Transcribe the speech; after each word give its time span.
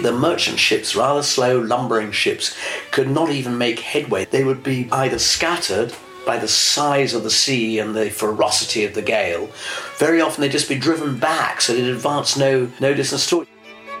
The 0.00 0.12
merchant 0.12 0.58
ships, 0.58 0.94
rather 0.94 1.22
slow, 1.22 1.58
lumbering 1.58 2.12
ships, 2.12 2.56
could 2.92 3.10
not 3.10 3.30
even 3.30 3.58
make 3.58 3.80
headway. 3.80 4.26
They 4.26 4.44
would 4.44 4.62
be 4.62 4.88
either 4.92 5.18
scattered 5.18 5.92
by 6.24 6.38
the 6.38 6.46
size 6.46 7.14
of 7.14 7.24
the 7.24 7.30
sea 7.30 7.78
and 7.78 7.94
the 7.94 8.10
ferocity 8.10 8.84
of 8.84 8.94
the 8.94 9.02
gale. 9.02 9.50
Very 9.96 10.20
often 10.20 10.42
they'd 10.42 10.52
just 10.52 10.68
be 10.68 10.78
driven 10.78 11.18
back 11.18 11.60
so 11.60 11.74
they'd 11.74 11.88
advance 11.88 12.36
no, 12.36 12.70
no 12.80 12.94
distance 12.94 13.26
at 13.32 13.36
all. 13.36 13.44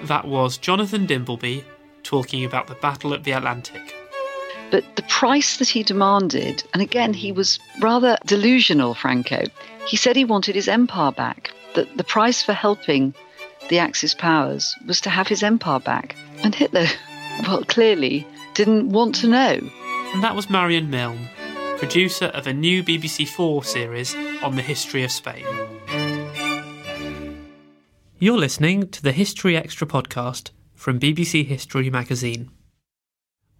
That 0.02 0.26
was 0.26 0.58
Jonathan 0.58 1.06
Dimbleby 1.06 1.64
talking 2.04 2.44
about 2.44 2.68
the 2.68 2.74
Battle 2.76 3.12
of 3.12 3.24
the 3.24 3.32
Atlantic. 3.32 3.94
But 4.70 4.84
the 4.96 5.02
price 5.02 5.56
that 5.56 5.68
he 5.68 5.82
demanded, 5.82 6.62
and 6.74 6.82
again, 6.82 7.14
he 7.14 7.32
was 7.32 7.58
rather 7.80 8.18
delusional, 8.26 8.94
Franco. 8.94 9.44
He 9.86 9.96
said 9.96 10.14
he 10.14 10.24
wanted 10.24 10.54
his 10.54 10.68
empire 10.68 11.10
back, 11.12 11.50
that 11.74 11.96
the 11.96 12.04
price 12.04 12.42
for 12.42 12.52
helping 12.52 13.14
the 13.68 13.78
Axis 13.78 14.14
powers 14.14 14.74
was 14.86 15.00
to 15.02 15.10
have 15.10 15.28
his 15.28 15.42
empire 15.42 15.80
back. 15.80 16.16
And 16.42 16.54
Hitler, 16.54 16.86
well, 17.46 17.64
clearly 17.64 18.26
didn't 18.54 18.90
want 18.90 19.14
to 19.16 19.28
know. 19.28 19.60
And 20.14 20.22
that 20.22 20.34
was 20.34 20.50
Marion 20.50 20.90
Milne, 20.90 21.28
producer 21.76 22.26
of 22.26 22.46
a 22.46 22.52
new 22.52 22.82
BBC 22.82 23.28
Four 23.28 23.62
series 23.62 24.14
on 24.42 24.56
the 24.56 24.62
history 24.62 25.04
of 25.04 25.12
Spain. 25.12 25.44
You're 28.18 28.38
listening 28.38 28.88
to 28.88 29.02
the 29.02 29.12
History 29.12 29.56
Extra 29.56 29.86
podcast 29.86 30.50
from 30.74 30.98
BBC 30.98 31.46
History 31.46 31.90
magazine. 31.90 32.50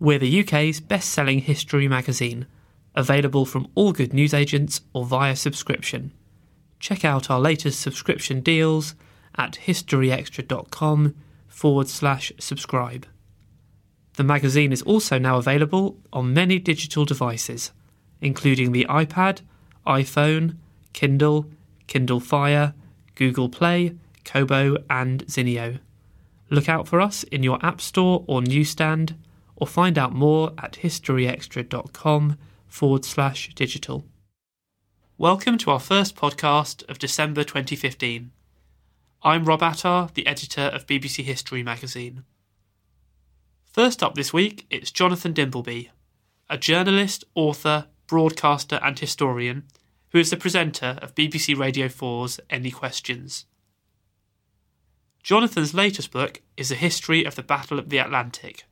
We're 0.01 0.19
the 0.19 0.41
UK's 0.41 0.81
best 0.81 1.11
selling 1.11 1.41
history 1.41 1.87
magazine, 1.87 2.47
available 2.95 3.45
from 3.45 3.69
all 3.75 3.93
good 3.93 4.13
newsagents 4.13 4.81
or 4.93 5.05
via 5.05 5.37
subscription. 5.37 6.13
Check 6.81 7.05
out 7.05 7.31
our 7.31 7.41
latest 7.41 7.81
subscription 7.81 8.41
deals 8.41 8.95
at 9.39 9.59
historyextra.com 9.67 11.15
forward 11.47 11.89
slash 11.89 12.33
subscribe. 12.39 13.07
The 14.17 14.25
magazine 14.25 14.73
is 14.73 14.83
also 14.83 15.17
now 15.17 15.39
available 15.39 15.97
on 16.13 16.35
many 16.35 16.59
digital 16.59 17.05
devices, 17.05 17.71
including 18.21 18.73
the 18.73 18.85
iPad, 18.91 19.43
iPhone, 19.87 20.57
Kindle, 20.93 21.47
Kindle 21.87 22.21
Fire, 22.21 22.75
Google 23.15 23.49
Play, 23.49 23.95
Kobo, 24.25 24.77
and 24.91 25.25
Zinio. 25.27 25.79
Look 26.51 26.69
out 26.69 26.89
for 26.89 27.01
us 27.01 27.23
in 27.25 27.43
your 27.43 27.65
App 27.65 27.81
Store 27.81 28.25
or 28.27 28.43
newsstand, 28.43 29.15
or 29.57 29.67
find 29.67 29.97
out 29.99 30.13
more 30.13 30.53
at 30.59 30.73
historyextra.com 30.73 32.39
forward 32.67 33.05
slash 33.05 33.55
digital. 33.55 34.05
Welcome 35.17 35.59
to 35.59 35.71
our 35.71 35.81
first 35.81 36.17
podcast 36.17 36.89
of 36.89 36.99
December 36.99 37.45
2015. 37.45 38.31
I'm 39.21 39.47
Rob 39.47 39.65
Attar, 39.65 40.11
the 40.15 40.29
editor 40.29 40.61
of 40.61 40.87
BBC 40.87 41.25
History 41.25 41.65
magazine. 41.65 42.23
First 43.65 44.01
up 44.01 44.15
this 44.15 44.33
week, 44.33 44.65
it's 44.71 44.93
Jonathan 44.93 45.35
Dimbleby, 45.35 45.89
a 46.49 46.57
journalist, 46.57 47.25
author, 47.35 47.87
broadcaster, 48.07 48.79
and 48.81 48.97
historian 48.97 49.65
who 50.11 50.21
is 50.21 50.31
the 50.31 50.37
presenter 50.37 51.01
of 51.03 51.17
BBC 51.17 51.59
Radio 51.59 51.89
4's 51.89 52.39
Any 52.49 52.71
Questions. 52.71 53.47
Jonathan's 55.25 55.75
latest 55.75 56.13
book 56.13 56.41
is 56.57 56.71
a 56.71 56.77
history 56.77 57.25
of 57.25 57.35
the 57.35 57.43
Battle 57.43 57.81
of 57.81 57.89
the 57.89 57.99
Atlantic, 57.99 58.67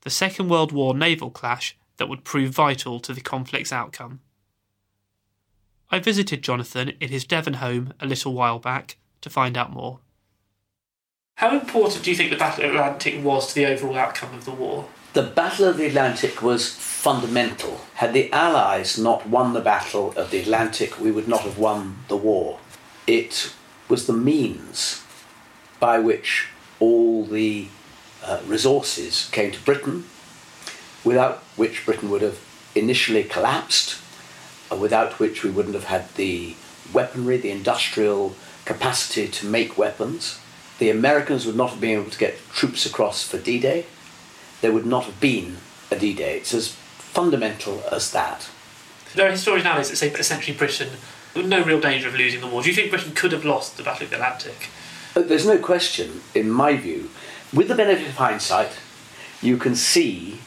the 0.00 0.08
Second 0.08 0.48
World 0.48 0.72
War 0.72 0.94
naval 0.94 1.30
clash 1.30 1.76
that 1.98 2.08
would 2.08 2.24
prove 2.24 2.54
vital 2.54 3.00
to 3.00 3.12
the 3.12 3.20
conflict's 3.20 3.70
outcome. 3.70 4.20
I 5.90 5.98
visited 5.98 6.42
Jonathan 6.42 6.94
in 7.00 7.10
his 7.10 7.26
Devon 7.26 7.54
home 7.54 7.92
a 8.00 8.06
little 8.06 8.32
while 8.32 8.58
back 8.58 8.96
to 9.22 9.30
find 9.30 9.56
out 9.56 9.72
more. 9.72 10.00
How 11.36 11.58
important 11.58 12.04
do 12.04 12.10
you 12.10 12.16
think 12.16 12.30
the 12.30 12.36
Battle 12.36 12.64
of 12.64 12.72
the 12.72 12.78
Atlantic 12.78 13.24
was 13.24 13.48
to 13.48 13.54
the 13.54 13.66
overall 13.66 13.96
outcome 13.96 14.34
of 14.34 14.44
the 14.44 14.52
war? 14.52 14.86
The 15.14 15.22
Battle 15.22 15.66
of 15.66 15.76
the 15.76 15.86
Atlantic 15.86 16.42
was 16.42 16.68
fundamental. 16.68 17.80
Had 17.94 18.12
the 18.12 18.32
Allies 18.32 18.98
not 18.98 19.26
won 19.26 19.52
the 19.52 19.60
Battle 19.60 20.12
of 20.16 20.30
the 20.30 20.40
Atlantic, 20.40 21.00
we 21.00 21.10
would 21.10 21.28
not 21.28 21.40
have 21.40 21.58
won 21.58 21.98
the 22.08 22.16
war. 22.16 22.60
It 23.06 23.52
was 23.88 24.06
the 24.06 24.12
means 24.12 25.02
by 25.80 25.98
which 25.98 26.48
all 26.78 27.24
the 27.24 27.68
uh, 28.24 28.40
resources 28.46 29.28
came 29.32 29.50
to 29.50 29.60
Britain, 29.62 30.04
without 31.04 31.38
which 31.56 31.84
Britain 31.84 32.08
would 32.10 32.22
have 32.22 32.38
initially 32.74 33.24
collapsed, 33.24 33.98
uh, 34.70 34.76
without 34.76 35.18
which 35.18 35.42
we 35.42 35.50
wouldn't 35.50 35.74
have 35.74 35.84
had 35.84 36.14
the 36.14 36.54
weaponry, 36.92 37.36
the 37.36 37.50
industrial 37.50 38.34
capacity 38.64 39.28
to 39.28 39.46
make 39.46 39.78
weapons. 39.78 40.38
The 40.78 40.90
Americans 40.90 41.46
would 41.46 41.56
not 41.56 41.70
have 41.70 41.80
been 41.80 42.00
able 42.00 42.10
to 42.10 42.18
get 42.18 42.38
troops 42.52 42.86
across 42.86 43.26
for 43.26 43.38
D 43.38 43.60
Day. 43.60 43.86
There 44.60 44.72
would 44.72 44.86
not 44.86 45.04
have 45.04 45.20
been 45.20 45.58
a 45.90 45.98
D 45.98 46.14
Day. 46.14 46.38
It's 46.38 46.54
as 46.54 46.68
fundamental 46.68 47.82
as 47.90 48.12
that. 48.12 48.48
There 49.14 49.26
are 49.26 49.30
historians 49.30 49.64
nowadays 49.64 49.90
that 49.90 49.96
say 49.96 50.08
that 50.08 50.20
essentially 50.20 50.56
Britain, 50.56 50.90
with 51.34 51.46
no 51.46 51.62
real 51.62 51.80
danger 51.80 52.08
of 52.08 52.14
losing 52.14 52.40
the 52.40 52.46
war. 52.46 52.62
Do 52.62 52.68
you 52.68 52.74
think 52.74 52.90
Britain 52.90 53.12
could 53.14 53.32
have 53.32 53.44
lost 53.44 53.76
the 53.76 53.82
Battle 53.82 54.04
of 54.04 54.10
the 54.10 54.16
Atlantic? 54.16 54.68
Uh, 55.14 55.20
There's 55.20 55.46
no 55.46 55.58
question, 55.58 56.22
in 56.34 56.50
my 56.50 56.76
view, 56.76 57.10
with 57.52 57.68
the 57.68 57.74
benefit 57.74 58.08
of 58.08 58.14
hindsight, 58.14 58.78
you 59.42 59.58
can 59.58 59.74
see 59.76 60.38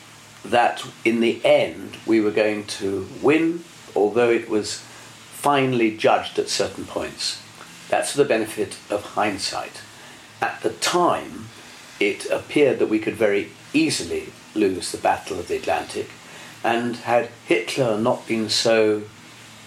that 0.43 0.83
in 1.03 1.19
the 1.19 1.43
end 1.45 1.97
we 2.05 2.19
were 2.19 2.31
going 2.31 2.65
to 2.65 3.07
win, 3.21 3.63
although 3.95 4.29
it 4.29 4.49
was 4.49 4.79
finely 5.31 5.95
judged 5.95 6.39
at 6.39 6.49
certain 6.49 6.85
points. 6.85 7.41
That's 7.89 8.13
the 8.13 8.25
benefit 8.25 8.77
of 8.89 9.03
hindsight. 9.03 9.81
At 10.41 10.61
the 10.61 10.71
time, 10.71 11.47
it 11.99 12.29
appeared 12.29 12.79
that 12.79 12.89
we 12.89 12.99
could 12.99 13.15
very 13.15 13.51
easily 13.73 14.33
lose 14.53 14.91
the 14.91 14.97
Battle 14.97 15.39
of 15.39 15.47
the 15.47 15.57
Atlantic, 15.57 16.09
and 16.63 16.95
had 16.97 17.29
Hitler 17.45 17.97
not 17.97 18.27
been 18.27 18.49
so 18.49 19.03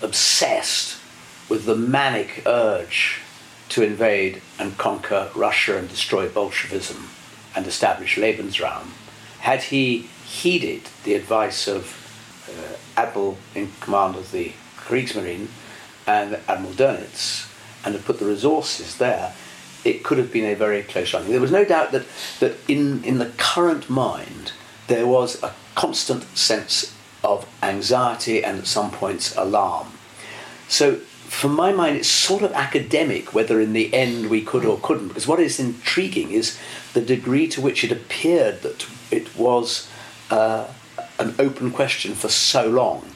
obsessed 0.02 0.98
with 1.48 1.64
the 1.64 1.76
manic 1.76 2.42
urge 2.46 3.20
to 3.70 3.82
invade 3.82 4.42
and 4.58 4.76
conquer 4.78 5.30
Russia 5.34 5.76
and 5.76 5.88
destroy 5.88 6.28
Bolshevism 6.28 7.08
and 7.54 7.66
establish 7.66 8.16
Lebensraum, 8.16 8.88
had 9.40 9.64
he 9.64 10.08
heeded 10.24 10.82
the 11.04 11.14
advice 11.14 11.68
of 11.68 11.94
uh, 12.48 12.76
Admiral 13.00 13.38
in 13.54 13.70
command 13.80 14.16
of 14.16 14.32
the 14.32 14.52
Kriegsmarine 14.76 15.48
and 16.06 16.38
Admiral 16.48 16.74
Dönitz 16.74 17.47
and 17.88 17.96
had 17.96 18.04
put 18.04 18.18
the 18.18 18.26
resources 18.26 18.98
there, 18.98 19.34
it 19.84 20.04
could 20.04 20.18
have 20.18 20.32
been 20.32 20.44
a 20.44 20.54
very 20.54 20.82
close 20.82 21.14
run. 21.14 21.28
There 21.28 21.40
was 21.40 21.50
no 21.50 21.64
doubt 21.64 21.92
that, 21.92 22.04
that 22.40 22.56
in, 22.68 23.02
in 23.02 23.18
the 23.18 23.32
current 23.38 23.88
mind, 23.88 24.52
there 24.88 25.06
was 25.06 25.42
a 25.42 25.54
constant 25.74 26.24
sense 26.36 26.94
of 27.24 27.48
anxiety 27.62 28.44
and 28.44 28.58
at 28.58 28.66
some 28.66 28.90
points 28.90 29.34
alarm. 29.36 29.88
So, 30.68 30.96
for 30.96 31.48
my 31.48 31.72
mind, 31.72 31.96
it's 31.96 32.08
sort 32.08 32.42
of 32.42 32.52
academic 32.52 33.34
whether 33.34 33.60
in 33.60 33.72
the 33.72 33.92
end 33.94 34.30
we 34.30 34.42
could 34.42 34.64
or 34.64 34.78
couldn't, 34.82 35.08
because 35.08 35.26
what 35.26 35.40
is 35.40 35.58
intriguing 35.58 36.30
is 36.30 36.58
the 36.94 37.02
degree 37.02 37.48
to 37.48 37.60
which 37.60 37.84
it 37.84 37.92
appeared 37.92 38.62
that 38.62 38.86
it 39.10 39.36
was 39.36 39.90
uh, 40.30 40.66
an 41.18 41.34
open 41.38 41.70
question 41.70 42.14
for 42.14 42.28
so 42.28 42.68
long. 42.68 43.10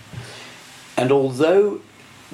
And 0.96 1.10
although 1.10 1.80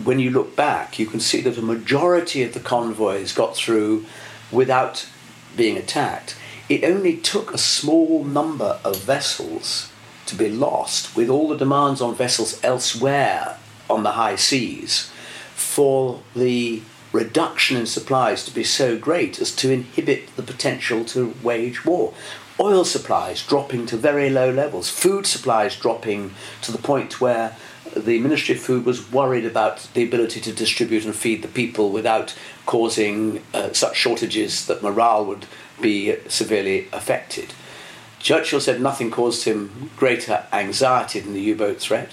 when 0.04 0.18
you 0.18 0.30
look 0.30 0.54
back, 0.54 0.98
you 0.98 1.06
can 1.06 1.20
see 1.20 1.40
that 1.42 1.58
a 1.58 1.62
majority 1.62 2.42
of 2.42 2.54
the 2.54 2.60
convoys 2.60 3.32
got 3.32 3.56
through 3.56 4.06
without 4.50 5.08
being 5.56 5.76
attacked. 5.76 6.36
It 6.68 6.84
only 6.84 7.16
took 7.16 7.52
a 7.52 7.58
small 7.58 8.24
number 8.24 8.78
of 8.84 9.02
vessels 9.02 9.90
to 10.26 10.36
be 10.36 10.50
lost, 10.50 11.16
with 11.16 11.28
all 11.30 11.48
the 11.48 11.56
demands 11.56 12.00
on 12.00 12.14
vessels 12.14 12.60
elsewhere 12.62 13.58
on 13.88 14.02
the 14.02 14.12
high 14.12 14.36
seas, 14.36 15.10
for 15.54 16.20
the 16.36 16.82
reduction 17.12 17.78
in 17.78 17.86
supplies 17.86 18.44
to 18.44 18.54
be 18.54 18.62
so 18.62 18.98
great 18.98 19.40
as 19.40 19.54
to 19.56 19.72
inhibit 19.72 20.36
the 20.36 20.42
potential 20.42 21.04
to 21.06 21.34
wage 21.42 21.84
war. 21.84 22.12
Oil 22.60 22.84
supplies 22.84 23.46
dropping 23.46 23.86
to 23.86 23.96
very 23.96 24.28
low 24.28 24.50
levels, 24.50 24.90
food 24.90 25.26
supplies 25.26 25.76
dropping 25.76 26.34
to 26.60 26.72
the 26.72 26.78
point 26.78 27.20
where 27.20 27.56
the 27.96 28.18
Ministry 28.18 28.54
of 28.54 28.60
Food 28.60 28.84
was 28.84 29.10
worried 29.10 29.44
about 29.44 29.88
the 29.94 30.04
ability 30.04 30.40
to 30.40 30.52
distribute 30.52 31.04
and 31.04 31.14
feed 31.14 31.42
the 31.42 31.48
people 31.48 31.90
without 31.90 32.34
causing 32.66 33.42
uh, 33.54 33.72
such 33.72 33.96
shortages 33.96 34.66
that 34.66 34.82
morale 34.82 35.24
would 35.24 35.46
be 35.80 36.16
severely 36.28 36.88
affected. 36.92 37.52
Churchill 38.20 38.60
said 38.60 38.80
nothing 38.80 39.10
caused 39.10 39.44
him 39.44 39.90
greater 39.96 40.44
anxiety 40.52 41.20
than 41.20 41.34
the 41.34 41.40
U 41.42 41.54
boat 41.54 41.78
threat. 41.78 42.10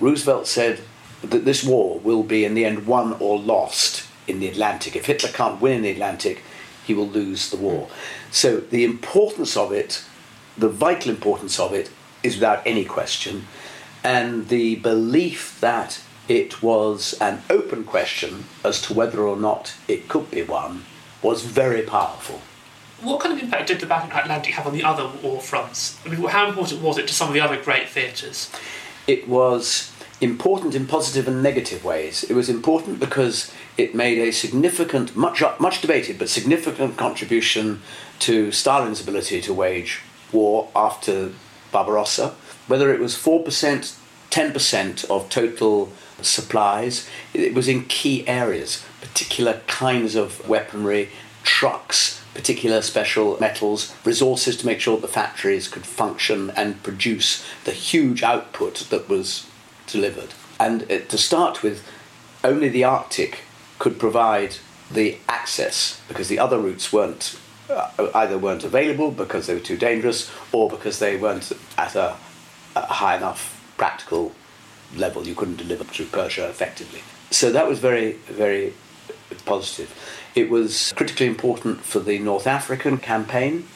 Roosevelt 0.00 0.46
said 0.46 0.80
that 1.22 1.44
this 1.44 1.64
war 1.64 1.98
will 2.00 2.22
be, 2.22 2.44
in 2.44 2.54
the 2.54 2.64
end, 2.64 2.86
won 2.86 3.14
or 3.18 3.38
lost 3.38 4.06
in 4.28 4.40
the 4.40 4.48
Atlantic. 4.48 4.94
If 4.94 5.06
Hitler 5.06 5.30
can't 5.30 5.60
win 5.60 5.72
in 5.72 5.82
the 5.82 5.90
Atlantic, 5.90 6.42
he 6.84 6.94
will 6.94 7.08
lose 7.08 7.50
the 7.50 7.56
war. 7.56 7.88
So 8.30 8.58
the 8.58 8.84
importance 8.84 9.56
of 9.56 9.72
it, 9.72 10.04
the 10.56 10.68
vital 10.68 11.10
importance 11.10 11.58
of 11.58 11.72
it, 11.72 11.90
is 12.22 12.34
without 12.34 12.62
any 12.66 12.84
question 12.84 13.46
and 14.06 14.48
the 14.50 14.76
belief 14.76 15.58
that 15.60 16.00
it 16.28 16.62
was 16.62 17.12
an 17.20 17.42
open 17.50 17.82
question 17.82 18.44
as 18.62 18.80
to 18.82 18.94
whether 18.94 19.20
or 19.22 19.36
not 19.36 19.74
it 19.88 20.08
could 20.08 20.30
be 20.30 20.42
won 20.42 20.84
was 21.22 21.42
very 21.42 21.82
powerful. 21.82 22.40
What 23.00 23.20
kind 23.20 23.36
of 23.36 23.42
impact 23.42 23.66
did 23.66 23.80
the 23.80 23.86
Battle 23.86 24.06
of 24.06 24.14
the 24.14 24.22
Atlantic 24.22 24.54
have 24.54 24.66
on 24.66 24.72
the 24.72 24.84
other 24.84 25.10
war 25.22 25.40
fronts? 25.40 25.98
I 26.06 26.10
mean, 26.10 26.22
how 26.28 26.48
important 26.48 26.82
was 26.82 26.98
it 26.98 27.08
to 27.08 27.14
some 27.14 27.26
of 27.26 27.34
the 27.34 27.40
other 27.40 27.60
great 27.60 27.88
theatres? 27.88 28.48
It 29.08 29.28
was 29.28 29.92
important 30.20 30.76
in 30.76 30.86
positive 30.86 31.26
and 31.26 31.42
negative 31.42 31.84
ways. 31.84 32.22
It 32.22 32.34
was 32.34 32.48
important 32.48 33.00
because 33.00 33.52
it 33.76 33.92
made 33.92 34.18
a 34.18 34.30
significant, 34.30 35.16
much, 35.16 35.42
much 35.58 35.80
debated, 35.80 36.16
but 36.16 36.28
significant 36.28 36.96
contribution 36.96 37.82
to 38.20 38.52
Stalin's 38.52 39.00
ability 39.00 39.40
to 39.42 39.52
wage 39.52 40.02
war 40.32 40.68
after 40.76 41.32
Barbarossa 41.72 42.36
whether 42.66 42.92
it 42.92 43.00
was 43.00 43.14
4%, 43.14 43.44
10% 44.30 45.10
of 45.10 45.28
total 45.30 45.92
supplies, 46.22 47.08
it 47.34 47.54
was 47.54 47.68
in 47.68 47.84
key 47.84 48.26
areas, 48.26 48.84
particular 49.00 49.60
kinds 49.66 50.14
of 50.14 50.46
weaponry, 50.48 51.10
trucks, 51.42 52.22
particular 52.34 52.82
special 52.82 53.38
metals, 53.40 53.94
resources 54.04 54.56
to 54.56 54.66
make 54.66 54.80
sure 54.80 54.98
the 54.98 55.08
factories 55.08 55.68
could 55.68 55.86
function 55.86 56.50
and 56.50 56.82
produce 56.82 57.46
the 57.64 57.72
huge 57.72 58.22
output 58.22 58.86
that 58.90 59.08
was 59.08 59.46
delivered. 59.86 60.34
And 60.58 60.82
uh, 60.90 61.00
to 61.00 61.18
start 61.18 61.62
with, 61.62 61.86
only 62.44 62.68
the 62.68 62.84
Arctic 62.84 63.40
could 63.78 63.98
provide 63.98 64.56
the 64.90 65.18
access 65.28 66.00
because 66.08 66.28
the 66.28 66.38
other 66.38 66.58
routes 66.58 66.92
weren't 66.92 67.38
uh, 67.68 67.90
either 68.14 68.38
weren't 68.38 68.62
available 68.62 69.10
because 69.10 69.46
they 69.46 69.54
were 69.54 69.60
too 69.60 69.76
dangerous 69.76 70.30
or 70.52 70.70
because 70.70 71.00
they 71.00 71.16
weren't 71.16 71.50
at 71.76 71.96
a 71.96 72.16
a 72.76 72.92
high 72.94 73.16
enough 73.16 73.52
practical 73.76 74.32
level 74.94 75.26
you 75.26 75.34
couldn't 75.34 75.56
deliver 75.56 75.84
through 75.84 76.06
Persia 76.06 76.48
effectively. 76.48 77.00
So 77.30 77.50
that 77.50 77.66
was 77.68 77.78
very, 77.78 78.12
very 78.28 78.74
positive. 79.44 79.92
It 80.34 80.50
was 80.50 80.92
critically 80.92 81.26
important 81.26 81.80
for 81.80 82.00
the 82.00 82.18
North 82.18 82.46
African 82.46 82.98
campaign, 82.98 83.66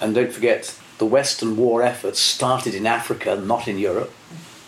and 0.00 0.14
don't 0.14 0.32
forget 0.32 0.78
the 0.98 1.06
Western 1.06 1.56
war 1.56 1.82
efforts 1.82 2.20
started 2.20 2.74
in 2.74 2.86
Africa, 2.86 3.34
not 3.36 3.66
in 3.66 3.78
Europe, 3.78 4.12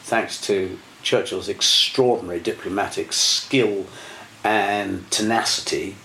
thanks 0.02 0.40
to 0.42 0.78
Churchill's 1.02 1.48
extraordinary 1.48 2.40
diplomatic 2.40 3.12
skill 3.12 3.86
and 4.42 5.10
tenacity 5.10 5.96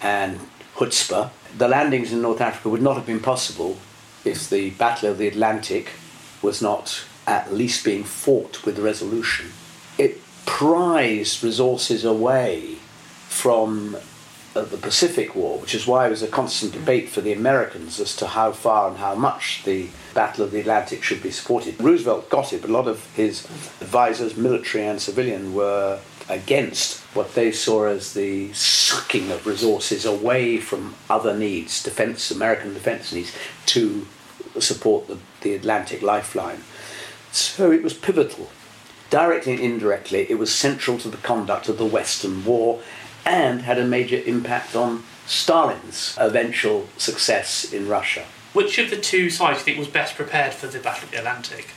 and 0.00 0.40
chutzpah. 0.76 1.30
The 1.56 1.68
landings 1.68 2.12
in 2.12 2.22
North 2.22 2.40
Africa 2.40 2.68
would 2.68 2.82
not 2.82 2.96
have 2.96 3.06
been 3.06 3.20
possible 3.20 3.78
if 4.24 4.48
the 4.48 4.70
Battle 4.70 5.10
of 5.10 5.18
the 5.18 5.28
Atlantic 5.28 5.90
was 6.40 6.62
not 6.62 7.04
at 7.26 7.52
least 7.52 7.84
being 7.84 8.04
fought 8.04 8.64
with 8.64 8.78
resolution. 8.78 9.52
It 9.98 10.20
prized 10.46 11.42
resources 11.42 12.04
away 12.04 12.76
from 13.28 13.96
uh, 14.54 14.62
the 14.62 14.76
Pacific 14.76 15.34
War, 15.34 15.58
which 15.58 15.74
is 15.74 15.86
why 15.86 16.06
it 16.06 16.10
was 16.10 16.22
a 16.22 16.28
constant 16.28 16.72
debate 16.72 17.08
for 17.08 17.20
the 17.20 17.32
Americans 17.32 17.98
as 17.98 18.14
to 18.16 18.26
how 18.26 18.52
far 18.52 18.88
and 18.88 18.98
how 18.98 19.14
much 19.14 19.62
the 19.64 19.88
Battle 20.14 20.44
of 20.44 20.52
the 20.52 20.60
Atlantic 20.60 21.02
should 21.02 21.22
be 21.22 21.30
supported. 21.30 21.80
Roosevelt 21.80 22.30
got 22.30 22.52
it, 22.52 22.60
but 22.60 22.70
a 22.70 22.72
lot 22.72 22.86
of 22.86 23.04
his 23.16 23.44
advisors, 23.80 24.36
military 24.36 24.86
and 24.86 25.00
civilian, 25.00 25.54
were 25.54 25.98
against 26.28 27.00
what 27.14 27.34
they 27.34 27.50
saw 27.50 27.86
as 27.86 28.14
the 28.14 28.52
sucking 28.52 29.30
of 29.30 29.46
resources 29.46 30.04
away 30.04 30.58
from 30.58 30.94
other 31.10 31.36
needs, 31.36 31.82
defense, 31.82 32.30
American 32.30 32.72
defense 32.74 33.12
needs, 33.12 33.34
to 33.66 34.06
support 34.60 35.08
the, 35.08 35.18
the 35.40 35.54
Atlantic 35.54 36.00
lifeline. 36.00 36.62
So 37.34 37.72
it 37.72 37.82
was 37.82 37.94
pivotal. 37.94 38.48
Directly 39.10 39.54
and 39.54 39.60
indirectly, 39.60 40.24
it 40.30 40.38
was 40.38 40.54
central 40.54 40.98
to 40.98 41.08
the 41.08 41.16
conduct 41.16 41.68
of 41.68 41.78
the 41.78 41.84
Western 41.84 42.44
War 42.44 42.80
and 43.26 43.62
had 43.62 43.76
a 43.76 43.84
major 43.84 44.22
impact 44.24 44.76
on 44.76 45.02
Stalin's 45.26 46.16
eventual 46.16 46.88
success 46.96 47.72
in 47.72 47.88
Russia. 47.88 48.24
Which 48.52 48.78
of 48.78 48.88
the 48.88 48.96
two 48.96 49.30
sides 49.30 49.58
do 49.58 49.60
you 49.62 49.64
think 49.64 49.78
was 49.78 49.92
best 49.92 50.14
prepared 50.14 50.54
for 50.54 50.68
the 50.68 50.78
Battle 50.78 51.06
of 51.06 51.10
the 51.10 51.18
Atlantic? 51.18 51.70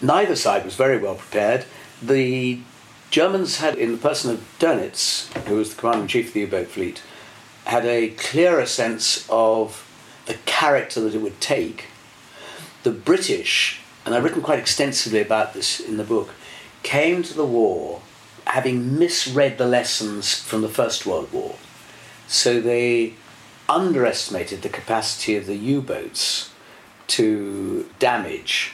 Neither 0.00 0.34
side 0.34 0.64
was 0.64 0.74
very 0.74 0.98
well 0.98 1.14
prepared. 1.14 1.64
The 2.02 2.58
Germans 3.10 3.58
had, 3.58 3.76
in 3.76 3.92
the 3.92 3.98
person 3.98 4.32
of 4.32 4.56
Dönitz, 4.58 5.32
who 5.44 5.56
was 5.56 5.72
the 5.72 5.80
commander 5.80 6.02
in 6.02 6.08
chief 6.08 6.28
of 6.28 6.34
the 6.34 6.40
U 6.40 6.46
boat 6.48 6.66
fleet, 6.66 7.02
had 7.66 7.86
a 7.86 8.08
clearer 8.08 8.66
sense 8.66 9.28
of 9.30 9.86
the 10.26 10.34
character 10.44 11.00
that 11.02 11.14
it 11.14 11.22
would 11.22 11.40
take. 11.40 11.86
The 12.82 12.90
British 12.90 13.79
and 14.10 14.16
I've 14.16 14.24
written 14.24 14.42
quite 14.42 14.58
extensively 14.58 15.20
about 15.20 15.54
this 15.54 15.78
in 15.78 15.96
the 15.96 16.02
book, 16.02 16.30
came 16.82 17.22
to 17.22 17.32
the 17.32 17.46
war 17.46 18.02
having 18.44 18.98
misread 18.98 19.56
the 19.56 19.68
lessons 19.68 20.34
from 20.34 20.62
the 20.62 20.68
First 20.68 21.06
World 21.06 21.32
War. 21.32 21.54
So 22.26 22.60
they 22.60 23.14
underestimated 23.68 24.62
the 24.62 24.68
capacity 24.68 25.36
of 25.36 25.46
the 25.46 25.54
U 25.54 25.80
boats 25.80 26.50
to 27.06 27.88
damage 28.00 28.72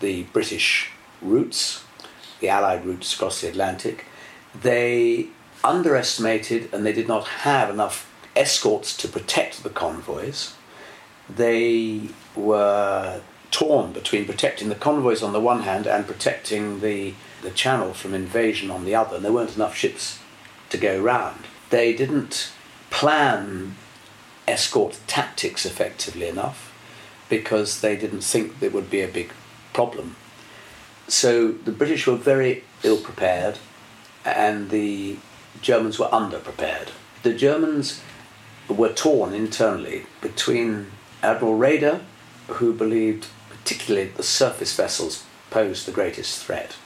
the 0.00 0.24
British 0.24 0.90
routes, 1.22 1.82
the 2.40 2.50
Allied 2.50 2.84
routes 2.84 3.14
across 3.14 3.40
the 3.40 3.48
Atlantic. 3.48 4.04
They 4.54 5.28
underestimated 5.64 6.68
and 6.74 6.84
they 6.84 6.92
did 6.92 7.08
not 7.08 7.26
have 7.26 7.70
enough 7.70 8.12
escorts 8.36 8.94
to 8.98 9.08
protect 9.08 9.62
the 9.62 9.70
convoys. 9.70 10.52
They 11.26 12.10
were 12.36 13.22
torn 13.54 13.92
between 13.92 14.24
protecting 14.24 14.68
the 14.68 14.74
convoys 14.74 15.22
on 15.22 15.32
the 15.32 15.38
one 15.40 15.62
hand 15.62 15.86
and 15.86 16.08
protecting 16.08 16.80
the, 16.80 17.14
the 17.40 17.52
channel 17.52 17.94
from 17.94 18.12
invasion 18.12 18.68
on 18.68 18.84
the 18.84 18.96
other, 18.96 19.14
and 19.14 19.24
there 19.24 19.32
weren't 19.32 19.54
enough 19.54 19.76
ships 19.76 20.18
to 20.70 20.76
go 20.76 21.00
round. 21.00 21.38
They 21.70 21.94
didn't 21.94 22.50
plan 22.90 23.76
escort 24.48 24.98
tactics 25.06 25.64
effectively 25.64 26.26
enough 26.26 26.74
because 27.28 27.80
they 27.80 27.94
didn't 27.96 28.22
think 28.22 28.58
there 28.58 28.70
would 28.70 28.90
be 28.90 29.02
a 29.02 29.08
big 29.08 29.30
problem. 29.72 30.16
So 31.06 31.52
the 31.52 31.70
British 31.70 32.08
were 32.08 32.16
very 32.16 32.64
ill 32.82 33.00
prepared 33.00 33.58
and 34.24 34.70
the 34.70 35.16
Germans 35.62 35.96
were 36.00 36.08
underprepared. 36.08 36.88
The 37.22 37.34
Germans 37.34 38.02
were 38.68 38.92
torn 38.92 39.32
internally 39.32 40.06
between 40.20 40.90
Admiral 41.22 41.56
Raeder, 41.56 42.00
who 42.48 42.72
believed 42.72 43.28
particularly 43.64 44.08
the 44.08 44.22
surface 44.22 44.76
vessels 44.76 45.24
posed 45.48 45.86
the 45.86 45.92
greatest 45.92 46.44
threat, 46.44 46.76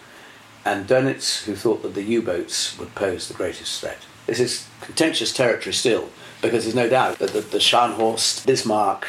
and 0.65 0.87
Dönitz, 0.87 1.43
who 1.45 1.57
thought 1.57 1.83
that 1.83 1.95
the 1.95 2.05
U 2.05 2.23
boats 2.23 2.79
would 2.79 2.95
pose 2.95 3.27
the 3.27 3.35
greatest 3.35 3.81
threat. 3.81 3.99
This 4.27 4.39
is 4.39 4.69
contentious 4.81 5.33
territory 5.33 5.73
still, 5.73 6.11
because 6.41 6.65
there's 6.65 6.77
no 6.77 6.89
doubt 6.89 7.19
that 7.19 7.31
the, 7.31 7.41
the 7.41 7.59
Scharnhorst, 7.59 8.47
Bismarck, 8.47 9.09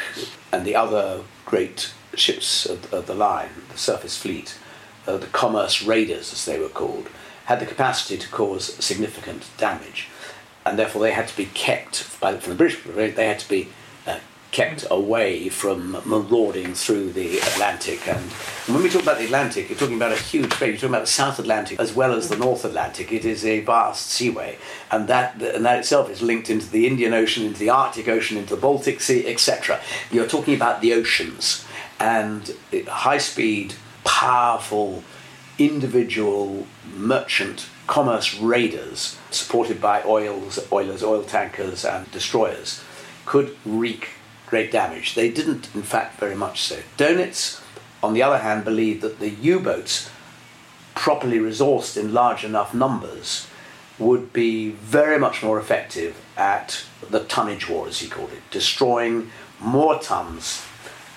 and 0.50 0.64
the 0.64 0.74
other 0.74 1.22
great 1.46 1.92
ships 2.14 2.66
of, 2.66 2.92
of 2.92 3.06
the 3.06 3.14
line, 3.14 3.50
the 3.70 3.78
surface 3.78 4.18
fleet, 4.18 4.58
uh, 5.06 5.16
the 5.16 5.26
commerce 5.28 5.80
raiders 5.80 6.32
as 6.32 6.44
they 6.46 6.58
were 6.58 6.68
called, 6.68 7.08
had 7.44 7.60
the 7.60 7.66
capacity 7.66 8.18
to 8.18 8.28
cause 8.30 8.74
significant 8.84 9.48
damage. 9.58 10.08
And 10.66 10.76
therefore 10.76 11.02
they 11.02 11.12
had 11.12 11.28
to 11.28 11.36
be 11.36 11.46
kept, 11.46 12.20
by, 12.20 12.36
from 12.38 12.52
the 12.52 12.56
British, 12.56 12.82
they 12.84 13.28
had 13.28 13.38
to 13.38 13.48
be 13.48 13.68
kept 14.52 14.84
away 14.90 15.48
from 15.48 15.92
marauding 16.04 16.74
through 16.74 17.12
the 17.12 17.38
Atlantic. 17.38 18.06
And, 18.08 18.30
when 18.66 18.82
we 18.82 18.90
talk 18.90 19.02
about 19.02 19.18
the 19.18 19.24
Atlantic, 19.24 19.68
you're 19.68 19.78
talking 19.78 19.96
about 19.96 20.12
a 20.12 20.16
huge 20.16 20.52
space. 20.52 20.68
You're 20.68 20.76
talking 20.76 20.90
about 20.90 21.06
the 21.06 21.06
South 21.06 21.38
Atlantic 21.38 21.78
as 21.80 21.94
well 21.94 22.12
as 22.12 22.28
the 22.28 22.36
North 22.36 22.64
Atlantic. 22.64 23.12
It 23.12 23.24
is 23.24 23.44
a 23.44 23.60
vast 23.60 24.06
seaway, 24.06 24.58
and 24.90 25.08
that 25.08 25.40
and 25.42 25.64
that 25.64 25.78
itself 25.78 26.10
is 26.10 26.22
linked 26.22 26.50
into 26.50 26.68
the 26.68 26.86
Indian 26.86 27.12
Ocean, 27.14 27.44
into 27.44 27.58
the 27.58 27.70
Arctic 27.70 28.08
Ocean, 28.08 28.36
into 28.36 28.54
the 28.54 28.60
Baltic 28.60 29.00
Sea, 29.00 29.26
etc. 29.26 29.80
You're 30.10 30.28
talking 30.28 30.54
about 30.54 30.80
the 30.80 30.94
oceans 30.94 31.64
and 31.98 32.54
high-speed, 32.72 33.74
powerful, 34.04 35.04
individual 35.58 36.66
merchant 36.96 37.68
commerce 37.86 38.38
raiders 38.38 39.18
supported 39.30 39.80
by 39.80 40.02
oils, 40.04 40.58
oilers, 40.70 41.02
oil 41.02 41.24
tankers, 41.24 41.84
and 41.84 42.10
destroyers 42.12 42.82
could 43.26 43.56
wreak 43.64 44.10
great 44.50 44.70
damage. 44.72 45.14
They 45.14 45.30
didn't, 45.30 45.74
in 45.74 45.82
fact, 45.82 46.18
very 46.18 46.34
much 46.34 46.60
so. 46.62 46.80
Dönitz, 46.98 47.62
on 48.02 48.12
the 48.12 48.22
other 48.22 48.38
hand, 48.38 48.64
believed 48.64 49.00
that 49.02 49.20
the 49.20 49.30
U 49.30 49.60
boats, 49.60 50.10
properly 50.94 51.38
resourced 51.38 51.96
in 51.96 52.12
large 52.12 52.44
enough 52.44 52.74
numbers, 52.74 53.46
would 53.98 54.32
be 54.32 54.70
very 54.70 55.18
much 55.18 55.42
more 55.42 55.58
effective 55.58 56.16
at 56.36 56.84
the 57.08 57.20
tonnage 57.20 57.68
war, 57.68 57.86
as 57.86 58.00
he 58.00 58.08
called 58.08 58.32
it, 58.32 58.42
destroying 58.50 59.30
more 59.60 59.98
tons 60.00 60.62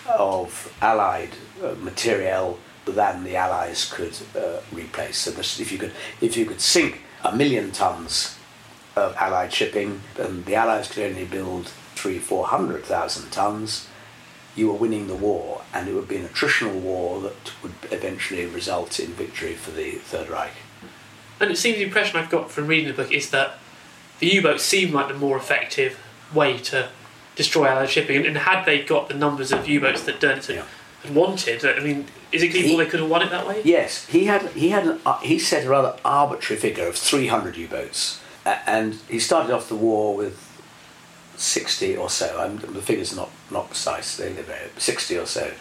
of 0.08 0.74
Allied 0.82 1.30
uh, 1.64 1.74
materiel 1.82 2.60
than 2.86 3.24
the 3.24 3.36
Allies 3.36 3.92
could 3.92 4.16
uh, 4.38 4.60
replace. 4.72 5.18
So 5.18 5.32
this, 5.32 5.60
if 5.60 5.72
you 5.72 5.78
could, 5.78 5.94
if 6.22 6.36
you 6.36 6.46
could 6.46 6.60
sink 6.60 7.02
a 7.24 7.36
million 7.36 7.72
tons 7.72 8.38
of 8.96 9.16
Allied 9.16 9.54
shipping, 9.54 10.02
and 10.18 10.46
the 10.46 10.56
Allies 10.56 10.92
could 10.92 11.12
only 11.12 11.26
build 11.26 11.72
three, 11.96 12.20
four 12.20 12.48
hundred 12.48 12.84
thousand 12.84 13.32
tons, 13.32 13.88
you 14.56 14.68
were 14.68 14.74
winning 14.76 15.08
the 15.08 15.16
war, 15.16 15.62
and 15.74 15.88
it 15.88 15.94
would 15.94 16.08
be 16.08 16.18
an 16.18 16.28
attritional 16.28 16.74
war 16.80 17.20
that 17.22 17.52
would 17.64 17.74
eventually 17.92 18.46
result 18.46 19.00
in 19.00 19.08
victory 19.14 19.54
for 19.56 19.72
the 19.72 19.92
Third 19.94 20.30
Reich. 20.30 20.54
And 21.40 21.50
it 21.52 21.58
seems 21.58 21.78
the 21.78 21.84
impression 21.84 22.18
I've 22.20 22.30
got 22.30 22.52
from 22.52 22.68
reading 22.68 22.88
the 22.88 22.94
book 22.94 23.12
is 23.12 23.32
that 23.32 23.58
the 24.20 24.28
U-boats 24.28 24.64
seemed 24.64 24.94
like 24.94 25.08
the 25.08 25.14
more 25.16 25.36
effective 25.38 26.00
way 26.34 26.58
to 26.60 26.90
destroy 27.36 27.66
Allied 27.68 27.90
shipping, 27.90 28.26
and 28.26 28.38
had 28.38 28.64
they 28.66 28.84
got 28.84 29.08
the 29.08 29.16
numbers 29.16 29.52
of 29.52 29.68
U-boats 29.68 30.04
that 30.04 30.20
Dönitz 30.20 30.46
had, 30.48 30.56
Yeah. 30.58 30.64
had 31.04 31.16
wanted, 31.16 31.66
I 31.66 31.80
mean, 31.80 32.06
is 32.32 32.44
it 32.44 32.48
conceivable 32.50 32.78
He- 32.80 32.84
they 32.86 32.90
could 32.92 33.00
have 33.00 33.10
won 33.10 33.24
it 33.24 33.32
that 33.32 33.48
way? 33.48 33.62
Yes, 33.64 34.06
he 34.06 34.26
had 34.26 34.44
he 34.52 34.70
had 34.70 34.86
an, 34.86 35.02
uh, 35.06 35.18
he 35.20 35.40
set 35.40 35.66
a 35.66 35.70
rather 35.70 35.96
arbitrary 36.06 36.60
figure 36.62 36.86
of 36.88 36.96
300 36.96 37.58
U-boats, 37.58 38.20
uh, 38.46 38.58
and 38.68 39.00
he 39.10 39.18
started 39.20 39.52
off 39.52 39.68
the 39.68 39.76
war 39.76 40.16
with 40.16 40.38
60 41.36 41.98
or 41.98 42.10
so. 42.10 42.40
I'm, 42.40 42.58
the 42.58 42.82
figures 42.82 43.16
not 43.16 43.30
not 43.52 43.68
precise; 43.68 44.18
they 44.18 44.32
vary. 44.32 44.70
60 44.78 45.18
or 45.18 45.26
so, 45.26 45.52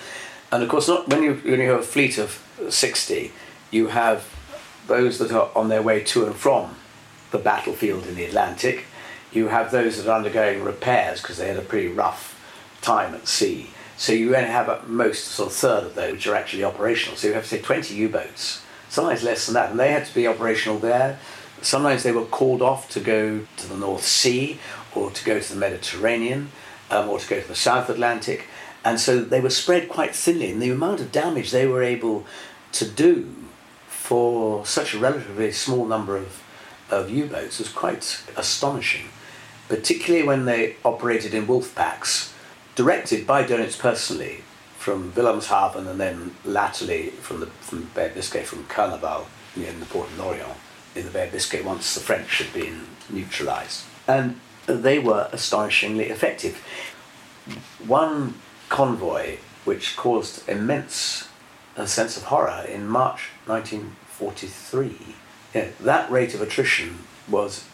and 0.50 0.62
of 0.62 0.68
course, 0.68 0.88
not 0.88 1.08
when 1.08 1.22
you 1.22 1.34
when 1.34 1.60
you 1.60 1.70
have 1.70 1.80
a 1.80 1.84
fleet 1.84 2.18
of 2.18 2.42
60, 2.68 3.32
you 3.70 3.88
have 3.88 4.28
those 4.86 5.18
that 5.18 5.32
are 5.32 5.50
on 5.56 5.68
their 5.68 5.82
way 5.82 6.02
to 6.02 6.26
and 6.26 6.34
from 6.34 6.76
the 7.30 7.38
battlefield 7.38 8.06
in 8.06 8.14
the 8.14 8.24
Atlantic. 8.24 8.84
You 9.32 9.48
have 9.48 9.70
those 9.70 9.96
that 9.96 10.10
are 10.10 10.16
undergoing 10.16 10.62
repairs 10.62 11.22
because 11.22 11.38
they 11.38 11.48
had 11.48 11.56
a 11.56 11.62
pretty 11.62 11.88
rough 11.88 12.38
time 12.82 13.14
at 13.14 13.26
sea. 13.26 13.70
So 13.96 14.12
you 14.12 14.34
only 14.36 14.50
have 14.50 14.68
at 14.68 14.88
most 14.88 15.26
sort 15.26 15.50
of 15.50 15.56
third 15.56 15.84
of 15.84 15.94
those 15.94 16.12
which 16.12 16.26
are 16.26 16.34
actually 16.34 16.64
operational. 16.64 17.16
So 17.16 17.28
you 17.28 17.34
have 17.34 17.46
say 17.46 17.60
20 17.60 17.94
U-boats, 17.94 18.62
sometimes 18.88 19.22
less 19.22 19.46
than 19.46 19.54
that, 19.54 19.70
and 19.70 19.80
they 19.80 19.92
had 19.92 20.06
to 20.06 20.14
be 20.14 20.26
operational 20.26 20.78
there. 20.78 21.18
Sometimes 21.62 22.02
they 22.02 22.12
were 22.12 22.24
called 22.24 22.60
off 22.60 22.90
to 22.90 23.00
go 23.00 23.46
to 23.56 23.68
the 23.68 23.76
North 23.76 24.04
Sea 24.04 24.58
or 24.94 25.10
to 25.10 25.24
go 25.24 25.40
to 25.40 25.52
the 25.52 25.58
Mediterranean 25.58 26.50
um, 26.90 27.08
or 27.08 27.18
to 27.18 27.28
go 27.28 27.40
to 27.40 27.48
the 27.48 27.54
South 27.54 27.88
Atlantic, 27.88 28.46
and 28.84 28.98
so 28.98 29.20
they 29.20 29.40
were 29.40 29.50
spread 29.50 29.88
quite 29.88 30.14
thinly. 30.14 30.50
And 30.50 30.60
the 30.60 30.70
amount 30.70 31.00
of 31.00 31.12
damage 31.12 31.50
they 31.50 31.66
were 31.66 31.82
able 31.82 32.26
to 32.72 32.88
do 32.88 33.34
for 33.88 34.66
such 34.66 34.94
a 34.94 34.98
relatively 34.98 35.52
small 35.52 35.86
number 35.86 36.16
of, 36.16 36.42
of 36.90 37.10
U-boats 37.10 37.58
was 37.58 37.68
quite 37.68 38.22
astonishing, 38.36 39.08
particularly 39.68 40.26
when 40.26 40.44
they 40.44 40.76
operated 40.84 41.32
in 41.32 41.46
wolf 41.46 41.74
packs, 41.74 42.34
directed 42.74 43.26
by 43.26 43.44
Dönitz 43.44 43.78
personally 43.78 44.42
from 44.76 45.12
Wilhelmshaven 45.12 45.86
and 45.86 46.00
then 46.00 46.34
latterly 46.44 47.10
from 47.10 47.38
the 47.40 47.46
from 47.46 47.88
Bay 47.94 48.10
Biscay, 48.12 48.42
from 48.42 48.64
Kernevel 48.64 49.26
near 49.54 49.72
the 49.72 49.86
port 49.86 50.08
of 50.08 50.18
Lorient 50.18 50.56
in 50.96 51.04
the 51.04 51.10
Bay 51.10 51.26
of 51.26 51.32
Biscay 51.32 51.62
once 51.62 51.94
the 51.94 52.00
French 52.00 52.38
had 52.38 52.52
been 52.52 52.86
neutralised. 53.08 53.84
And 54.08 54.40
they 54.66 54.98
were 54.98 55.28
astonishingly 55.32 56.04
effective. 56.06 56.56
One 57.86 58.34
convoy 58.68 59.38
which 59.64 59.96
caused 59.96 60.48
immense 60.48 61.28
a 61.76 61.86
sense 61.86 62.16
of 62.16 62.24
horror 62.24 62.64
in 62.68 62.86
March 62.86 63.28
1943. 63.46 65.14
Yeah, 65.54 65.68
that 65.80 66.10
rate 66.10 66.34
of 66.34 66.40
attrition 66.40 66.98
was 67.28 67.64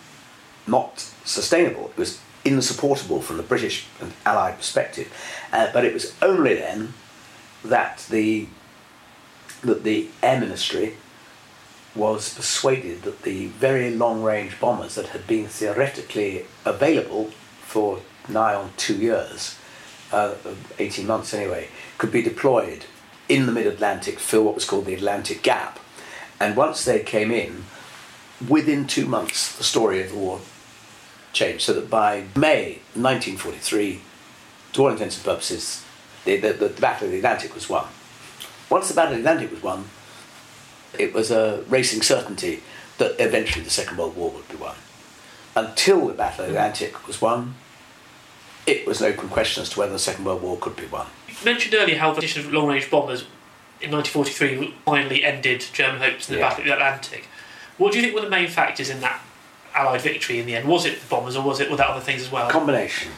not 0.67 1.01
sustainable. 1.25 1.89
It 1.89 1.97
was 1.97 2.21
insupportable 2.45 3.21
from 3.21 3.37
the 3.37 3.43
British 3.43 3.87
and 4.01 4.13
Allied 4.25 4.57
perspective. 4.57 5.13
Uh, 5.53 5.71
but 5.73 5.85
it 5.85 5.93
was 5.95 6.15
only 6.23 6.55
then 6.55 6.95
that 7.65 8.07
the 8.11 8.47
that 9.63 9.83
the 9.83 10.09
Air 10.23 10.41
Ministry 10.41 10.95
was 11.99 12.33
persuaded 12.33 13.03
that 13.03 13.23
the 13.23 13.49
very 13.49 13.95
long-range 13.95 14.59
bombers 14.61 14.95
that 14.95 15.09
had 15.09 15.27
been 15.27 15.47
theoretically 15.47 16.47
available 16.65 17.31
for 17.63 18.01
nigh 18.29 18.55
on 18.55 18.71
two 18.77 18.97
years, 18.97 19.59
uh, 20.13 20.35
18 20.79 21.07
months 21.07 21.35
anyway, 21.35 21.69
could 21.99 22.13
be 22.13 22.23
deployed 22.23 22.85
in 23.29 23.47
the 23.47 23.53
mid-Atlantic, 23.53 24.15
to 24.15 24.21
fill 24.21 24.45
what 24.45 24.55
was 24.55 24.65
called 24.65 24.87
the 24.87 24.95
Atlantic 24.95 25.43
Gap. 25.43 25.79
And 26.41 26.57
once 26.57 26.85
they 26.85 27.01
came 27.01 27.31
in, 27.31 27.65
within 28.49 28.87
two 28.87 29.07
months, 29.07 29.57
the 29.57 29.65
story 29.65 30.01
of 30.03 30.11
the 30.11 30.17
war 30.17 30.41
changed. 31.33 31.65
So 31.65 31.73
that 31.75 31.91
by 31.91 32.25
May 32.37 32.81
1943, 32.95 34.01
to 34.73 34.83
all 34.83 34.89
intents 34.91 35.17
and 35.17 35.25
purposes, 35.25 35.85
the, 36.25 36.37
the, 36.37 36.53
the 36.53 36.69
Battle 36.69 37.07
of 37.07 37.13
the 37.13 37.19
Atlantic 37.19 37.55
was 37.55 37.69
won. 37.69 37.87
Once 38.71 38.89
the 38.89 38.95
Battle 38.95 39.15
of 39.15 39.23
the 39.23 39.29
Atlantic 39.29 39.51
was 39.51 39.63
won, 39.63 39.85
it 40.99 41.13
was 41.13 41.31
a 41.31 41.65
racing 41.69 42.03
certainty 42.03 42.63
that 42.99 43.17
eventually 43.19 43.65
the 43.65 43.71
Second 43.71 43.97
World 43.97 44.17
War 44.17 44.31
would 44.31 44.49
be 44.49 44.57
won. 44.57 44.75
Until 45.57 46.07
the 46.07 46.15
Battle 46.15 46.45
of 46.45 46.51
the 46.53 46.57
Atlantic 46.57 47.07
was 47.07 47.21
won, 47.21 47.55
it 48.67 48.87
was 48.87 49.01
an 49.01 49.13
open 49.13 49.29
question 49.29 49.63
as 49.63 49.71
to 49.71 49.79
whether 49.79 49.93
the 49.93 49.99
Second 49.99 50.25
World 50.25 50.43
War 50.43 50.57
could 50.59 50.77
be 50.77 50.87
won. 50.87 51.07
You 51.29 51.35
mentioned 51.45 51.75
earlier 51.75 51.99
how 51.99 52.13
the 52.13 52.19
addition 52.19 52.45
of 52.45 52.53
long 52.53 52.69
range 52.69 52.91
bombers 52.91 53.23
in 53.81 53.91
1943 53.91 54.75
finally 54.85 55.25
ended 55.25 55.65
German 55.73 56.01
hopes 56.01 56.29
in 56.29 56.35
the 56.35 56.41
Yeah. 56.41 56.49
Battle 56.49 56.63
of 56.63 56.67
the 56.67 56.73
Atlantic. 56.75 57.25
What 57.77 57.93
do 57.93 57.99
you 57.99 58.05
think 58.05 58.15
were 58.15 58.23
the 58.23 58.31
main 58.31 58.49
factors 58.49 58.91
in 58.91 59.01
that 59.01 59.21
Allied 59.75 60.01
victory 60.01 60.41
in 60.41 60.47
the 60.47 60.57
end? 60.57 60.67
Was 60.67 60.85
it 60.85 61.01
the 61.01 61.07
bombers 61.07 61.37
or 61.37 61.43
was 61.45 61.61
it 61.61 61.71
were 61.71 61.77
there 61.77 61.87
other 61.89 62.01
things 62.01 62.23
as 62.23 62.31
well? 62.33 62.51
combination. 62.51 63.13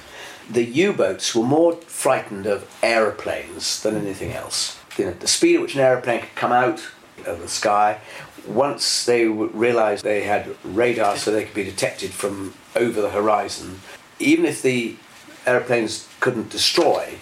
The 0.50 0.65
U-boats 0.65 1.35
were 1.35 1.45
more 1.45 1.75
frightened 1.77 2.45
of 2.47 2.69
aeroplanes 2.83 3.83
than 3.83 3.97
anything 3.97 4.33
else. 4.33 4.79
You 4.99 5.07
know, 5.07 5.12
the 5.12 5.29
speed 5.29 5.57
at 5.57 5.62
which 5.62 5.75
an 5.75 5.81
aeroplane 5.81 6.21
could 6.21 6.35
come 6.35 6.53
out 6.53 6.83
of 7.27 7.41
the 7.41 7.49
sky. 7.49 7.99
Once 8.47 9.05
they 9.05 9.27
realised 9.27 10.05
they 10.05 10.23
had 10.23 10.57
radar, 10.65 11.17
so 11.17 11.31
they 11.31 11.45
could 11.45 11.55
be 11.55 11.65
detected 11.65 12.11
from 12.11 12.55
over 12.75 13.00
the 13.00 13.11
horizon. 13.11 13.81
Even 14.19 14.45
if 14.45 14.62
the 14.62 14.97
aeroplanes 15.47 16.09
couldn't 16.21 16.50
destroy, 16.50 17.15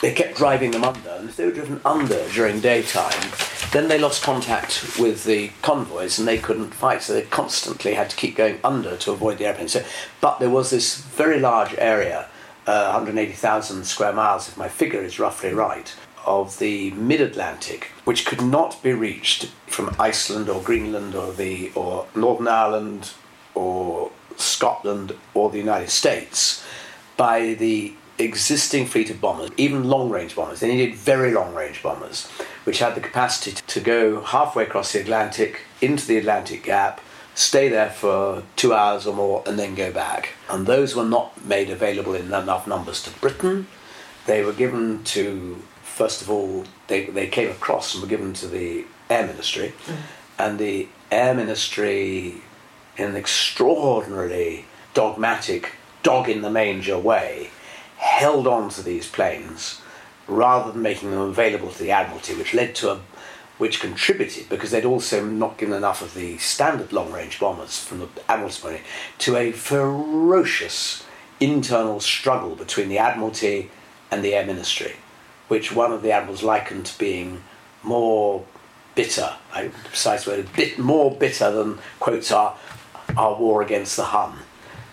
they 0.00 0.12
kept 0.12 0.36
driving 0.36 0.72
them 0.72 0.84
under, 0.84 1.10
and 1.10 1.28
if 1.28 1.36
they 1.36 1.46
were 1.46 1.52
driven 1.52 1.80
under 1.84 2.28
during 2.30 2.60
daytime, 2.60 3.30
then 3.72 3.88
they 3.88 3.98
lost 3.98 4.22
contact 4.22 4.98
with 4.98 5.24
the 5.24 5.50
convoys 5.62 6.18
and 6.18 6.26
they 6.26 6.38
couldn't 6.38 6.74
fight, 6.74 7.02
so 7.02 7.14
they 7.14 7.22
constantly 7.22 7.94
had 7.94 8.10
to 8.10 8.16
keep 8.16 8.36
going 8.36 8.58
under 8.64 8.96
to 8.96 9.12
avoid 9.12 9.38
the 9.38 9.46
airplanes. 9.46 9.72
So, 9.72 9.84
but 10.20 10.40
there 10.40 10.50
was 10.50 10.70
this 10.70 10.96
very 10.96 11.38
large 11.38 11.74
area, 11.78 12.28
uh, 12.66 12.90
180,000 12.90 13.84
square 13.84 14.12
miles, 14.12 14.48
if 14.48 14.56
my 14.56 14.68
figure 14.68 15.02
is 15.02 15.18
roughly 15.18 15.54
right, 15.54 15.94
of 16.24 16.58
the 16.58 16.90
mid-Atlantic, 16.92 17.90
which 18.04 18.26
could 18.26 18.42
not 18.42 18.82
be 18.82 18.92
reached 18.92 19.50
from 19.66 19.94
Iceland 19.98 20.48
or 20.48 20.62
Greenland 20.62 21.14
or 21.14 21.32
the 21.32 21.72
or 21.74 22.06
Northern 22.14 22.48
Ireland 22.48 23.12
or 23.54 24.10
Scotland 24.36 25.14
or 25.34 25.50
the 25.50 25.58
United 25.58 25.90
States 25.90 26.64
by 27.16 27.54
the 27.54 27.94
existing 28.18 28.86
fleet 28.86 29.10
of 29.10 29.20
bombers, 29.20 29.50
even 29.56 29.84
long 29.84 30.10
range 30.10 30.36
bombers. 30.36 30.60
They 30.60 30.74
needed 30.74 30.94
very 30.94 31.32
long 31.32 31.54
range 31.54 31.82
bombers, 31.82 32.28
which 32.64 32.78
had 32.78 32.94
the 32.94 33.00
capacity 33.00 33.60
to 33.66 33.80
go 33.80 34.20
halfway 34.22 34.64
across 34.64 34.92
the 34.92 35.00
Atlantic 35.00 35.62
into 35.80 36.06
the 36.06 36.18
Atlantic 36.18 36.62
Gap, 36.62 37.00
stay 37.34 37.68
there 37.68 37.90
for 37.90 38.42
two 38.56 38.72
hours 38.74 39.06
or 39.06 39.14
more, 39.14 39.42
and 39.46 39.58
then 39.58 39.74
go 39.74 39.92
back. 39.92 40.30
And 40.48 40.66
those 40.66 40.94
were 40.94 41.04
not 41.04 41.44
made 41.44 41.70
available 41.70 42.14
in 42.14 42.26
enough 42.26 42.66
numbers 42.66 43.02
to 43.04 43.10
Britain. 43.20 43.66
They 44.26 44.44
were 44.44 44.52
given 44.52 45.02
to, 45.04 45.62
first 45.92 46.22
of 46.22 46.30
all, 46.30 46.64
they, 46.88 47.06
they 47.06 47.26
came 47.26 47.50
across 47.50 47.94
and 47.94 48.02
were 48.02 48.08
given 48.08 48.32
to 48.34 48.48
the 48.48 48.84
Air 49.10 49.26
Ministry. 49.26 49.72
Mm. 49.86 49.96
And 50.38 50.58
the 50.58 50.88
Air 51.10 51.34
Ministry, 51.34 52.42
in 52.96 53.10
an 53.10 53.16
extraordinarily 53.16 54.64
dogmatic, 54.94 55.72
dog 56.02 56.28
in 56.28 56.42
the 56.42 56.50
manger 56.50 56.98
way, 56.98 57.50
held 57.98 58.46
on 58.46 58.68
to 58.70 58.82
these 58.82 59.08
planes 59.08 59.80
rather 60.26 60.72
than 60.72 60.82
making 60.82 61.10
them 61.10 61.20
available 61.20 61.70
to 61.70 61.78
the 61.78 61.90
Admiralty, 61.90 62.34
which 62.34 62.54
led 62.54 62.74
to 62.76 62.90
a 62.90 63.00
which 63.58 63.78
contributed 63.78 64.48
because 64.48 64.72
they'd 64.72 64.84
also 64.84 65.24
not 65.24 65.56
given 65.56 65.74
enough 65.74 66.02
of 66.02 66.14
the 66.14 66.36
standard 66.38 66.92
long 66.92 67.12
range 67.12 67.38
bombers 67.38 67.78
from 67.78 68.00
the 68.00 68.08
Admiralty 68.28 68.60
money 68.64 68.80
to 69.18 69.36
a 69.36 69.52
ferocious 69.52 71.04
internal 71.38 72.00
struggle 72.00 72.56
between 72.56 72.88
the 72.88 72.98
Admiralty 72.98 73.70
and 74.10 74.24
the 74.24 74.34
Air 74.34 74.44
Ministry, 74.44 74.96
which 75.52 75.70
one 75.70 75.92
of 75.92 76.00
the 76.00 76.10
admirals 76.10 76.42
likened 76.42 76.86
to 76.86 76.98
being 76.98 77.44
more 77.82 78.42
bitter, 78.94 79.34
I 79.52 79.68
precise 79.68 80.26
word, 80.26 80.50
bit 80.56 80.78
more 80.78 81.14
bitter 81.14 81.50
than 81.50 81.78
quotes 82.00 82.32
our 82.32 82.56
our 83.18 83.34
war 83.38 83.60
against 83.60 83.98
the 83.98 84.04
Hun, 84.04 84.38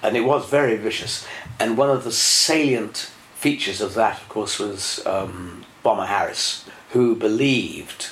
and 0.03 0.17
it 0.17 0.25
was 0.25 0.49
very 0.49 0.75
vicious. 0.75 1.25
And 1.61 1.77
one 1.77 1.89
of 1.89 2.03
the 2.03 2.11
salient 2.11 3.09
features 3.35 3.79
of 3.79 3.93
that, 3.93 4.19
of 4.21 4.27
course, 4.27 4.59
was 4.59 5.05
um, 5.05 5.63
Bomber 5.81 6.07
Harris, 6.07 6.65
who 6.89 7.15
believed, 7.15 8.09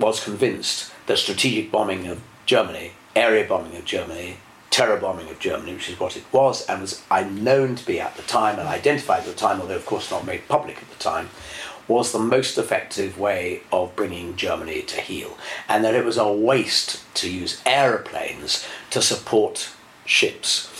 was 0.00 0.24
convinced 0.24 0.92
that 1.06 1.18
strategic 1.18 1.70
bombing 1.70 2.08
of 2.08 2.20
Germany, 2.44 2.90
area 3.14 3.46
bombing 3.46 3.76
of 3.76 3.84
Germany, 3.84 4.38
terror 4.70 4.96
bombing 4.96 5.28
of 5.28 5.38
Germany, 5.38 5.74
which 5.74 5.88
is 5.88 6.00
what 6.00 6.16
it 6.16 6.24
was 6.32 6.66
and 6.66 6.80
was 6.80 7.00
known 7.30 7.76
to 7.76 7.86
be 7.86 8.00
at 8.00 8.16
the 8.16 8.22
time 8.22 8.58
and 8.58 8.66
identified 8.66 9.20
at 9.20 9.26
the 9.26 9.32
time, 9.46 9.60
although 9.60 9.76
of 9.76 9.86
course 9.86 10.10
not 10.10 10.26
made 10.26 10.48
public 10.48 10.78
at 10.78 10.90
the 10.90 10.98
time, 10.98 11.30
was 11.86 12.12
the 12.12 12.18
most 12.18 12.56
effective 12.58 13.18
way 13.18 13.60
of 13.72 13.94
bringing 13.94 14.36
Germany 14.36 14.82
to 14.82 15.00
heel, 15.00 15.36
and 15.68 15.84
that 15.84 15.94
it 15.94 16.04
was 16.04 16.16
a 16.16 16.32
waste 16.32 17.02
to 17.14 17.30
use 17.30 17.60
aeroplanes 17.66 18.66
to 18.90 19.02
support 19.02 19.70
ships. 20.06 20.70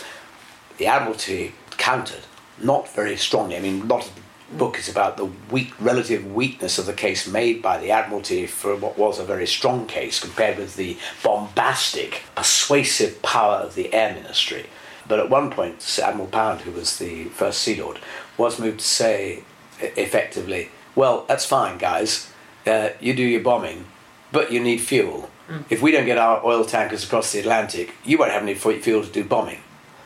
The 0.79 0.87
Admiralty 0.87 1.55
countered, 1.77 2.25
not 2.61 2.89
very 2.89 3.17
strongly. 3.17 3.57
I 3.57 3.61
mean, 3.61 3.83
a 3.83 3.85
lot 3.85 4.07
of 4.07 4.15
the 4.15 4.57
book 4.57 4.79
is 4.79 4.89
about 4.89 5.17
the 5.17 5.31
weak, 5.51 5.73
relative 5.81 6.33
weakness 6.33 6.79
of 6.79 6.87
the 6.87 6.93
case 6.93 7.27
made 7.27 7.61
by 7.61 7.79
the 7.79 7.91
Admiralty 7.91 8.47
for 8.47 8.77
what 8.77 8.99
was 8.99 9.19
a 9.19 9.25
very 9.25 9.47
strong 9.47 9.87
case 9.87 10.21
compared 10.21 10.59
with 10.59 10.77
the 10.77 10.97
bombastic, 11.23 12.23
persuasive 12.35 13.21
power 13.23 13.57
of 13.57 13.75
the 13.75 13.93
Air 13.93 14.15
Ministry. 14.15 14.67
But 15.07 15.19
at 15.19 15.29
one 15.29 15.51
point, 15.51 16.01
Admiral 16.03 16.29
Pound, 16.29 16.63
who 16.63 16.71
was 16.71 16.99
the 16.99 17.25
first 17.25 17.61
Sea 17.61 17.81
Lord, 17.81 17.99
was 18.39 18.59
moved 18.59 18.81
to 18.81 18.87
say 18.87 19.45
effectively, 19.81 20.71
well, 20.95 21.25
that's 21.29 21.45
fine, 21.45 21.79
guys. 21.79 22.31
Uh, 22.67 22.91
you 23.01 23.15
do 23.15 23.23
your 23.23 23.43
bombing, 23.43 23.87
but 24.33 24.51
you 24.53 24.61
need 24.61 24.81
fuel. 24.81 25.31
Mm. 25.49 25.65
If 25.69 25.83
we 25.83 25.91
don't 25.93 26.07
get 26.07 26.19
our 26.19 26.45
oil 26.45 26.65
tankers 26.65 27.05
across 27.05 27.33
the 27.33 27.41
Atlantic, 27.41 27.95
you 28.05 28.19
won't 28.19 28.33
have 28.33 28.43
any 28.43 28.55
fuel 28.55 29.05
to 29.05 29.11
do 29.11 29.25
bombing. 29.25 29.61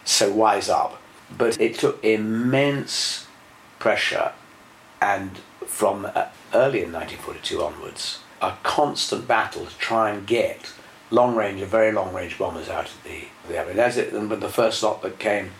So 0.04 0.32
wise 0.32 0.68
up. 0.68 1.00
But 1.36 1.60
it 1.60 1.78
took 1.78 2.02
immense 2.02 3.26
pressure, 3.78 4.32
and 5.00 5.38
from 5.66 6.06
uh, 6.06 6.26
early 6.54 6.82
in 6.82 6.92
1942 6.92 7.62
onwards, 7.62 8.20
a 8.40 8.54
constant 8.62 9.28
battle 9.28 9.66
to 9.66 9.78
try 9.78 10.10
and 10.10 10.26
get 10.26 10.72
long 11.10 11.36
range 11.36 11.60
and 11.60 11.70
very 11.70 11.92
long 11.92 12.14
range 12.14 12.38
bombers 12.38 12.68
out 12.68 12.86
of 12.86 13.04
the, 13.04 13.24
the 13.48 13.58
area. 13.58 13.74
As 13.84 13.96
it, 13.96 14.12
and 14.12 14.30
the 14.30 14.48
first 14.48 14.82
lot 14.82 15.02
that 15.02 15.18
came 15.18 15.50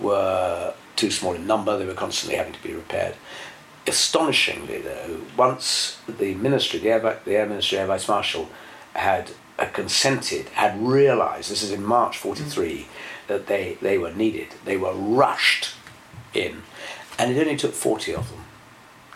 were 0.00 0.74
too 0.96 1.10
small 1.10 1.34
in 1.34 1.46
number, 1.46 1.78
they 1.78 1.84
were 1.84 1.94
constantly 1.94 2.36
having 2.36 2.52
to 2.52 2.62
be 2.62 2.72
repaired. 2.72 3.14
Astonishingly, 3.86 4.80
though, 4.80 5.20
once 5.36 5.98
the 6.08 6.34
ministry, 6.34 6.80
the 6.80 6.90
Air, 6.90 7.20
the 7.24 7.36
Air 7.36 7.46
Ministry, 7.46 7.78
Air 7.78 7.86
Vice 7.86 8.08
Marshal, 8.08 8.48
had 8.94 9.30
uh, 9.58 9.66
consented, 9.66 10.48
had 10.50 10.80
realised, 10.80 11.50
this 11.50 11.62
is 11.62 11.70
in 11.70 11.84
March 11.84 12.18
43, 12.18 12.70
mm. 12.70 12.86
that 13.28 13.46
they, 13.46 13.78
they 13.80 13.98
were 13.98 14.12
needed, 14.12 14.48
they 14.64 14.76
were 14.76 14.92
rushed 14.92 15.74
in. 16.34 16.62
And 17.18 17.30
it 17.30 17.40
only 17.40 17.56
took 17.56 17.72
40 17.72 18.14
of 18.14 18.30
them 18.30 18.44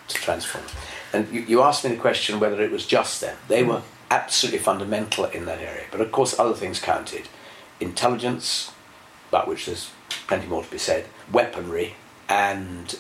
to 0.09 0.17
transform. 0.17 0.65
And 1.13 1.29
you, 1.33 1.41
you 1.43 1.63
asked 1.63 1.85
me 1.85 1.91
the 1.91 1.97
question 1.97 2.41
whether 2.41 2.63
it 2.63 2.71
was 2.71 2.87
just 2.87 3.21
them. 3.21 3.37
They 3.49 3.63
were 3.63 3.83
absolutely 4.11 4.59
fundamental 4.59 5.25
in 5.27 5.47
that 5.47 5.61
area. 5.61 5.87
But 5.91 6.01
of 6.01 6.13
course, 6.13 6.39
other 6.39 6.55
things 6.55 6.81
counted 6.81 7.29
intelligence, 7.81 8.73
about 9.29 9.49
which 9.49 9.67
there's 9.67 9.91
plenty 10.27 10.47
more 10.47 10.63
to 10.63 10.71
be 10.71 10.79
said, 10.79 11.07
weaponry, 11.33 11.95
and 12.29 12.99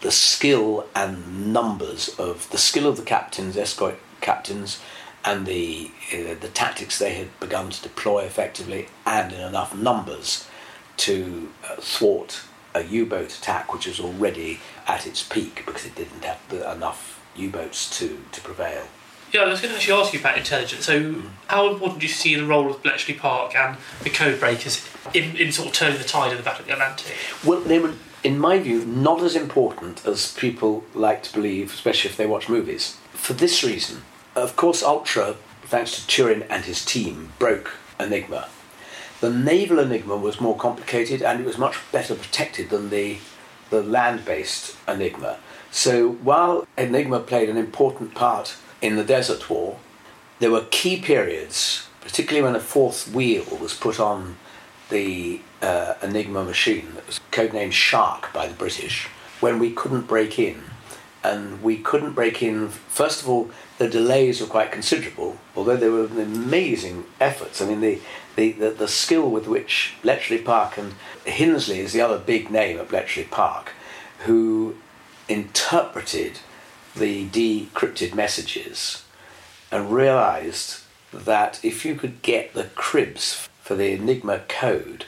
the 0.00 0.10
skill 0.10 0.86
and 0.94 1.52
numbers 1.52 2.08
of 2.18 2.48
the 2.50 2.58
skill 2.58 2.86
of 2.86 2.96
the 2.96 3.02
captains, 3.02 3.56
escort 3.56 3.96
captains, 4.20 4.80
and 5.24 5.46
the 5.46 5.90
uh, 6.12 6.34
the 6.40 6.48
tactics 6.48 6.98
they 6.98 7.14
had 7.14 7.40
begun 7.40 7.70
to 7.70 7.82
deploy 7.82 8.20
effectively 8.24 8.88
and 9.04 9.32
in 9.32 9.40
enough 9.40 9.74
numbers 9.74 10.48
to 10.96 11.50
uh, 11.64 11.76
thwart 11.76 12.42
a 12.74 12.82
U-boat 12.82 13.36
attack, 13.36 13.72
which 13.72 13.86
was 13.86 13.98
already 13.98 14.60
at 14.86 15.06
its 15.06 15.22
peak 15.22 15.62
because 15.66 15.84
it 15.84 15.94
didn't 15.94 16.24
have 16.24 16.38
the, 16.48 16.70
enough 16.70 17.20
U-boats 17.36 17.98
to, 17.98 18.20
to 18.32 18.40
prevail. 18.40 18.84
Yeah, 19.32 19.42
I 19.42 19.48
was 19.48 19.60
going 19.60 19.72
to 19.72 19.76
actually 19.76 20.00
ask 20.00 20.12
you 20.12 20.20
about 20.20 20.38
intelligence. 20.38 20.84
So, 20.84 21.00
mm. 21.00 21.22
how 21.46 21.70
important 21.70 22.00
do 22.00 22.06
you 22.06 22.12
see 22.12 22.34
the 22.34 22.44
role 22.44 22.70
of 22.70 22.82
Bletchley 22.82 23.14
Park 23.14 23.54
and 23.54 23.76
the 24.02 24.10
code 24.10 24.40
breakers 24.40 24.86
in, 25.14 25.36
in 25.36 25.52
sort 25.52 25.68
of 25.68 25.74
turning 25.74 25.98
the 25.98 26.04
tide 26.04 26.32
of 26.32 26.38
the 26.38 26.44
Battle 26.44 26.62
of 26.62 26.66
the 26.66 26.72
Atlantic? 26.72 27.14
Well, 27.44 27.60
they 27.60 27.78
were 27.78 27.94
in 28.22 28.38
my 28.38 28.58
view, 28.58 28.84
not 28.84 29.22
as 29.22 29.34
important 29.34 30.04
as 30.06 30.34
people 30.34 30.84
like 30.94 31.22
to 31.22 31.32
believe, 31.32 31.72
especially 31.72 32.10
if 32.10 32.16
they 32.16 32.26
watch 32.26 32.48
movies. 32.48 32.96
For 33.12 33.32
this 33.32 33.64
reason, 33.64 34.02
of 34.34 34.56
course, 34.56 34.82
Ultra, 34.82 35.36
thanks 35.62 35.92
to 35.92 36.00
Turing 36.02 36.46
and 36.50 36.64
his 36.64 36.84
team, 36.84 37.32
broke 37.38 37.72
Enigma. 37.98 38.48
The 39.20 39.30
naval 39.30 39.78
Enigma 39.78 40.16
was 40.16 40.40
more 40.40 40.56
complicated 40.56 41.22
and 41.22 41.40
it 41.40 41.46
was 41.46 41.58
much 41.58 41.78
better 41.92 42.14
protected 42.14 42.70
than 42.70 42.90
the, 42.90 43.18
the 43.70 43.82
land 43.82 44.24
based 44.24 44.76
Enigma. 44.88 45.38
So 45.70 46.12
while 46.12 46.66
Enigma 46.76 47.20
played 47.20 47.48
an 47.48 47.56
important 47.56 48.14
part 48.14 48.56
in 48.82 48.96
the 48.96 49.04
Desert 49.04 49.48
War, 49.48 49.78
there 50.38 50.50
were 50.50 50.66
key 50.70 51.00
periods, 51.00 51.86
particularly 52.00 52.42
when 52.42 52.56
a 52.56 52.60
fourth 52.60 53.12
wheel 53.12 53.44
was 53.60 53.74
put 53.74 54.00
on 54.00 54.36
the 54.88 55.40
uh, 55.62 55.94
Enigma 56.02 56.44
machine 56.44 56.94
that 56.94 57.06
was 57.06 57.20
codenamed 57.30 57.72
Shark 57.72 58.32
by 58.32 58.46
the 58.46 58.54
British 58.54 59.06
when 59.40 59.58
we 59.58 59.72
couldn't 59.72 60.06
break 60.06 60.38
in. 60.38 60.62
And 61.22 61.62
we 61.62 61.76
couldn't 61.76 62.12
break 62.12 62.42
in, 62.42 62.68
first 62.68 63.20
of 63.20 63.28
all, 63.28 63.50
the 63.76 63.88
delays 63.88 64.40
were 64.40 64.46
quite 64.46 64.72
considerable, 64.72 65.36
although 65.54 65.76
there 65.76 65.90
were 65.90 66.06
amazing 66.06 67.04
efforts. 67.20 67.60
I 67.60 67.66
mean, 67.66 67.82
the, 67.82 67.98
the, 68.36 68.52
the, 68.52 68.70
the 68.70 68.88
skill 68.88 69.30
with 69.30 69.46
which 69.46 69.94
Bletchley 70.02 70.38
Park 70.38 70.78
and 70.78 70.94
Hinsley 71.26 71.76
is 71.76 71.92
the 71.92 72.00
other 72.00 72.18
big 72.18 72.50
name 72.50 72.78
at 72.78 72.88
Bletchley 72.88 73.24
Park, 73.24 73.72
who 74.20 74.76
interpreted 75.28 76.38
the 76.96 77.28
decrypted 77.28 78.14
messages 78.14 79.04
and 79.70 79.92
realized 79.92 80.80
that 81.12 81.62
if 81.62 81.84
you 81.84 81.94
could 81.94 82.22
get 82.22 82.54
the 82.54 82.64
cribs 82.64 83.48
for 83.62 83.74
the 83.74 83.92
Enigma 83.92 84.40
code 84.48 85.04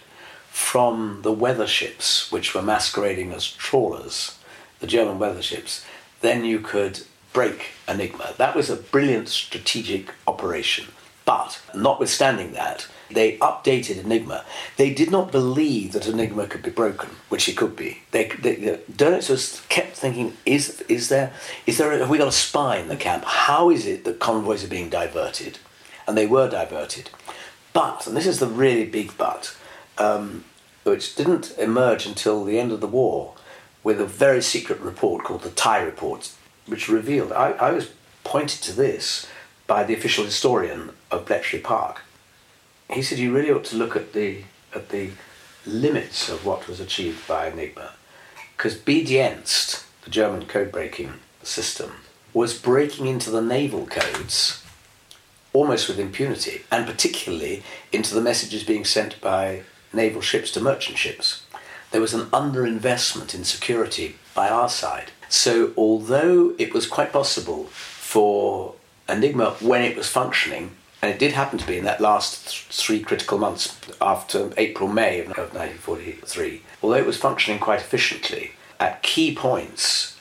from 0.52 1.20
the 1.22 1.32
weather 1.32 1.66
ships, 1.66 2.30
which 2.30 2.54
were 2.54 2.60
masquerading 2.60 3.32
as 3.32 3.50
trawlers, 3.50 4.38
the 4.80 4.86
German 4.86 5.18
weather 5.18 5.40
ships, 5.40 5.82
then 6.20 6.44
you 6.44 6.60
could 6.60 7.00
break 7.32 7.70
Enigma. 7.88 8.34
That 8.36 8.54
was 8.54 8.68
a 8.68 8.76
brilliant 8.76 9.30
strategic 9.30 10.10
operation. 10.26 10.88
But, 11.24 11.62
notwithstanding 11.74 12.52
that, 12.52 12.86
they 13.10 13.38
updated 13.38 14.04
Enigma. 14.04 14.44
They 14.76 14.92
did 14.92 15.10
not 15.10 15.32
believe 15.32 15.92
that 15.92 16.06
Enigma 16.06 16.46
could 16.46 16.62
be 16.62 16.70
broken, 16.70 17.08
which 17.30 17.48
it 17.48 17.56
could 17.56 17.74
be. 17.74 18.02
They, 18.10 18.28
they, 18.28 18.56
the 18.56 18.80
Dönitz 18.92 19.66
kept 19.70 19.96
thinking, 19.96 20.36
is, 20.44 20.82
is 20.82 21.08
there, 21.08 21.32
is 21.66 21.78
there, 21.78 21.98
have 21.98 22.10
we 22.10 22.18
got 22.18 22.28
a 22.28 22.32
spy 22.32 22.76
in 22.76 22.88
the 22.88 22.96
camp? 22.96 23.24
How 23.24 23.70
is 23.70 23.86
it 23.86 24.04
that 24.04 24.20
convoys 24.20 24.64
are 24.64 24.68
being 24.68 24.90
diverted? 24.90 25.58
And 26.06 26.14
they 26.14 26.26
were 26.26 26.50
diverted. 26.50 27.08
But, 27.72 28.06
and 28.06 28.14
this 28.14 28.26
is 28.26 28.38
the 28.38 28.46
really 28.46 28.84
big 28.84 29.16
but, 29.16 29.56
um, 29.98 30.44
which 30.84 31.14
didn't 31.14 31.54
emerge 31.58 32.06
until 32.06 32.44
the 32.44 32.58
end 32.58 32.72
of 32.72 32.80
the 32.80 32.86
war, 32.86 33.34
with 33.82 34.00
a 34.00 34.06
very 34.06 34.42
secret 34.42 34.80
report 34.80 35.24
called 35.24 35.42
the 35.42 35.50
Tighe 35.50 35.84
Report, 35.84 36.30
which 36.66 36.88
revealed, 36.88 37.32
I, 37.32 37.52
I 37.52 37.72
was 37.72 37.90
pointed 38.24 38.62
to 38.62 38.72
this 38.72 39.26
by 39.66 39.84
the 39.84 39.94
official 39.94 40.24
historian 40.24 40.90
of 41.10 41.26
Bletchley 41.26 41.58
Park. 41.58 42.02
He 42.90 43.02
said, 43.02 43.18
you 43.18 43.34
really 43.34 43.50
ought 43.50 43.64
to 43.64 43.76
look 43.76 43.96
at 43.96 44.12
the, 44.12 44.44
at 44.74 44.90
the 44.90 45.10
limits 45.66 46.28
of 46.28 46.44
what 46.44 46.68
was 46.68 46.80
achieved 46.80 47.26
by 47.26 47.48
Enigma. 47.48 47.92
Because 48.56 48.76
B-Dienst, 48.76 49.84
the 50.04 50.10
German 50.10 50.46
code 50.46 50.70
breaking 50.70 51.14
system, 51.42 51.92
was 52.32 52.58
breaking 52.58 53.06
into 53.06 53.30
the 53.30 53.42
naval 53.42 53.86
codes 53.86 54.62
almost 55.52 55.88
with 55.88 55.98
impunity, 55.98 56.62
and 56.70 56.86
particularly 56.86 57.62
into 57.92 58.14
the 58.14 58.20
messages 58.20 58.64
being 58.64 58.84
sent 58.84 59.20
by 59.20 59.62
naval 59.92 60.20
ships 60.20 60.50
to 60.52 60.60
merchant 60.60 60.98
ships. 60.98 61.44
There 61.90 62.00
was 62.00 62.14
an 62.14 62.26
underinvestment 62.26 63.34
in 63.34 63.44
security 63.44 64.16
by 64.34 64.48
our 64.48 64.68
side. 64.68 65.10
So, 65.28 65.72
although 65.76 66.54
it 66.58 66.72
was 66.72 66.86
quite 66.86 67.12
possible 67.12 67.64
for 67.64 68.74
Enigma, 69.08 69.56
when 69.60 69.82
it 69.82 69.96
was 69.96 70.08
functioning, 70.08 70.72
and 71.02 71.10
it 71.10 71.18
did 71.18 71.32
happen 71.32 71.58
to 71.58 71.66
be 71.66 71.78
in 71.78 71.84
that 71.84 72.00
last 72.00 72.48
th- 72.48 72.66
three 72.70 73.00
critical 73.00 73.36
months 73.36 73.78
after 74.00 74.52
April, 74.56 74.88
May 74.88 75.20
of 75.20 75.28
1943, 75.28 76.62
although 76.82 76.96
it 76.96 77.06
was 77.06 77.16
functioning 77.16 77.58
quite 77.58 77.80
efficiently, 77.80 78.52
at 78.78 79.02
key 79.02 79.34
points, 79.34 80.18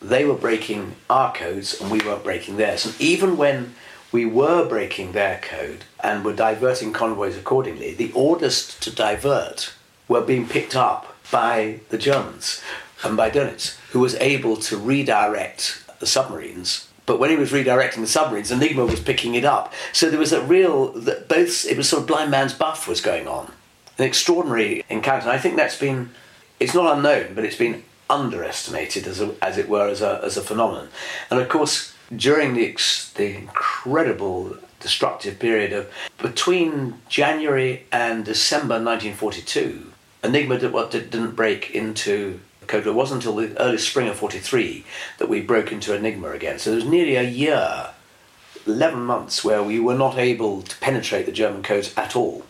they 0.00 0.24
were 0.24 0.34
breaking 0.34 0.94
our 1.10 1.32
codes 1.32 1.80
and 1.80 1.90
we 1.90 2.00
weren't 2.00 2.22
breaking 2.22 2.56
theirs. 2.56 2.84
And 2.84 3.00
even 3.00 3.36
when 3.36 3.74
we 4.14 4.24
were 4.24 4.64
breaking 4.64 5.10
their 5.10 5.40
code 5.40 5.82
and 6.00 6.24
were 6.24 6.32
diverting 6.32 6.92
convoys 6.92 7.36
accordingly, 7.36 7.92
the 7.92 8.12
orders 8.12 8.78
to 8.78 8.88
divert 8.88 9.74
were 10.06 10.20
being 10.20 10.46
picked 10.46 10.76
up 10.76 11.16
by 11.32 11.80
the 11.88 11.98
Germans 11.98 12.62
and 13.02 13.16
by 13.16 13.28
Dönitz, 13.28 13.76
who 13.90 13.98
was 13.98 14.14
able 14.16 14.56
to 14.56 14.76
redirect 14.76 15.82
the 15.98 16.06
submarines. 16.06 16.88
But 17.06 17.18
when 17.18 17.30
he 17.30 17.34
was 17.36 17.50
redirecting 17.50 18.02
the 18.02 18.06
submarines, 18.06 18.52
Enigma 18.52 18.86
was 18.86 19.00
picking 19.00 19.34
it 19.34 19.44
up. 19.44 19.72
So 19.92 20.08
there 20.08 20.20
was 20.20 20.32
a 20.32 20.42
real, 20.42 20.92
that 20.92 21.28
both, 21.28 21.66
it 21.66 21.76
was 21.76 21.88
sort 21.88 22.02
of 22.02 22.06
blind 22.06 22.30
man's 22.30 22.54
buff 22.54 22.86
was 22.86 23.00
going 23.00 23.26
on. 23.26 23.50
An 23.98 24.04
extraordinary 24.04 24.84
encounter. 24.88 25.22
And 25.22 25.32
I 25.32 25.38
think 25.38 25.56
that's 25.56 25.78
been, 25.78 26.10
it's 26.60 26.72
not 26.72 26.96
unknown, 26.96 27.34
but 27.34 27.44
it's 27.44 27.56
been 27.56 27.82
underestimated, 28.08 29.08
as, 29.08 29.20
a, 29.20 29.34
as 29.42 29.58
it 29.58 29.68
were, 29.68 29.88
as 29.88 30.02
a, 30.02 30.20
as 30.22 30.36
a 30.36 30.42
phenomenon. 30.42 30.88
And 31.32 31.40
of 31.40 31.48
course, 31.48 31.93
during 32.14 32.54
the, 32.54 32.76
the 33.14 33.36
incredible 33.36 34.56
destructive 34.80 35.38
period 35.38 35.72
of 35.72 35.90
between 36.18 36.94
January 37.08 37.86
and 37.90 38.24
December 38.24 38.74
1942, 38.74 39.92
Enigma 40.22 40.58
did, 40.58 40.72
what, 40.72 40.90
did, 40.90 41.10
didn't 41.10 41.34
break 41.34 41.70
into 41.70 42.40
code. 42.66 42.86
It 42.86 42.94
wasn't 42.94 43.24
until 43.24 43.36
the 43.36 43.60
early 43.60 43.78
spring 43.78 44.08
of 44.08 44.16
43 44.16 44.84
that 45.18 45.28
we 45.28 45.40
broke 45.40 45.72
into 45.72 45.94
Enigma 45.94 46.30
again. 46.30 46.58
So 46.58 46.70
there 46.70 46.76
was 46.76 46.88
nearly 46.88 47.16
a 47.16 47.22
year, 47.22 47.90
11 48.66 49.00
months, 49.00 49.44
where 49.44 49.62
we 49.62 49.78
were 49.78 49.94
not 49.94 50.18
able 50.18 50.62
to 50.62 50.76
penetrate 50.78 51.26
the 51.26 51.32
German 51.32 51.62
codes 51.62 51.92
at 51.96 52.16
all. 52.16 52.44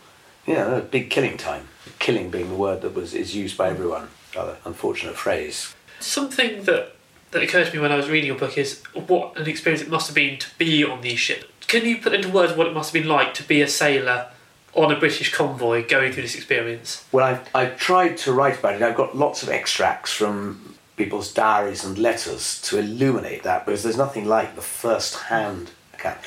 You 0.45 0.55
know, 0.55 0.75
a 0.77 0.81
big 0.81 1.09
killing 1.09 1.37
time. 1.37 1.67
Killing 1.99 2.29
being 2.29 2.49
the 2.49 2.55
word 2.55 2.81
that 2.81 2.93
was 2.93 3.13
is 3.13 3.35
used 3.35 3.57
by 3.57 3.69
everyone. 3.69 4.09
Rather 4.35 4.57
unfortunate 4.65 5.15
phrase. 5.15 5.73
Something 5.99 6.63
that 6.63 6.94
that 7.31 7.43
occurred 7.43 7.67
to 7.67 7.73
me 7.73 7.79
when 7.79 7.91
I 7.91 7.97
was 7.97 8.09
reading 8.09 8.27
your 8.27 8.37
book 8.37 8.57
is 8.57 8.81
what 8.93 9.37
an 9.37 9.47
experience 9.47 9.81
it 9.81 9.89
must 9.89 10.07
have 10.07 10.15
been 10.15 10.37
to 10.39 10.47
be 10.57 10.83
on 10.83 11.01
these 11.01 11.19
ships. 11.19 11.45
Can 11.67 11.85
you 11.85 11.97
put 11.97 12.13
into 12.13 12.29
words 12.29 12.53
what 12.53 12.67
it 12.67 12.73
must 12.73 12.93
have 12.93 13.01
been 13.01 13.09
like 13.09 13.33
to 13.35 13.43
be 13.43 13.61
a 13.61 13.67
sailor 13.67 14.29
on 14.73 14.91
a 14.91 14.99
British 14.99 15.33
convoy 15.33 15.87
going 15.87 16.11
through 16.11 16.23
this 16.23 16.35
experience? 16.35 17.05
Well, 17.11 17.25
I've, 17.25 17.49
I've 17.55 17.77
tried 17.77 18.17
to 18.19 18.33
write 18.33 18.59
about 18.59 18.75
it. 18.75 18.81
I've 18.81 18.95
got 18.95 19.15
lots 19.17 19.41
of 19.41 19.49
extracts 19.49 20.11
from 20.11 20.75
people's 20.95 21.33
diaries 21.33 21.83
and 21.83 21.97
letters 21.97 22.61
to 22.61 22.77
illuminate 22.77 23.43
that 23.43 23.65
because 23.65 23.83
there's 23.83 23.97
nothing 23.97 24.25
like 24.25 24.55
the 24.55 24.61
first 24.61 25.15
hand 25.15 25.71
account. 25.93 26.17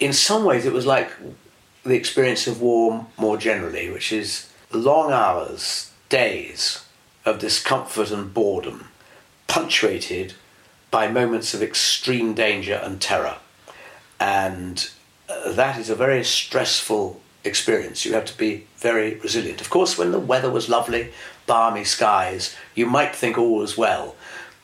In 0.00 0.12
some 0.12 0.44
ways, 0.44 0.66
it 0.66 0.72
was 0.72 0.86
like 0.86 1.10
the 1.84 1.94
experience 1.94 2.46
of 2.46 2.60
war 2.60 3.06
more 3.16 3.36
generally, 3.36 3.90
which 3.90 4.12
is 4.12 4.50
long 4.72 5.12
hours, 5.12 5.90
days 6.08 6.84
of 7.24 7.38
discomfort 7.38 8.10
and 8.10 8.34
boredom, 8.34 8.88
punctuated 9.52 10.32
by 10.90 11.08
moments 11.08 11.52
of 11.52 11.62
extreme 11.62 12.32
danger 12.32 12.80
and 12.82 13.02
terror. 13.02 13.36
And 14.18 14.90
uh, 15.28 15.52
that 15.52 15.78
is 15.78 15.90
a 15.90 15.94
very 15.94 16.24
stressful 16.24 17.20
experience. 17.44 18.06
You 18.06 18.14
have 18.14 18.24
to 18.24 18.38
be 18.38 18.66
very 18.78 19.16
resilient. 19.16 19.60
Of 19.60 19.68
course, 19.68 19.98
when 19.98 20.10
the 20.10 20.18
weather 20.18 20.50
was 20.50 20.70
lovely, 20.70 21.12
balmy 21.46 21.84
skies, 21.84 22.56
you 22.74 22.86
might 22.86 23.14
think 23.14 23.36
all 23.36 23.56
was 23.56 23.76
well. 23.76 24.16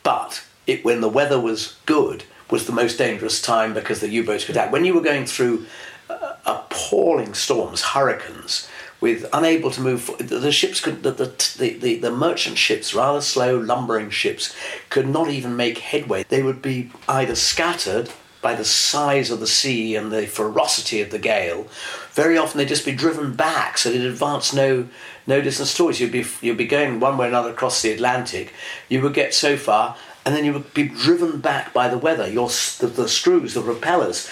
But 0.02 0.42
it, 0.66 0.86
when 0.86 1.02
the 1.02 1.10
weather 1.10 1.38
was 1.38 1.76
good, 1.84 2.24
was 2.50 2.64
the 2.64 2.72
most 2.72 2.96
dangerous 2.96 3.42
time 3.42 3.74
because 3.74 4.00
the 4.00 4.08
U-boats 4.08 4.46
could 4.46 4.56
attack. 4.56 4.72
When 4.72 4.86
you 4.86 4.94
were 4.94 5.02
going 5.02 5.26
through 5.26 5.66
uh, 6.08 6.36
appalling 6.46 7.34
storms, 7.34 7.82
hurricanes, 7.82 8.66
with 9.00 9.28
unable 9.32 9.70
to 9.70 9.80
move, 9.80 10.10
the 10.18 10.52
ships 10.52 10.80
could, 10.80 11.02
the, 11.02 11.12
the, 11.12 11.70
the, 11.70 11.98
the 11.98 12.10
merchant 12.10 12.58
ships, 12.58 12.94
rather 12.94 13.20
slow, 13.20 13.56
lumbering 13.56 14.10
ships, 14.10 14.54
could 14.90 15.08
not 15.08 15.28
even 15.28 15.56
make 15.56 15.78
headway. 15.78 16.24
They 16.28 16.42
would 16.42 16.60
be 16.60 16.90
either 17.08 17.34
scattered 17.34 18.10
by 18.40 18.54
the 18.54 18.64
size 18.64 19.30
of 19.30 19.40
the 19.40 19.46
sea 19.46 19.96
and 19.96 20.12
the 20.12 20.26
ferocity 20.26 21.00
of 21.00 21.10
the 21.10 21.18
gale, 21.18 21.66
very 22.12 22.38
often 22.38 22.58
they'd 22.58 22.68
just 22.68 22.84
be 22.84 22.94
driven 22.94 23.34
back, 23.34 23.78
so 23.78 23.90
they'd 23.90 24.00
advance 24.00 24.52
no 24.52 24.88
no 25.26 25.40
distance 25.40 25.78
all. 25.78 25.92
You'd 25.92 26.12
be 26.12 26.24
you'd 26.40 26.56
be 26.56 26.66
going 26.66 27.00
one 27.00 27.18
way 27.18 27.26
or 27.26 27.28
another 27.28 27.50
across 27.50 27.82
the 27.82 27.92
Atlantic. 27.92 28.52
You 28.88 29.02
would 29.02 29.14
get 29.14 29.34
so 29.34 29.56
far, 29.56 29.96
and 30.24 30.34
then 30.34 30.44
you 30.44 30.52
would 30.52 30.72
be 30.72 30.84
driven 30.84 31.40
back 31.40 31.72
by 31.72 31.88
the 31.88 31.98
weather. 31.98 32.28
Your 32.28 32.48
the, 32.48 32.90
the 32.94 33.08
screws, 33.08 33.54
the 33.54 33.62
propellers, 33.62 34.30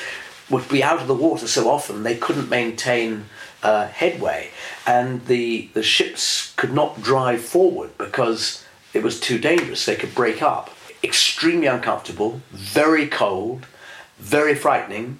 would 0.48 0.68
be 0.68 0.82
out 0.82 1.00
of 1.00 1.08
the 1.08 1.14
water 1.14 1.48
so 1.48 1.68
often 1.68 2.02
they 2.02 2.16
couldn't 2.16 2.48
maintain 2.48 3.26
uh, 3.62 3.88
headway, 3.88 4.50
and 4.86 5.26
the 5.26 5.68
the 5.74 5.82
ships 5.82 6.54
could 6.56 6.72
not 6.72 7.02
drive 7.02 7.42
forward 7.42 7.96
because 7.98 8.64
it 8.94 9.02
was 9.02 9.18
too 9.18 9.38
dangerous. 9.38 9.86
They 9.86 9.96
could 9.96 10.14
break 10.14 10.42
up. 10.42 10.70
Extremely 11.04 11.66
uncomfortable, 11.66 12.40
very 12.50 13.06
cold 13.06 13.66
very 14.18 14.54
frightening 14.54 15.18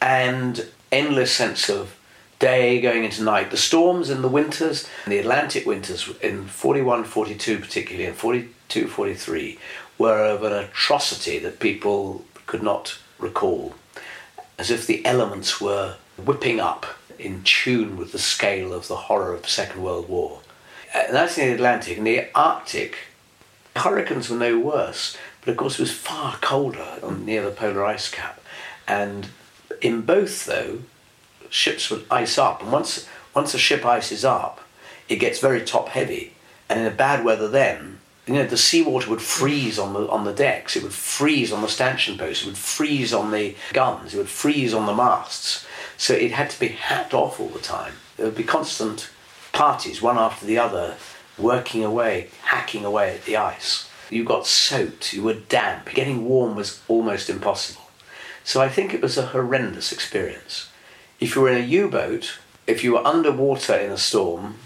and 0.00 0.68
endless 0.92 1.32
sense 1.32 1.68
of 1.68 1.96
day 2.38 2.80
going 2.80 3.04
into 3.04 3.22
night. 3.22 3.50
The 3.50 3.56
storms 3.56 4.10
in 4.10 4.22
the 4.22 4.28
winters, 4.28 4.88
the 5.06 5.18
Atlantic 5.18 5.66
winters 5.66 6.10
in 6.20 6.46
41, 6.46 7.04
42 7.04 7.58
particularly, 7.58 8.06
and 8.06 8.16
42, 8.16 8.88
43, 8.88 9.58
were 9.96 10.24
of 10.24 10.42
an 10.42 10.52
atrocity 10.52 11.38
that 11.38 11.60
people 11.60 12.24
could 12.46 12.62
not 12.62 12.98
recall, 13.18 13.74
as 14.58 14.70
if 14.70 14.86
the 14.86 15.04
elements 15.04 15.60
were 15.60 15.96
whipping 16.16 16.60
up 16.60 16.86
in 17.18 17.42
tune 17.42 17.96
with 17.96 18.12
the 18.12 18.18
scale 18.18 18.72
of 18.72 18.88
the 18.88 18.96
horror 18.96 19.34
of 19.34 19.42
the 19.42 19.48
Second 19.48 19.82
World 19.82 20.08
War. 20.08 20.40
And 20.94 21.10
uh, 21.10 21.12
that's 21.12 21.38
in 21.38 21.48
the 21.48 21.54
Atlantic. 21.54 21.98
In 21.98 22.04
the 22.04 22.26
Arctic, 22.34 22.96
hurricanes 23.76 24.30
were 24.30 24.36
no 24.36 24.58
worse. 24.58 25.16
But 25.40 25.52
of 25.52 25.56
course, 25.56 25.78
it 25.78 25.82
was 25.82 25.92
far 25.92 26.36
colder 26.36 26.98
near 27.18 27.44
the 27.44 27.50
polar 27.50 27.84
ice 27.84 28.08
cap. 28.08 28.40
And 28.86 29.28
in 29.80 30.02
both, 30.02 30.46
though, 30.46 30.80
ships 31.50 31.90
would 31.90 32.06
ice 32.10 32.38
up. 32.38 32.62
And 32.62 32.72
once, 32.72 33.08
once 33.34 33.54
a 33.54 33.58
ship 33.58 33.84
ices 33.84 34.24
up, 34.24 34.60
it 35.08 35.16
gets 35.16 35.40
very 35.40 35.62
top 35.62 35.88
heavy. 35.88 36.34
And 36.68 36.80
in 36.80 36.86
a 36.86 36.90
bad 36.90 37.24
weather, 37.24 37.48
then, 37.48 37.98
you 38.26 38.34
know, 38.34 38.46
the 38.46 38.56
seawater 38.56 39.10
would 39.10 39.20
freeze 39.20 39.78
on 39.78 39.92
the, 39.92 40.08
on 40.08 40.24
the 40.24 40.32
decks, 40.32 40.76
it 40.76 40.82
would 40.82 40.92
freeze 40.92 41.52
on 41.52 41.62
the 41.62 41.68
stanchion 41.68 42.16
posts, 42.16 42.42
it 42.42 42.46
would 42.46 42.58
freeze 42.58 43.12
on 43.12 43.30
the 43.30 43.54
guns, 43.72 44.14
it 44.14 44.18
would 44.18 44.28
freeze 44.28 44.72
on 44.72 44.86
the 44.86 44.94
masts. 44.94 45.66
So 45.96 46.14
it 46.14 46.32
had 46.32 46.50
to 46.50 46.60
be 46.60 46.68
hacked 46.68 47.14
off 47.14 47.38
all 47.38 47.48
the 47.48 47.58
time. 47.58 47.94
There 48.16 48.26
would 48.26 48.34
be 48.34 48.44
constant 48.44 49.10
parties, 49.52 50.02
one 50.02 50.18
after 50.18 50.46
the 50.46 50.58
other, 50.58 50.96
working 51.38 51.84
away, 51.84 52.30
hacking 52.42 52.84
away 52.84 53.14
at 53.14 53.24
the 53.24 53.36
ice 53.36 53.88
you 54.10 54.24
got 54.24 54.46
soaked, 54.46 55.12
you 55.12 55.22
were 55.22 55.34
damp. 55.34 55.90
Getting 55.90 56.24
warm 56.24 56.56
was 56.56 56.80
almost 56.88 57.30
impossible. 57.30 57.82
So 58.44 58.60
I 58.60 58.68
think 58.68 58.92
it 58.92 59.02
was 59.02 59.16
a 59.16 59.26
horrendous 59.26 59.92
experience. 59.92 60.70
If 61.20 61.34
you 61.34 61.42
were 61.42 61.50
in 61.50 61.62
a 61.62 61.66
U 61.66 61.88
boat, 61.88 62.38
if 62.66 62.84
you 62.84 62.92
were 62.92 63.06
underwater 63.06 63.74
in 63.74 63.90
a 63.90 63.98
storm, 63.98 64.56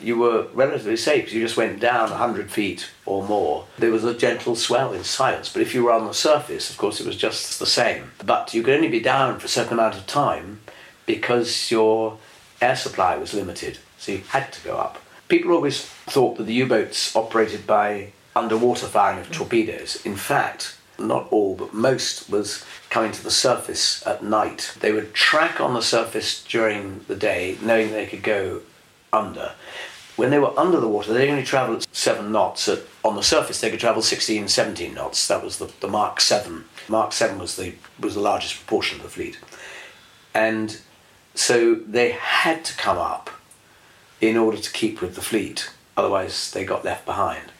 you 0.00 0.18
were 0.18 0.46
relatively 0.54 0.96
safe 0.96 1.24
because 1.24 1.34
you 1.34 1.42
just 1.42 1.56
went 1.56 1.80
down 1.80 2.10
100 2.10 2.50
feet 2.50 2.88
or 3.06 3.24
more. 3.24 3.64
There 3.78 3.90
was 3.90 4.04
a 4.04 4.14
gentle 4.14 4.56
swell 4.56 4.92
in 4.92 5.04
silence, 5.04 5.52
but 5.52 5.62
if 5.62 5.74
you 5.74 5.84
were 5.84 5.92
on 5.92 6.06
the 6.06 6.14
surface, 6.14 6.70
of 6.70 6.78
course, 6.78 7.00
it 7.00 7.06
was 7.06 7.16
just 7.16 7.58
the 7.58 7.66
same. 7.66 8.12
But 8.24 8.54
you 8.54 8.62
could 8.62 8.74
only 8.74 8.88
be 8.88 9.00
down 9.00 9.38
for 9.38 9.46
a 9.46 9.48
certain 9.48 9.74
amount 9.74 9.96
of 9.96 10.06
time 10.06 10.60
because 11.06 11.70
your 11.70 12.18
air 12.60 12.76
supply 12.76 13.16
was 13.16 13.34
limited, 13.34 13.78
so 13.98 14.12
you 14.12 14.18
had 14.28 14.52
to 14.52 14.64
go 14.64 14.76
up. 14.76 14.98
People 15.28 15.52
always 15.52 15.84
thought 15.84 16.36
that 16.36 16.44
the 16.44 16.54
U 16.54 16.66
boats 16.66 17.14
operated 17.14 17.66
by 17.66 18.12
underwater 18.34 18.86
firing 18.86 19.20
of 19.20 19.28
mm. 19.28 19.32
torpedoes. 19.32 20.04
In 20.04 20.16
fact, 20.16 20.76
not 20.98 21.28
all, 21.30 21.54
but 21.54 21.74
most 21.74 22.28
was 22.30 22.64
coming 22.90 23.12
to 23.12 23.22
the 23.22 23.30
surface 23.30 24.04
at 24.06 24.24
night. 24.24 24.74
They 24.80 24.92
would 24.92 25.14
track 25.14 25.60
on 25.60 25.74
the 25.74 25.82
surface 25.82 26.42
during 26.44 27.04
the 27.08 27.16
day, 27.16 27.58
knowing 27.62 27.92
they 27.92 28.06
could 28.06 28.22
go 28.22 28.62
under. 29.12 29.52
When 30.18 30.30
they 30.30 30.40
were 30.40 30.58
under 30.58 30.80
the 30.80 30.88
water, 30.88 31.12
they 31.12 31.30
only 31.30 31.44
travelled 31.44 31.84
at 31.84 31.94
7 31.94 32.32
knots. 32.32 32.66
At, 32.66 32.80
on 33.04 33.14
the 33.14 33.22
surface, 33.22 33.60
they 33.60 33.70
could 33.70 33.78
travel 33.78 34.02
16, 34.02 34.48
17 34.48 34.92
knots. 34.92 35.28
That 35.28 35.44
was 35.44 35.58
the, 35.58 35.70
the 35.78 35.86
Mark 35.86 36.20
7. 36.20 36.64
Mark 36.88 37.12
7 37.12 37.38
was 37.38 37.54
the, 37.54 37.74
was 38.00 38.16
the 38.16 38.20
largest 38.20 38.56
proportion 38.56 38.98
of 38.98 39.04
the 39.04 39.10
fleet. 39.10 39.38
And 40.34 40.80
so 41.36 41.76
they 41.76 42.10
had 42.10 42.64
to 42.64 42.76
come 42.76 42.98
up 42.98 43.30
in 44.20 44.36
order 44.36 44.58
to 44.58 44.72
keep 44.72 45.00
with 45.00 45.14
the 45.14 45.20
fleet. 45.20 45.70
Otherwise, 45.96 46.50
they 46.50 46.64
got 46.64 46.84
left 46.84 47.06
behind. 47.06 47.52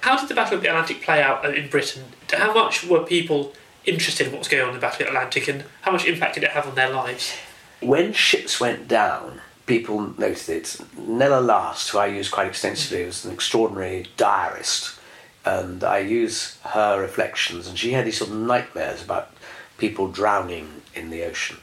How 0.00 0.18
did 0.18 0.30
the 0.30 0.34
Battle 0.34 0.56
of 0.56 0.62
the 0.62 0.68
Atlantic 0.68 1.02
play 1.02 1.22
out 1.22 1.44
in 1.44 1.68
Britain? 1.68 2.04
How 2.32 2.54
much 2.54 2.82
were 2.82 3.04
people 3.04 3.52
interested 3.84 4.26
in 4.26 4.32
what 4.32 4.38
was 4.38 4.48
going 4.48 4.62
on 4.62 4.68
in 4.70 4.74
the 4.74 4.80
Battle 4.80 5.02
of 5.02 5.12
the 5.12 5.18
Atlantic 5.18 5.48
and 5.48 5.64
how 5.82 5.92
much 5.92 6.06
impact 6.06 6.36
did 6.36 6.44
it 6.44 6.52
have 6.52 6.66
on 6.66 6.76
their 6.76 6.88
lives? 6.88 7.36
When 7.82 8.14
ships 8.14 8.58
went 8.58 8.88
down, 8.88 9.42
people 9.66 10.00
noticed 10.18 10.48
it. 10.48 10.78
Nella 10.96 11.40
Last, 11.40 11.90
who 11.90 11.98
I 11.98 12.06
use 12.06 12.28
quite 12.28 12.48
extensively, 12.48 12.98
mm-hmm. 12.98 13.06
was 13.06 13.24
an 13.24 13.32
extraordinary 13.32 14.06
diarist. 14.16 14.98
And 15.44 15.82
I 15.82 15.98
use 15.98 16.58
her 16.62 17.00
reflections, 17.00 17.66
and 17.66 17.78
she 17.78 17.92
had 17.92 18.06
these 18.06 18.18
sort 18.18 18.30
of 18.30 18.36
nightmares 18.36 19.02
about 19.02 19.32
people 19.78 20.06
drowning 20.06 20.82
in 20.94 21.10
the 21.10 21.24
ocean. 21.24 21.56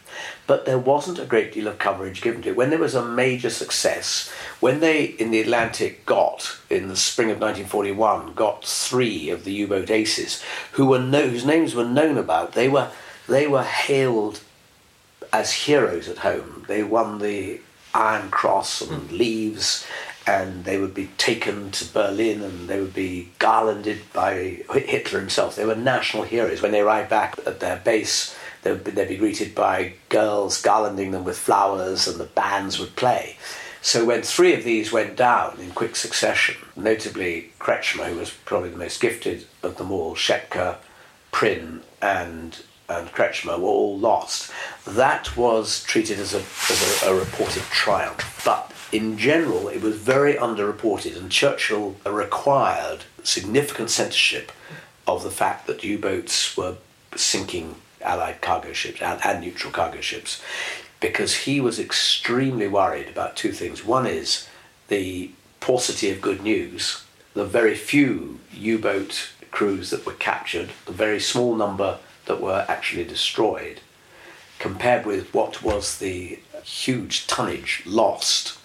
But 0.48 0.66
there 0.66 0.80
wasn't 0.80 1.20
a 1.20 1.26
great 1.26 1.54
deal 1.54 1.68
of 1.68 1.80
coverage 1.80 2.22
given 2.22 2.42
to 2.42 2.50
it. 2.50 2.56
When 2.56 2.70
there 2.70 2.80
was 2.80 2.96
a 2.96 3.06
major 3.06 3.50
success, 3.50 4.30
when 4.60 4.80
they 4.80 5.04
in 5.06 5.32
the 5.32 5.40
Atlantic 5.40 6.06
got 6.06 6.58
in 6.70 6.88
the 6.88 6.98
spring 6.98 7.30
of 7.30 7.40
1941 7.40 8.34
got 8.34 8.66
three 8.66 9.30
of 9.30 9.46
the 9.46 9.54
U-boat 9.54 9.90
aces, 9.90 10.44
who 10.74 10.88
were 10.88 11.00
no, 11.00 11.30
whose 11.30 11.46
names 11.46 11.76
were 11.76 11.86
known 11.86 12.18
about, 12.18 12.54
they 12.54 12.68
were 12.68 12.90
they 13.28 13.48
were 13.48 13.64
hailed 13.64 14.42
as 15.32 15.54
heroes 15.54 16.10
at 16.10 16.20
home. 16.20 16.66
They 16.68 16.84
won 16.84 17.20
the 17.20 17.62
Iron 17.94 18.30
Cross 18.30 18.82
and 18.82 19.10
hmm. 19.10 19.18
Leaves, 19.18 19.86
and 20.28 20.64
they 20.64 20.78
would 20.78 20.94
be 20.94 21.10
taken 21.18 21.72
to 21.72 21.92
Berlin 21.92 22.44
and 22.44 22.68
they 22.68 22.80
would 22.80 22.94
be 22.94 23.30
garlanded 23.40 24.02
by 24.14 24.64
Hitler 24.72 25.20
himself. 25.20 25.56
They 25.56 25.66
were 25.66 25.76
national 25.76 26.24
heroes. 26.24 26.62
When 26.62 26.72
they 26.72 26.82
arrived 26.82 27.10
back 27.10 27.40
at 27.48 27.60
their 27.60 27.78
base, 27.78 28.36
they 28.62 28.72
would 28.72 28.84
be, 28.84 28.92
they'd 28.92 29.08
be 29.08 29.18
greeted 29.18 29.56
by 29.56 29.94
girls 30.10 30.62
garlanding 30.62 31.12
them 31.12 31.24
with 31.24 31.38
flowers, 31.38 32.08
and 32.08 32.20
the 32.20 32.26
bands 32.26 32.80
would 32.80 32.96
play. 32.96 33.38
So 33.82 34.04
when 34.06 34.22
three 34.22 34.54
of 34.54 34.64
these 34.64 34.92
went 34.92 35.16
down 35.16 35.58
in 35.60 35.72
quick 35.72 35.96
succession, 35.96 36.58
notably 36.76 37.54
Kretschmer, 37.60 38.08
who 38.08 38.18
was 38.18 38.30
probably 38.30 38.70
the 38.70 38.78
most 38.78 39.00
gifted 39.00 39.48
of 39.64 39.78
them 39.78 39.92
all, 39.92 40.16
Schepke, 40.16 40.76
Prien, 41.32 41.82
and 42.02 42.62
and 42.90 43.12
Kretschmer 43.12 43.60
were 43.60 43.68
all 43.68 43.98
lost. 43.98 44.52
That 44.86 45.36
was 45.38 45.84
treated 45.84 46.20
as 46.20 46.34
a, 46.34 46.40
as 46.40 47.04
a, 47.04 47.12
a 47.12 47.20
reported 47.20 47.64
triumph. 47.64 48.42
But 48.44 48.72
in 48.92 49.18
general, 49.18 49.68
it 49.68 49.82
was 49.82 49.98
very 49.98 50.34
underreported, 50.34 51.18
and 51.18 51.32
Churchill 51.32 51.96
required 52.06 53.04
significant 53.24 53.90
censorship 53.90 54.52
of 55.08 55.24
the 55.24 55.32
fact 55.32 55.68
that 55.68 55.84
U 55.84 55.98
boats 55.98 56.58
were 56.58 56.76
sinking 57.16 57.76
Allied 58.02 58.42
cargo 58.42 58.72
ships 58.72 59.02
and, 59.02 59.20
and 59.26 59.42
neutral 59.42 59.74
cargo 59.74 60.00
ships 60.00 60.42
because 61.00 61.36
he 61.36 61.60
was 61.60 61.80
extremely 61.80 62.68
worried 62.68 63.10
about 63.10 63.36
two 63.36 63.52
things. 63.52 63.86
One 63.86 64.06
is 64.06 64.48
the 64.88 65.32
paucity 65.60 66.10
of 66.10 66.22
good 66.22 66.42
news, 66.42 67.04
the 67.34 67.46
very 67.46 67.76
few 67.76 68.40
U 68.54 68.78
boat 68.78 69.30
crews 69.52 69.90
that 69.90 70.06
were 70.06 70.14
captured, 70.14 70.70
the 70.86 70.92
very 70.92 71.20
small 71.20 71.56
number 71.56 72.00
that 72.30 72.40
were 72.40 72.64
actually 72.70 73.04
destroyed, 73.04 73.82
compared 74.60 75.06
with 75.06 75.34
what 75.34 75.64
was 75.64 75.98
the 75.98 76.40
huge 76.64 77.28
tonnage 77.28 77.82
lost. 77.86 78.58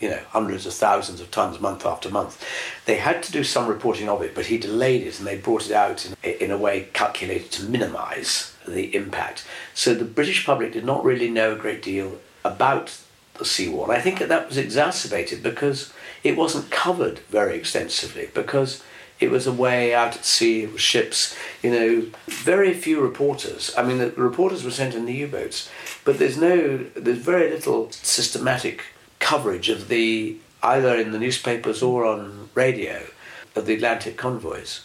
You 0.00 0.10
know, 0.10 0.20
hundreds 0.30 0.66
of 0.66 0.74
thousands 0.74 1.20
of 1.20 1.30
tons 1.30 1.60
month 1.60 1.86
after 1.86 2.10
month. 2.10 2.44
They 2.86 2.96
had 2.96 3.22
to 3.22 3.30
do 3.30 3.44
some 3.44 3.68
reporting 3.68 4.08
of 4.08 4.20
it, 4.20 4.34
but 4.34 4.46
he 4.46 4.58
delayed 4.58 5.06
it 5.06 5.20
and 5.20 5.28
they 5.28 5.36
brought 5.36 5.66
it 5.66 5.72
out 5.72 6.04
in, 6.04 6.32
in 6.32 6.50
a 6.50 6.58
way 6.58 6.88
calculated 6.92 7.52
to 7.52 7.62
minimise 7.62 8.52
the 8.66 8.92
impact. 8.96 9.46
So 9.74 9.94
the 9.94 10.04
British 10.04 10.44
public 10.44 10.72
did 10.72 10.84
not 10.84 11.04
really 11.04 11.30
know 11.30 11.52
a 11.52 11.56
great 11.56 11.82
deal 11.82 12.18
about 12.44 13.00
the 13.34 13.44
sea 13.44 13.68
war. 13.68 13.84
And 13.84 13.96
I 13.96 14.00
think 14.00 14.18
that 14.18 14.28
that 14.28 14.48
was 14.48 14.58
exacerbated 14.58 15.40
because 15.40 15.92
it 16.24 16.36
wasn't 16.36 16.72
covered 16.72 17.20
very 17.30 17.56
extensively 17.56 18.28
because 18.34 18.82
it 19.22 19.30
was 19.30 19.46
a 19.46 19.52
way 19.52 19.94
out 19.94 20.16
at 20.16 20.24
sea 20.24 20.66
with 20.66 20.80
ships. 20.80 21.36
You 21.62 21.70
know, 21.70 22.06
very 22.26 22.74
few 22.74 23.00
reporters. 23.00 23.72
I 23.76 23.82
mean, 23.82 23.98
the 23.98 24.10
reporters 24.10 24.64
were 24.64 24.70
sent 24.70 24.94
in 24.94 25.06
the 25.06 25.14
U-boats, 25.14 25.70
but 26.04 26.18
there's 26.18 26.36
no, 26.36 26.78
there's 26.94 27.18
very 27.18 27.50
little 27.50 27.90
systematic 27.92 28.82
coverage 29.18 29.68
of 29.68 29.88
the 29.88 30.36
either 30.62 30.96
in 30.96 31.12
the 31.12 31.18
newspapers 31.18 31.82
or 31.82 32.04
on 32.04 32.50
radio 32.54 33.06
of 33.54 33.66
the 33.66 33.74
Atlantic 33.74 34.16
convoys 34.16 34.84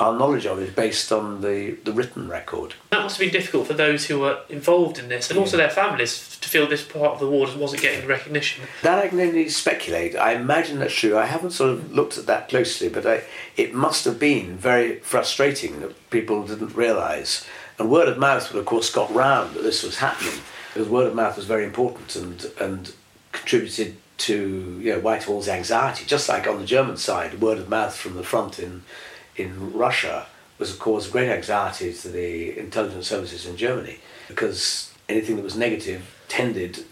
our 0.00 0.18
knowledge 0.18 0.44
of 0.44 0.58
is 0.58 0.72
based 0.74 1.12
on 1.12 1.40
the, 1.40 1.72
the 1.84 1.92
written 1.92 2.28
record. 2.28 2.74
That 2.90 3.02
must 3.02 3.16
have 3.16 3.24
been 3.24 3.32
difficult 3.32 3.68
for 3.68 3.74
those 3.74 4.06
who 4.06 4.20
were 4.20 4.40
involved 4.48 4.98
in 4.98 5.08
this 5.08 5.30
and 5.30 5.38
also 5.38 5.56
their 5.56 5.70
families 5.70 6.36
to 6.40 6.48
feel 6.48 6.66
this 6.66 6.84
part 6.84 7.12
of 7.12 7.20
the 7.20 7.28
war 7.28 7.46
wasn't 7.56 7.82
getting 7.82 8.06
recognition. 8.08 8.64
That 8.82 8.98
I 8.98 9.08
can 9.08 9.20
only 9.20 9.48
speculate. 9.48 10.16
I 10.16 10.32
imagine 10.32 10.80
that's 10.80 10.94
true. 10.94 11.16
I 11.16 11.26
haven't 11.26 11.52
sort 11.52 11.70
of 11.70 11.92
looked 11.92 12.18
at 12.18 12.26
that 12.26 12.48
closely, 12.48 12.88
but 12.88 13.06
I, 13.06 13.22
it 13.56 13.72
must 13.72 14.04
have 14.04 14.18
been 14.18 14.56
very 14.56 14.98
frustrating 15.00 15.80
that 15.80 16.10
people 16.10 16.44
didn't 16.44 16.74
realise. 16.74 17.46
And 17.78 17.90
word 17.90 18.08
of 18.08 18.18
mouth, 18.18 18.52
would 18.52 18.58
of 18.58 18.66
course, 18.66 18.92
got 18.92 19.14
round 19.14 19.54
that 19.54 19.62
this 19.62 19.82
was 19.82 19.98
happening 19.98 20.40
because 20.72 20.88
word 20.88 21.06
of 21.06 21.14
mouth 21.14 21.36
was 21.36 21.46
very 21.46 21.64
important 21.64 22.16
and, 22.16 22.50
and 22.60 22.94
contributed 23.30 23.96
to 24.16 24.78
you 24.80 24.92
know, 24.92 25.00
Whitehall's 25.00 25.48
anxiety, 25.48 26.04
just 26.04 26.28
like 26.28 26.46
on 26.46 26.58
the 26.58 26.66
German 26.66 26.96
side, 26.96 27.40
word 27.40 27.58
of 27.58 27.68
mouth 27.68 27.96
from 27.96 28.14
the 28.14 28.22
front 28.24 28.58
in 28.58 28.82
in 29.36 29.72
Russia 29.72 30.26
was 30.58 30.74
a 30.74 30.78
cause 30.78 31.06
of 31.06 31.12
great 31.12 31.28
anxiety 31.28 31.92
to 31.92 32.08
the 32.08 32.58
intelligence 32.58 33.08
services 33.08 33.46
in 33.46 33.56
Germany 33.56 33.98
because 34.28 34.92
anything 35.08 35.36
that 35.36 35.42
was 35.42 35.56
negative 35.56 36.14
tended 36.28 36.84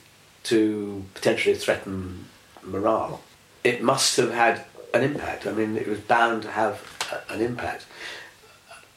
to 0.45 1.05
potentially 1.15 1.55
threaten 1.55 2.27
morale. 2.63 3.23
It 3.65 3.83
must 3.83 4.17
have 4.17 4.33
had 4.33 4.65
an 4.93 5.03
impact. 5.03 5.47
I 5.47 5.53
mean, 5.53 5.77
it 5.77 5.87
was 5.87 6.01
bound 6.01 6.43
to 6.43 6.51
have 6.51 6.83
an 7.29 7.41
impact. 7.41 7.87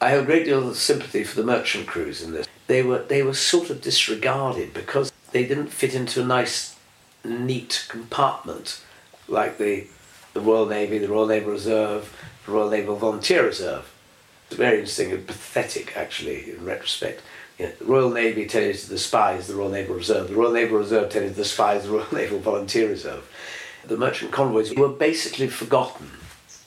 I 0.00 0.10
have 0.10 0.22
a 0.22 0.26
great 0.26 0.44
deal 0.44 0.68
of 0.68 0.76
sympathy 0.76 1.24
for 1.24 1.36
the 1.40 1.46
merchant 1.46 1.86
crews 1.86 2.22
in 2.22 2.32
this. 2.32 2.46
They 2.66 2.82
were 2.82 2.98
they 2.98 3.22
were 3.22 3.34
sort 3.34 3.70
of 3.70 3.80
disregarded 3.80 4.74
because 4.74 5.12
they 5.30 5.46
didn't 5.46 5.68
fit 5.68 5.94
into 5.94 6.22
a 6.22 6.26
nice, 6.26 6.76
neat 7.24 7.86
compartment 7.88 8.80
like 9.28 9.58
the 9.58 9.86
the 10.34 10.40
Royal 10.40 10.66
Navy, 10.66 10.98
the 10.98 11.08
Royal 11.08 11.26
Naval 11.26 11.52
Reserve, 11.52 12.14
Royal 12.46 12.70
Naval 12.70 12.96
Volunteer 12.96 13.44
Reserve. 13.44 13.92
It's 14.46 14.56
very 14.56 14.78
interesting 14.78 15.12
and 15.12 15.26
pathetic, 15.26 15.96
actually, 15.96 16.52
in 16.52 16.64
retrospect. 16.64 17.22
You 17.58 17.66
know, 17.66 17.72
the 17.78 17.84
Royal 17.84 18.10
Navy 18.10 18.46
tended 18.46 18.76
to 18.76 18.88
despise 18.88 19.48
the 19.48 19.54
Royal 19.54 19.70
Naval 19.70 19.96
Reserve. 19.96 20.28
The 20.28 20.36
Royal 20.36 20.52
Naval 20.52 20.78
Reserve 20.78 21.10
tended 21.10 21.32
to 21.32 21.42
despise 21.42 21.84
the 21.84 21.90
Royal 21.90 22.06
Naval 22.12 22.38
Volunteer 22.38 22.88
Reserve. 22.88 23.28
The 23.84 23.96
merchant 23.96 24.32
convoys 24.32 24.74
were 24.74 24.88
basically 24.88 25.48
forgotten. 25.48 26.10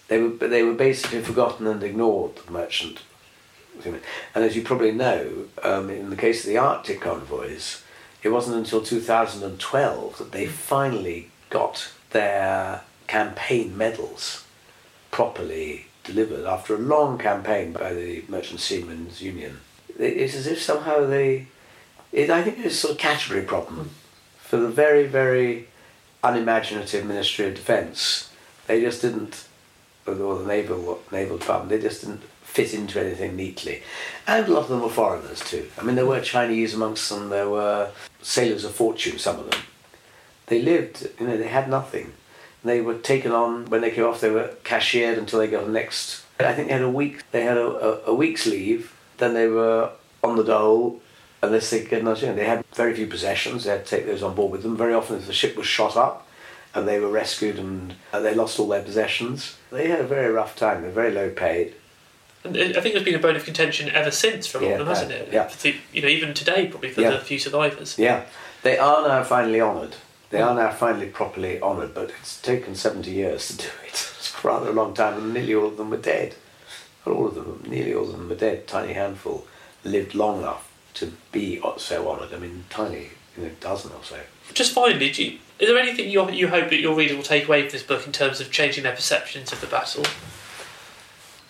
They 0.07 0.19
were, 0.19 0.29
they 0.29 0.63
were 0.63 0.73
basically 0.73 1.21
forgotten 1.21 1.67
and 1.67 1.83
ignored, 1.83 2.35
the 2.37 2.51
merchant. 2.51 3.01
And 3.85 4.01
as 4.35 4.55
you 4.55 4.63
probably 4.63 4.91
know, 4.91 5.45
um, 5.63 5.89
in 5.89 6.09
the 6.09 6.15
case 6.15 6.43
of 6.43 6.49
the 6.49 6.57
Arctic 6.57 6.99
convoys, 6.99 7.83
it 8.23 8.29
wasn't 8.29 8.57
until 8.57 8.81
2012 8.81 10.17
that 10.17 10.31
they 10.31 10.47
finally 10.47 11.29
got 11.49 11.91
their 12.09 12.81
campaign 13.07 13.77
medals 13.77 14.45
properly 15.19 15.85
delivered 16.05 16.45
after 16.45 16.75
a 16.75 16.77
long 16.77 17.17
campaign 17.17 17.73
by 17.73 17.93
the 17.93 18.23
Merchant 18.29 18.61
Seamen's 18.61 19.21
Union. 19.21 19.59
It's 19.97 20.33
as 20.33 20.47
if 20.47 20.61
somehow 20.61 21.05
they, 21.05 21.47
it, 22.13 22.29
I 22.29 22.41
think 22.41 22.59
it's 22.59 22.75
a 22.75 22.77
sort 22.77 22.93
of 22.93 22.99
category 22.99 23.41
problem 23.41 23.89
for 24.37 24.55
the 24.55 24.69
very, 24.69 25.07
very 25.07 25.67
unimaginative 26.23 27.05
Ministry 27.05 27.47
of 27.47 27.55
Defence. 27.55 28.31
They 28.67 28.79
just 28.79 29.01
didn't, 29.01 29.43
or 30.07 30.13
the 30.15 30.45
Naval, 30.47 31.01
Naval 31.11 31.37
Department, 31.37 31.69
they 31.69 31.85
just 31.85 31.99
didn't 31.99 32.23
fit 32.41 32.73
into 32.73 33.01
anything 33.01 33.35
neatly. 33.35 33.83
And 34.25 34.47
a 34.47 34.53
lot 34.53 34.63
of 34.63 34.69
them 34.69 34.81
were 34.81 34.87
foreigners 34.87 35.41
too. 35.41 35.69
I 35.77 35.83
mean, 35.83 35.97
there 35.97 36.05
were 36.05 36.21
Chinese 36.21 36.73
amongst 36.73 37.09
them, 37.09 37.27
there 37.27 37.49
were 37.49 37.91
sailors 38.21 38.63
of 38.63 38.73
fortune, 38.73 39.19
some 39.19 39.37
of 39.37 39.51
them. 39.51 39.59
They 40.45 40.61
lived, 40.61 41.09
you 41.19 41.27
know, 41.27 41.35
they 41.35 41.49
had 41.49 41.69
nothing. 41.69 42.13
They 42.63 42.81
were 42.81 42.95
taken 42.95 43.31
on 43.31 43.65
when 43.67 43.81
they 43.81 43.91
came 43.91 44.05
off. 44.05 44.19
They 44.21 44.29
were 44.29 44.49
cashiered 44.63 45.17
until 45.17 45.39
they 45.39 45.47
got 45.47 45.65
the 45.65 45.71
next. 45.71 46.23
I 46.39 46.53
think 46.53 46.67
they 46.67 46.73
had 46.73 46.81
a 46.83 46.89
week. 46.89 47.23
They 47.31 47.43
had 47.43 47.57
a, 47.57 47.67
a, 48.07 48.11
a 48.11 48.13
week's 48.13 48.45
leave. 48.45 48.95
Then 49.17 49.33
they 49.33 49.47
were 49.47 49.91
on 50.23 50.35
the 50.35 50.43
dole 50.43 51.01
unless 51.41 51.69
they 51.69 51.83
get 51.85 52.01
another. 52.01 52.33
They 52.33 52.45
had 52.45 52.65
very 52.73 52.93
few 52.93 53.07
possessions. 53.07 53.63
They 53.63 53.71
had 53.71 53.85
to 53.85 53.95
take 53.95 54.05
those 54.05 54.23
on 54.23 54.35
board 54.35 54.51
with 54.51 54.63
them. 54.63 54.75
Very 54.77 54.93
often, 54.93 55.17
if 55.17 55.27
the 55.27 55.33
ship 55.33 55.55
was 55.55 55.67
shot 55.67 55.95
up, 55.95 56.27
and 56.75 56.87
they 56.87 56.99
were 56.99 57.09
rescued 57.09 57.57
and 57.57 57.95
uh, 58.13 58.19
they 58.19 58.35
lost 58.35 58.59
all 58.59 58.67
their 58.67 58.83
possessions. 58.83 59.57
They 59.71 59.87
had 59.87 59.99
a 60.01 60.07
very 60.07 60.31
rough 60.31 60.55
time. 60.55 60.81
They're 60.83 60.91
very 60.91 61.11
low 61.11 61.29
paid. 61.29 61.73
And 62.43 62.55
I 62.55 62.79
think 62.79 62.93
there's 62.93 63.03
been 63.03 63.15
a 63.15 63.19
bone 63.19 63.35
of 63.35 63.43
contention 63.43 63.89
ever 63.89 64.11
since 64.11 64.47
for 64.47 64.59
a 64.59 64.61
lot 64.61 64.67
Yeah, 64.67 64.73
of 64.73 64.79
them, 64.79 64.87
hasn't 64.87 65.11
it? 65.11 65.29
yeah. 65.33 65.49
You 65.91 66.01
know, 66.01 66.07
even 66.07 66.33
today, 66.33 66.67
probably 66.67 66.91
for 66.91 67.01
Yeah. 67.01 67.09
the 67.11 67.19
few 67.19 67.39
survivors. 67.39 67.97
Yeah, 67.97 68.23
they 68.63 68.77
are 68.77 69.05
now 69.07 69.23
finally 69.23 69.59
honoured. 69.59 69.95
They 70.29 70.41
are 70.41 70.53
now 70.53 70.71
finally 70.71 71.07
properly 71.07 71.61
honoured, 71.61 71.93
but 71.93 72.11
it's 72.19 72.39
taken 72.41 72.75
70 72.75 73.09
years 73.09 73.47
to 73.47 73.57
do 73.57 73.69
it. 73.85 74.05
It's 74.19 74.43
rather 74.43 74.69
a 74.69 74.73
long 74.73 74.93
time, 74.93 75.17
and 75.17 75.33
nearly 75.33 75.55
all 75.55 75.67
of 75.67 75.77
them 75.77 75.89
were 75.89 75.97
dead. 75.97 76.35
Not 77.05 77.15
all 77.15 77.27
of 77.27 77.35
them, 77.35 77.63
nearly 77.67 77.93
all 77.93 78.03
of 78.03 78.11
them 78.11 78.29
were 78.29 78.35
dead. 78.35 78.67
Tiny 78.67 78.93
handful 78.93 79.47
lived 79.83 80.13
long 80.13 80.39
enough 80.39 80.69
to 80.95 81.13
be 81.31 81.61
so 81.77 82.09
honoured. 82.09 82.33
I 82.33 82.37
mean, 82.37 82.65
tiny, 82.69 83.09
you 83.35 83.43
know, 83.43 83.51
dozen 83.59 83.91
or 83.91 84.03
so. 84.03 84.19
Just 84.53 84.73
finally, 84.73 85.09
do 85.11 85.23
you, 85.23 85.39
Is 85.59 85.67
there 85.69 85.77
anything 85.77 86.09
you 86.09 86.29
you 86.31 86.49
hope 86.49 86.69
that 86.69 86.79
your 86.79 86.95
readers 86.95 87.15
will 87.17 87.23
take 87.23 87.47
away 87.47 87.61
from 87.63 87.71
this 87.71 87.83
book 87.83 88.05
in 88.05 88.11
terms 88.11 88.39
of 88.39 88.51
changing 88.51 88.83
their 88.83 88.95
perceptions 88.95 89.51
of 89.51 89.61
the 89.61 89.67
battle? 89.67 90.03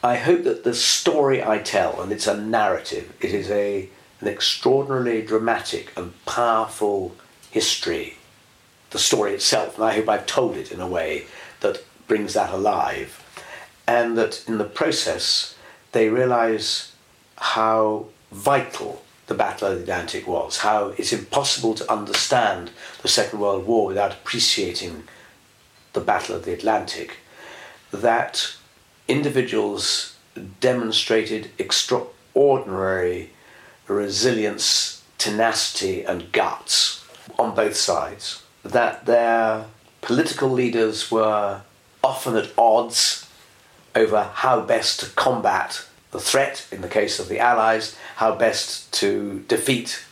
I 0.03 0.15
hope 0.15 0.43
that 0.43 0.63
the 0.63 0.73
story 0.73 1.43
I 1.43 1.57
tell, 1.57 2.01
and 2.01 2.11
it's 2.11 2.27
a 2.27 2.39
narrative, 2.39 3.13
it 3.19 3.33
is 3.33 3.49
a 3.49 3.89
an 4.21 4.27
extraordinarily 4.27 5.21
dramatic 5.21 5.93
and 5.97 6.13
powerful 6.25 7.15
history, 7.51 8.17
the 8.91 8.99
story 8.99 9.33
itself, 9.33 9.75
and 9.75 9.85
I 9.85 9.93
hope 9.93 10.09
I've 10.09 10.25
told 10.25 10.57
it 10.57 10.71
in 10.71 10.79
a 10.79 10.87
way 10.87 11.25
that 11.61 11.83
brings 12.07 12.33
that 12.33 12.53
alive, 12.53 13.23
and 13.87 14.17
that 14.17 14.43
in 14.47 14.57
the 14.57 14.63
process 14.65 15.55
they 15.91 16.09
realise 16.09 16.95
how 17.37 18.05
vital 18.31 19.03
the 19.27 19.35
Battle 19.35 19.67
of 19.69 19.75
the 19.75 19.83
Atlantic 19.83 20.27
was, 20.27 20.57
how 20.57 20.87
it's 20.97 21.13
impossible 21.13 21.75
to 21.75 21.91
understand 21.91 22.71
the 23.01 23.07
Second 23.07 23.39
World 23.39 23.67
War 23.67 23.85
without 23.87 24.13
appreciating 24.13 25.03
the 25.93 26.01
Battle 26.01 26.35
of 26.35 26.45
the 26.45 26.53
Atlantic, 26.53 27.17
that 27.91 28.55
individuals 29.07 30.15
demonstrated 30.59 31.51
extraordinary 31.57 33.31
resilience, 33.87 35.03
tenacity, 35.17 36.03
and 36.03 36.31
guts 36.31 37.05
on 37.37 37.55
both 37.55 37.75
sides, 37.75 38.43
that 38.63 39.05
their 39.05 39.65
political 40.01 40.49
leaders 40.49 41.11
were 41.11 41.61
often 42.03 42.35
at 42.35 42.51
odds 42.57 43.27
over 43.95 44.29
how 44.33 44.61
best 44.61 44.99
to 44.99 45.09
combat 45.11 45.85
the 46.11 46.19
threat 46.19 46.65
in 46.71 46.81
the 46.81 46.87
case 46.87 47.19
of 47.19 47.29
the 47.29 47.39
Allies, 47.39 47.95
how 48.15 48.35
best 48.35 48.91
to 48.93 49.43
defeat 49.47 50.03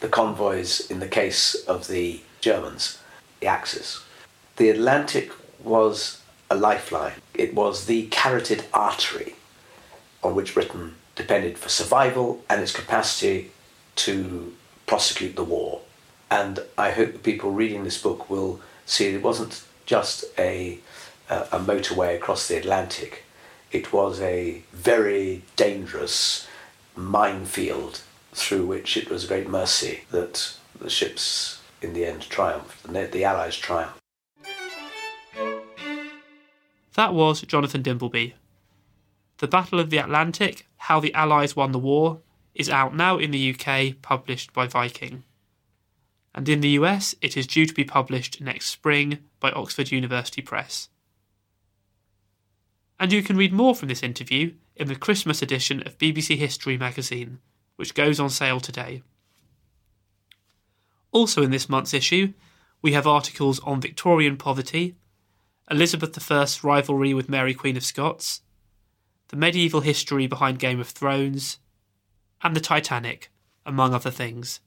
the 0.00 0.08
convoys 0.08 0.80
in 0.90 1.00
the 1.00 1.08
case 1.08 1.54
of 1.66 1.88
the 1.88 2.20
Germans, 2.40 2.98
the 3.40 3.46
Axis. 3.46 4.02
The 4.56 4.70
Atlantic 4.70 5.32
was 5.62 6.20
a 6.50 6.56
lifeline, 6.56 7.14
it 7.34 7.54
was 7.54 7.86
the 7.86 8.06
carotid 8.08 8.64
artery 8.74 9.34
on 10.22 10.34
which 10.34 10.54
Britain 10.54 10.96
depended 11.14 11.58
for 11.58 11.68
survival 11.68 12.44
and 12.48 12.60
its 12.60 12.72
capacity 12.72 13.50
to 13.96 14.54
prosecute 14.86 15.36
the 15.36 15.44
war. 15.44 15.80
And 16.32 16.60
I 16.78 16.92
hope 16.92 17.12
the 17.12 17.18
people 17.18 17.50
reading 17.50 17.84
this 17.84 18.00
book 18.00 18.30
will 18.30 18.58
see 18.86 19.08
it 19.08 19.22
wasn't 19.22 19.64
just 19.84 20.24
a, 20.38 20.78
a, 21.28 21.58
motorway 21.58 22.16
across 22.16 22.48
the 22.48 22.56
Atlantic, 22.56 23.24
it 23.70 23.92
was 23.92 24.18
a 24.22 24.62
very 24.72 25.42
dangerous 25.56 26.48
minefield 26.96 28.00
through 28.32 28.64
which 28.64 28.96
it 28.96 29.10
was 29.10 29.24
a 29.24 29.28
great 29.28 29.46
mercy 29.46 30.04
that 30.10 30.56
the 30.80 30.88
ships 30.88 31.60
in 31.82 31.92
the 31.92 32.06
end 32.06 32.22
triumphed, 32.22 32.82
the, 32.90 33.04
the 33.04 33.24
Allies 33.24 33.58
triumphed. 33.58 33.98
That 36.94 37.12
was 37.12 37.42
Jonathan 37.42 37.82
Dimbleby. 37.82 38.32
The 39.36 39.48
Battle 39.48 39.80
of 39.80 39.90
the 39.90 39.98
Atlantic 39.98 40.66
How 40.78 40.98
the 40.98 41.12
Allies 41.12 41.54
Won 41.54 41.72
the 41.72 41.78
War 41.78 42.20
is 42.54 42.70
out 42.70 42.96
now 42.96 43.18
in 43.18 43.32
the 43.32 43.54
UK, 43.54 44.00
published 44.00 44.54
by 44.54 44.66
Viking. 44.66 45.24
And 46.34 46.48
in 46.48 46.60
the 46.60 46.70
US, 46.70 47.14
it 47.20 47.36
is 47.36 47.46
due 47.46 47.66
to 47.66 47.74
be 47.74 47.84
published 47.84 48.40
next 48.40 48.66
spring 48.66 49.18
by 49.38 49.50
Oxford 49.52 49.90
University 49.90 50.40
Press. 50.42 50.88
And 52.98 53.12
you 53.12 53.22
can 53.22 53.36
read 53.36 53.52
more 53.52 53.74
from 53.74 53.88
this 53.88 54.02
interview 54.02 54.54
in 54.76 54.88
the 54.88 54.96
Christmas 54.96 55.42
edition 55.42 55.86
of 55.86 55.98
BBC 55.98 56.36
History 56.36 56.78
magazine, 56.78 57.40
which 57.76 57.94
goes 57.94 58.18
on 58.20 58.30
sale 58.30 58.60
today. 58.60 59.02
Also, 61.10 61.42
in 61.42 61.50
this 61.50 61.68
month's 61.68 61.92
issue, 61.92 62.32
we 62.80 62.92
have 62.92 63.06
articles 63.06 63.60
on 63.60 63.80
Victorian 63.80 64.36
poverty, 64.36 64.96
Elizabeth 65.70 66.30
I's 66.30 66.64
rivalry 66.64 67.12
with 67.12 67.28
Mary 67.28 67.54
Queen 67.54 67.76
of 67.76 67.84
Scots, 67.84 68.42
the 69.28 69.36
medieval 69.36 69.80
history 69.80 70.26
behind 70.26 70.58
Game 70.58 70.80
of 70.80 70.88
Thrones, 70.88 71.58
and 72.42 72.56
the 72.56 72.60
Titanic, 72.60 73.30
among 73.64 73.94
other 73.94 74.10
things. 74.10 74.60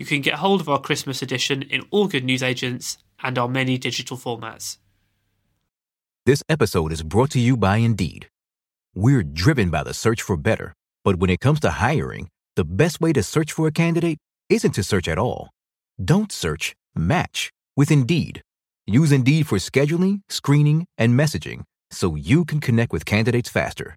You 0.00 0.06
can 0.06 0.22
get 0.22 0.36
hold 0.36 0.62
of 0.62 0.68
our 0.70 0.80
Christmas 0.80 1.20
edition 1.20 1.60
in 1.60 1.82
all 1.90 2.08
good 2.08 2.24
newsagents 2.24 2.96
and 3.22 3.36
our 3.36 3.48
many 3.48 3.76
digital 3.76 4.16
formats. 4.16 4.78
This 6.24 6.42
episode 6.48 6.90
is 6.90 7.02
brought 7.02 7.28
to 7.32 7.38
you 7.38 7.54
by 7.54 7.76
Indeed. 7.76 8.30
We're 8.94 9.22
driven 9.22 9.68
by 9.68 9.82
the 9.82 9.92
search 9.92 10.22
for 10.22 10.38
better, 10.38 10.72
but 11.04 11.16
when 11.16 11.28
it 11.28 11.40
comes 11.40 11.60
to 11.60 11.70
hiring, 11.72 12.30
the 12.56 12.64
best 12.64 13.02
way 13.02 13.12
to 13.12 13.22
search 13.22 13.52
for 13.52 13.66
a 13.66 13.70
candidate 13.70 14.16
isn't 14.48 14.72
to 14.72 14.82
search 14.82 15.06
at 15.06 15.18
all. 15.18 15.50
Don't 16.02 16.32
search, 16.32 16.74
match 16.96 17.50
with 17.76 17.90
Indeed. 17.90 18.40
Use 18.86 19.12
Indeed 19.12 19.48
for 19.48 19.58
scheduling, 19.58 20.22
screening, 20.30 20.86
and 20.96 21.12
messaging 21.12 21.64
so 21.90 22.14
you 22.14 22.46
can 22.46 22.60
connect 22.60 22.90
with 22.90 23.04
candidates 23.04 23.50
faster. 23.50 23.96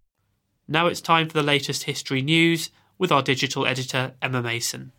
Now 0.71 0.87
it's 0.87 1.01
time 1.01 1.27
for 1.27 1.33
the 1.33 1.43
latest 1.43 1.83
history 1.83 2.21
news 2.21 2.69
with 2.97 3.11
our 3.11 3.21
digital 3.21 3.67
editor, 3.67 4.13
Emma 4.21 4.41
Mason. 4.41 4.93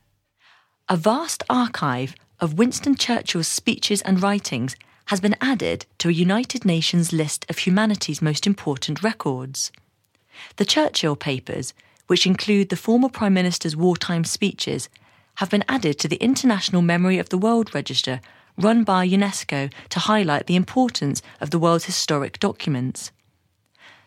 A 0.86 0.98
vast 0.98 1.42
archive 1.48 2.14
of 2.40 2.58
Winston 2.58 2.94
Churchill's 2.94 3.48
speeches 3.48 4.02
and 4.02 4.22
writings 4.22 4.76
has 5.06 5.18
been 5.18 5.34
added 5.40 5.86
to 5.96 6.10
a 6.10 6.12
United 6.12 6.66
Nations 6.66 7.10
list 7.10 7.46
of 7.48 7.56
humanity's 7.56 8.20
most 8.20 8.46
important 8.46 9.02
records. 9.02 9.72
The 10.56 10.66
Churchill 10.66 11.16
Papers, 11.16 11.72
which 12.06 12.26
include 12.26 12.68
the 12.68 12.76
former 12.76 13.08
Prime 13.08 13.32
Minister's 13.32 13.74
wartime 13.74 14.24
speeches, 14.24 14.90
have 15.36 15.48
been 15.48 15.64
added 15.70 15.98
to 16.00 16.08
the 16.08 16.16
International 16.16 16.82
Memory 16.82 17.16
of 17.16 17.30
the 17.30 17.38
World 17.38 17.74
Register 17.74 18.20
run 18.58 18.84
by 18.84 19.08
UNESCO 19.08 19.72
to 19.88 20.00
highlight 20.00 20.48
the 20.48 20.56
importance 20.56 21.22
of 21.40 21.48
the 21.48 21.58
world's 21.58 21.86
historic 21.86 22.38
documents. 22.38 23.10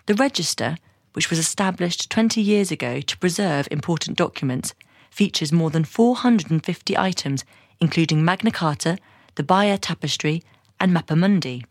The 0.06 0.14
register, 0.14 0.78
which 1.16 1.30
was 1.30 1.40
established 1.40 2.10
20 2.10 2.42
years 2.42 2.72
ago 2.72 3.00
to 3.00 3.18
preserve 3.18 3.70
important 3.72 4.18
documents, 4.18 4.74
features 5.10 5.52
more 5.52 5.70
than 5.70 5.86
450 5.86 6.98
items, 6.98 7.46
including 7.80 8.26
Magna 8.26 8.52
Carta, 8.52 8.98
the 9.36 9.44
Bayeux 9.44 9.78
Tapestry, 9.78 10.44
and 10.78 10.94
Mappa 10.94 11.18
Mundi. 11.18 11.66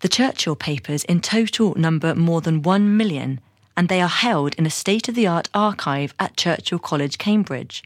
The 0.00 0.08
Churchill 0.08 0.56
papers 0.56 1.04
in 1.04 1.20
total 1.20 1.74
number 1.74 2.14
more 2.14 2.42
than 2.42 2.60
1 2.60 2.96
million, 2.96 3.40
and 3.74 3.88
they 3.88 4.02
are 4.02 4.08
held 4.08 4.54
in 4.56 4.66
a 4.66 4.70
state 4.70 5.08
of 5.08 5.14
the 5.14 5.26
art 5.26 5.48
archive 5.54 6.14
at 6.18 6.36
Churchill 6.36 6.78
College, 6.78 7.16
Cambridge. 7.16 7.82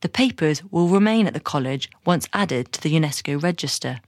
The 0.00 0.08
papers 0.08 0.62
will 0.72 0.88
remain 0.88 1.26
at 1.26 1.34
the 1.34 1.40
college 1.40 1.88
once 2.04 2.28
added 2.32 2.72
to 2.72 2.80
the 2.80 2.94
UNESCO 2.94 3.40
register. 3.40 4.00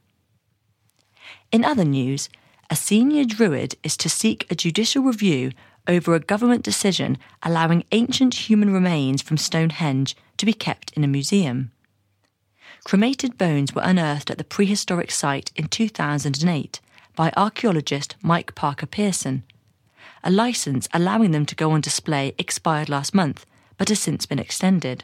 In 1.53 1.65
other 1.65 1.85
news, 1.85 2.29
a 2.71 2.77
senior 2.77 3.25
druid 3.25 3.75
is 3.83 3.97
to 3.97 4.09
seek 4.09 4.47
a 4.49 4.55
judicial 4.55 5.03
review 5.03 5.51
over 5.89 6.15
a 6.15 6.21
government 6.21 6.63
decision 6.63 7.19
allowing 7.43 7.85
ancient 7.91 8.49
human 8.49 8.73
remains 8.73 9.21
from 9.21 9.37
Stonehenge 9.37 10.17
to 10.37 10.47
be 10.47 10.53
kept 10.53 10.93
in 10.93 11.03
a 11.03 11.09
museum. 11.09 11.73
Cremated 12.85 13.37
bones 13.37 13.75
were 13.75 13.83
unearthed 13.85 14.31
at 14.31 14.39
the 14.39 14.45
prehistoric 14.45 15.11
site 15.11 15.51
in 15.57 15.67
2008 15.67 16.81
by 17.17 17.33
archaeologist 17.37 18.15
Mike 18.23 18.55
Parker 18.55 18.87
Pearson. 18.87 19.43
A 20.23 20.31
license 20.31 20.89
allowing 20.95 21.33
them 21.33 21.47
to 21.47 21.57
go 21.57 21.73
on 21.73 21.81
display 21.81 22.35
expired 22.39 22.89
last 22.89 23.13
month, 23.13 23.45
but 23.79 23.89
has 23.89 23.99
since 23.99 24.27
been 24.27 24.39
extended. 24.39 25.03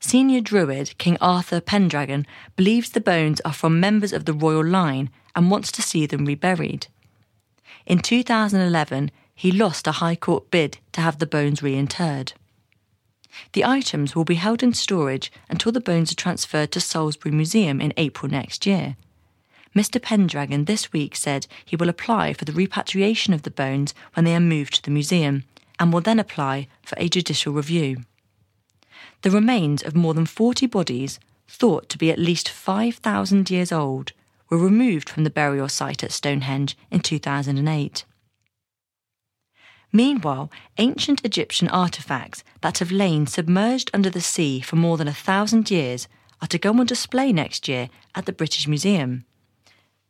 Senior 0.00 0.40
Druid 0.40 0.96
King 0.98 1.16
Arthur 1.20 1.60
Pendragon 1.60 2.26
believes 2.56 2.90
the 2.90 3.00
bones 3.00 3.40
are 3.42 3.52
from 3.52 3.80
members 3.80 4.12
of 4.12 4.24
the 4.24 4.32
royal 4.32 4.64
line 4.64 5.10
and 5.34 5.50
wants 5.50 5.70
to 5.72 5.82
see 5.82 6.06
them 6.06 6.24
reburied. 6.24 6.88
In 7.86 8.00
2011, 8.00 9.10
he 9.34 9.52
lost 9.52 9.86
a 9.86 9.92
High 9.92 10.16
Court 10.16 10.50
bid 10.50 10.78
to 10.92 11.00
have 11.00 11.18
the 11.18 11.26
bones 11.26 11.62
reinterred. 11.62 12.32
The 13.52 13.64
items 13.64 14.16
will 14.16 14.24
be 14.24 14.34
held 14.34 14.62
in 14.62 14.74
storage 14.74 15.30
until 15.48 15.70
the 15.70 15.80
bones 15.80 16.10
are 16.10 16.16
transferred 16.16 16.72
to 16.72 16.80
Salisbury 16.80 17.32
Museum 17.32 17.80
in 17.80 17.92
April 17.96 18.30
next 18.30 18.66
year. 18.66 18.96
Mr. 19.76 20.02
Pendragon 20.02 20.64
this 20.64 20.92
week 20.92 21.14
said 21.14 21.46
he 21.64 21.76
will 21.76 21.88
apply 21.88 22.32
for 22.32 22.44
the 22.44 22.52
repatriation 22.52 23.32
of 23.32 23.42
the 23.42 23.50
bones 23.50 23.94
when 24.14 24.24
they 24.24 24.34
are 24.34 24.40
moved 24.40 24.74
to 24.74 24.82
the 24.82 24.90
museum 24.90 25.44
and 25.78 25.92
will 25.92 26.00
then 26.00 26.18
apply 26.18 26.66
for 26.82 26.96
a 26.98 27.08
judicial 27.08 27.52
review. 27.52 27.98
The 29.22 29.30
remains 29.30 29.82
of 29.82 29.96
more 29.96 30.14
than 30.14 30.26
40 30.26 30.66
bodies, 30.66 31.18
thought 31.48 31.88
to 31.88 31.98
be 31.98 32.10
at 32.10 32.18
least 32.18 32.48
5,000 32.48 33.50
years 33.50 33.72
old, 33.72 34.12
were 34.48 34.58
removed 34.58 35.08
from 35.08 35.24
the 35.24 35.30
burial 35.30 35.68
site 35.68 36.04
at 36.04 36.12
Stonehenge 36.12 36.76
in 36.90 37.00
2008. 37.00 38.04
Meanwhile, 39.92 40.50
ancient 40.76 41.24
Egyptian 41.24 41.68
artifacts 41.68 42.44
that 42.60 42.78
have 42.78 42.92
lain 42.92 43.26
submerged 43.26 43.90
under 43.92 44.10
the 44.10 44.20
sea 44.20 44.60
for 44.60 44.76
more 44.76 44.96
than 44.96 45.08
a 45.08 45.14
thousand 45.14 45.70
years 45.70 46.06
are 46.40 46.48
to 46.48 46.58
go 46.58 46.70
on 46.70 46.86
display 46.86 47.32
next 47.32 47.66
year 47.68 47.88
at 48.14 48.26
the 48.26 48.32
British 48.32 48.68
Museum. 48.68 49.24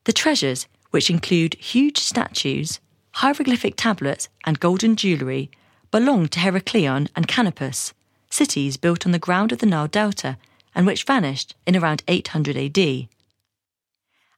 The 0.04 0.12
treasures, 0.12 0.66
which 0.90 1.11
include 1.11 1.54
huge 1.54 1.98
statues, 1.98 2.80
hieroglyphic 3.12 3.74
tablets, 3.76 4.28
and 4.44 4.61
golden 4.61 4.96
jewellery, 4.96 5.50
belong 5.90 6.28
to 6.28 6.40
Heracleion 6.40 7.09
and 7.16 7.28
Canopus, 7.28 7.94
cities 8.31 8.76
built 8.76 9.07
on 9.07 9.12
the 9.12 9.18
ground 9.18 9.53
of 9.53 9.59
the 9.59 9.66
Nile 9.66 9.89
Delta 9.89 10.37
and 10.74 10.87
which 10.87 11.05
vanished 11.05 11.55
in 11.66 11.76
around 11.76 12.03
800 12.09 12.57
AD. 12.57 13.09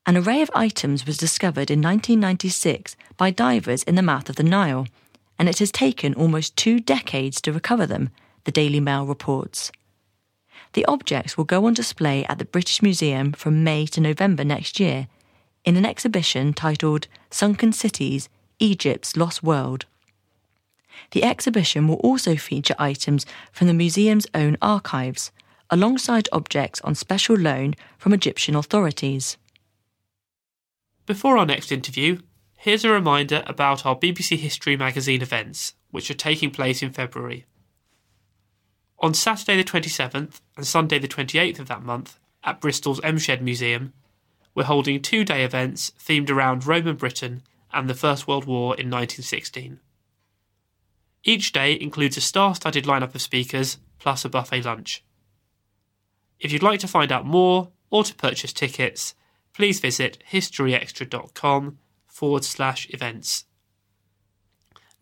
An 0.06 0.16
array 0.16 0.40
of 0.40 0.50
items 0.54 1.06
was 1.06 1.18
discovered 1.18 1.70
in 1.70 1.82
1996 1.82 2.96
by 3.16 3.30
divers 3.30 3.82
in 3.82 3.94
the 3.94 4.02
mouth 4.02 4.28
of 4.28 4.36
the 4.36 4.42
Nile 4.42 4.86
and 5.38 5.48
it 5.48 5.58
has 5.58 5.72
taken 5.72 6.14
almost 6.14 6.56
two 6.56 6.80
decades 6.80 7.40
to 7.40 7.52
recover 7.52 7.86
them, 7.86 8.10
the 8.44 8.52
Daily 8.52 8.80
Mail 8.80 9.06
reports. 9.06 9.70
The 10.72 10.84
objects 10.86 11.36
will 11.36 11.44
go 11.44 11.66
on 11.66 11.74
display 11.74 12.24
at 12.26 12.38
the 12.38 12.44
British 12.44 12.82
Museum 12.82 13.32
from 13.32 13.64
May 13.64 13.86
to 13.86 14.00
November 14.00 14.44
next 14.44 14.78
year 14.78 15.08
in 15.64 15.76
an 15.76 15.84
exhibition 15.84 16.52
titled 16.52 17.06
Sunken 17.30 17.72
Cities 17.72 18.28
Egypt's 18.58 19.16
Lost 19.16 19.42
World. 19.42 19.86
The 21.12 21.24
exhibition 21.24 21.88
will 21.88 21.96
also 21.96 22.36
feature 22.36 22.74
items 22.78 23.26
from 23.52 23.66
the 23.66 23.74
museum's 23.74 24.26
own 24.34 24.56
archives, 24.60 25.32
alongside 25.70 26.28
objects 26.32 26.80
on 26.82 26.94
special 26.94 27.36
loan 27.36 27.74
from 27.98 28.12
Egyptian 28.12 28.56
authorities. 28.56 29.36
Before 31.06 31.38
our 31.38 31.46
next 31.46 31.72
interview, 31.72 32.18
Here's 32.62 32.84
a 32.84 32.90
reminder 32.90 33.42
about 33.46 33.86
our 33.86 33.96
BBC 33.96 34.36
History 34.36 34.76
magazine 34.76 35.22
events, 35.22 35.72
which 35.90 36.10
are 36.10 36.14
taking 36.14 36.50
place 36.50 36.82
in 36.82 36.90
February. 36.90 37.46
On 38.98 39.14
Saturday 39.14 39.56
the 39.56 39.64
27th 39.64 40.42
and 40.58 40.66
Sunday 40.66 40.98
the 40.98 41.08
28th 41.08 41.58
of 41.58 41.68
that 41.68 41.82
month, 41.82 42.18
at 42.44 42.60
Bristol's 42.60 43.00
M 43.02 43.16
Shed 43.16 43.40
Museum, 43.40 43.94
we're 44.54 44.64
holding 44.64 45.00
two 45.00 45.24
day 45.24 45.42
events 45.42 45.92
themed 45.98 46.28
around 46.28 46.66
Roman 46.66 46.96
Britain 46.96 47.40
and 47.72 47.88
the 47.88 47.94
First 47.94 48.28
World 48.28 48.44
War 48.44 48.74
in 48.74 48.90
1916. 48.90 49.80
Each 51.22 51.52
day 51.52 51.78
includes 51.78 52.16
a 52.16 52.20
star 52.20 52.54
studded 52.54 52.84
lineup 52.84 53.14
of 53.14 53.22
speakers 53.22 53.78
plus 53.98 54.24
a 54.24 54.28
buffet 54.28 54.64
lunch. 54.64 55.04
If 56.38 56.52
you'd 56.52 56.62
like 56.62 56.80
to 56.80 56.88
find 56.88 57.12
out 57.12 57.26
more 57.26 57.70
or 57.90 58.04
to 58.04 58.14
purchase 58.14 58.52
tickets, 58.52 59.14
please 59.52 59.80
visit 59.80 60.22
historyextra.com 60.32 61.78
forward 62.06 62.44
slash 62.44 62.88
events. 62.90 63.44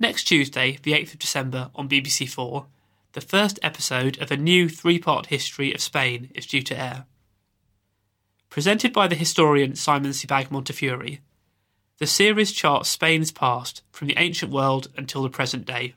Next 0.00 0.24
Tuesday, 0.24 0.78
the 0.82 0.92
8th 0.92 1.14
of 1.14 1.18
December, 1.18 1.70
on 1.74 1.88
BBC4, 1.88 2.66
the 3.12 3.20
first 3.20 3.58
episode 3.62 4.20
of 4.20 4.30
a 4.30 4.36
new 4.36 4.68
three 4.68 4.98
part 4.98 5.26
history 5.26 5.72
of 5.72 5.80
Spain 5.80 6.30
is 6.34 6.46
due 6.46 6.62
to 6.62 6.78
air. 6.78 7.06
Presented 8.50 8.92
by 8.92 9.08
the 9.08 9.14
historian 9.14 9.74
Simon 9.74 10.12
Sebag 10.12 10.50
Montefiore, 10.50 11.18
the 11.98 12.06
series 12.06 12.52
charts 12.52 12.88
Spain's 12.88 13.32
past 13.32 13.82
from 13.90 14.08
the 14.08 14.18
ancient 14.18 14.52
world 14.52 14.88
until 14.96 15.22
the 15.22 15.30
present 15.30 15.66
day. 15.66 15.94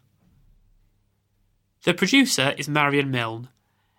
The 1.84 1.96
producer 1.96 2.54
is 2.60 2.70
Marion 2.70 3.10
Milne, 3.10 3.50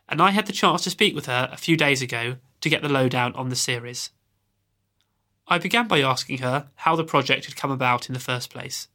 and 0.08 0.22
I 0.22 0.30
had 0.30 0.46
the 0.46 0.52
chance 0.52 0.84
to 0.84 0.90
speak 0.90 1.16
with 1.16 1.26
her 1.26 1.48
a 1.50 1.56
few 1.56 1.76
days 1.76 2.00
ago 2.00 2.36
to 2.60 2.68
get 2.68 2.80
the 2.80 2.88
lowdown 2.88 3.32
on 3.34 3.48
the 3.48 3.56
series. 3.56 4.10
I 5.48 5.58
began 5.58 5.88
by 5.88 6.00
asking 6.00 6.38
her 6.38 6.68
how 6.76 6.94
the 6.94 7.02
project 7.02 7.46
had 7.46 7.56
come 7.56 7.72
about 7.72 8.06
in 8.06 8.14
the 8.14 8.20
first 8.20 8.50
place. 8.50 8.86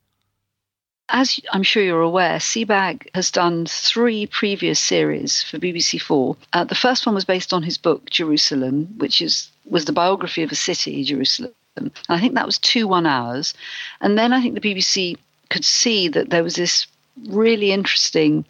As 1.09 1.37
I'm 1.51 1.63
sure 1.63 1.83
you're 1.83 2.01
aware, 2.01 2.39
Sebag 2.39 3.09
has 3.13 3.29
done 3.29 3.65
three 3.65 4.25
previous 4.25 4.79
series 4.79 5.43
for 5.43 5.57
BBC 5.57 6.01
Four. 6.01 6.37
Uh, 6.53 6.63
the 6.63 6.73
first 6.73 7.05
one 7.05 7.15
was 7.15 7.25
based 7.25 7.51
on 7.51 7.63
his 7.63 7.77
book 7.77 8.09
Jerusalem, 8.09 8.85
which 8.99 9.21
is 9.21 9.49
was 9.65 9.83
the 9.83 9.91
biography 9.91 10.43
of 10.43 10.51
a 10.53 10.55
city, 10.55 11.03
Jerusalem. 11.03 11.51
And 11.75 11.91
I 12.07 12.21
think 12.21 12.35
that 12.35 12.45
was 12.45 12.57
two 12.57 12.87
one 12.87 13.05
hours. 13.05 13.53
And 13.99 14.17
then 14.17 14.31
I 14.31 14.41
think 14.41 14.53
the 14.53 14.61
BBC 14.61 15.17
could 15.49 15.65
see 15.65 16.07
that 16.07 16.29
there 16.29 16.43
was 16.43 16.55
this 16.55 16.87
really 17.25 17.73
interesting 17.73 18.45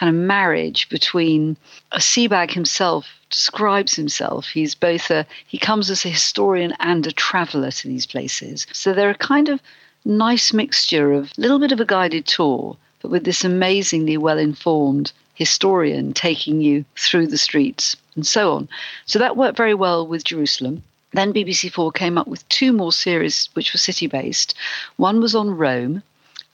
kind 0.00 0.08
of 0.08 0.20
marriage 0.22 0.88
between 0.88 1.58
a 1.92 1.98
Sebag 1.98 2.50
himself 2.52 3.06
describes 3.28 3.94
himself. 3.94 4.48
He's 4.48 4.74
both 4.74 5.10
a 5.10 5.26
he 5.46 5.58
comes 5.58 5.90
as 5.90 6.06
a 6.06 6.08
historian 6.08 6.72
and 6.80 7.06
a 7.06 7.12
traveller 7.12 7.70
to 7.70 7.86
these 7.86 8.06
places. 8.06 8.66
So 8.72 8.94
they're 8.94 9.10
a 9.10 9.28
kind 9.32 9.50
of 9.50 9.60
nice 10.06 10.54
mixture 10.54 11.12
of 11.12 11.26
a 11.36 11.40
little 11.40 11.58
bit 11.58 11.70
of 11.70 11.80
a 11.80 11.84
guided 11.84 12.26
tour, 12.26 12.78
but 13.02 13.10
with 13.10 13.24
this 13.24 13.44
amazingly 13.44 14.16
well 14.16 14.38
informed 14.38 15.12
historian 15.34 16.14
taking 16.14 16.62
you 16.62 16.86
through 16.96 17.26
the 17.26 17.38
streets 17.38 17.94
and 18.14 18.26
so 18.26 18.54
on. 18.54 18.70
So 19.04 19.18
that 19.18 19.36
worked 19.36 19.58
very 19.58 19.74
well 19.74 20.06
with 20.06 20.24
Jerusalem. 20.24 20.82
Then 21.12 21.34
BBC4 21.34 21.92
came 21.92 22.16
up 22.16 22.26
with 22.26 22.48
two 22.48 22.72
more 22.72 22.92
series 22.92 23.50
which 23.52 23.74
were 23.74 23.78
city 23.78 24.06
based. 24.06 24.54
One 24.96 25.20
was 25.20 25.34
on 25.34 25.58
Rome, 25.58 26.02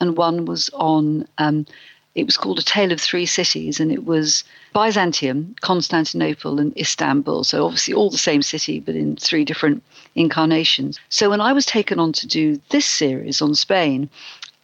and 0.01 0.17
one 0.17 0.47
was 0.47 0.69
on 0.75 1.29
um, 1.39 1.67
it 2.17 2.25
was 2.25 2.39
called 2.39 2.59
A 2.59 2.63
Tale 2.63 2.93
of 2.93 3.01
Three 3.01 3.27
Cities, 3.27 3.79
and 3.79 3.93
it 3.93 4.07
was 4.07 4.43
Byzantium, 4.73 5.55
Constantinople, 5.61 6.59
and 6.59 6.77
Istanbul. 6.77 7.45
So, 7.45 7.67
obviously, 7.67 7.93
all 7.93 8.09
the 8.09 8.17
same 8.17 8.41
city, 8.41 8.81
but 8.81 8.97
in 8.97 9.17
three 9.17 9.45
different 9.45 9.83
incarnations. 10.15 10.99
So, 11.11 11.29
when 11.29 11.43
I 11.43 11.53
was 11.53 11.67
taken 11.67 12.01
on 12.01 12.13
to 12.15 12.27
do 12.27 12.59
this 12.71 12.87
series 12.87 13.43
on 13.43 13.55
Spain, 13.55 14.09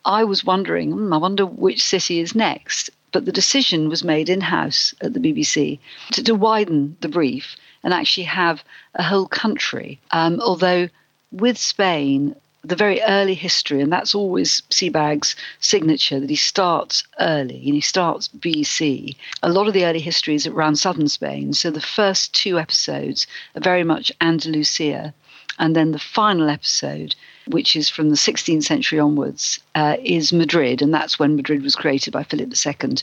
I 0.06 0.24
was 0.24 0.46
wondering, 0.46 0.92
hmm, 0.92 1.12
I 1.12 1.18
wonder 1.18 1.44
which 1.44 1.84
city 1.84 2.20
is 2.20 2.34
next. 2.34 2.88
But 3.12 3.26
the 3.26 3.32
decision 3.32 3.90
was 3.90 4.02
made 4.02 4.30
in 4.30 4.40
house 4.40 4.94
at 5.02 5.12
the 5.12 5.20
BBC 5.20 5.78
to, 6.12 6.22
to, 6.22 6.34
widen 6.34 6.96
the 7.02 7.08
brief 7.08 7.56
and 7.84 7.92
actually 7.92 8.24
have 8.24 8.64
a 8.94 9.02
whole 9.02 9.26
country. 9.26 10.00
Um, 10.12 10.40
although 10.40 10.88
with 11.30 11.58
Spain, 11.58 12.34
the 12.64 12.76
very 12.76 13.02
early 13.02 13.34
history, 13.34 13.80
and 13.80 13.92
that's 13.92 14.14
always 14.14 14.62
Sebag's 14.70 15.34
signature 15.58 16.20
that 16.20 16.30
he 16.30 16.36
starts 16.36 17.02
early 17.18 17.56
and 17.56 17.74
he 17.74 17.80
starts 17.80 18.28
BC. 18.28 19.16
A 19.42 19.48
lot 19.48 19.66
of 19.66 19.74
the 19.74 19.84
early 19.84 19.98
history 19.98 20.36
is 20.36 20.46
around 20.46 20.76
southern 20.76 21.08
Spain, 21.08 21.54
so 21.54 21.70
the 21.70 21.80
first 21.80 22.32
two 22.32 22.58
episodes 22.58 23.26
are 23.56 23.60
very 23.60 23.82
much 23.82 24.12
Andalusia, 24.20 25.12
and 25.58 25.74
then 25.74 25.90
the 25.90 25.98
final 25.98 26.48
episode, 26.48 27.16
which 27.48 27.74
is 27.74 27.88
from 27.88 28.10
the 28.10 28.16
16th 28.16 28.62
century 28.62 29.00
onwards, 29.00 29.58
uh, 29.74 29.96
is 30.02 30.32
Madrid, 30.32 30.82
and 30.82 30.94
that's 30.94 31.18
when 31.18 31.36
Madrid 31.36 31.62
was 31.62 31.74
created 31.74 32.12
by 32.12 32.22
Philip 32.22 32.52
II, 32.64 32.96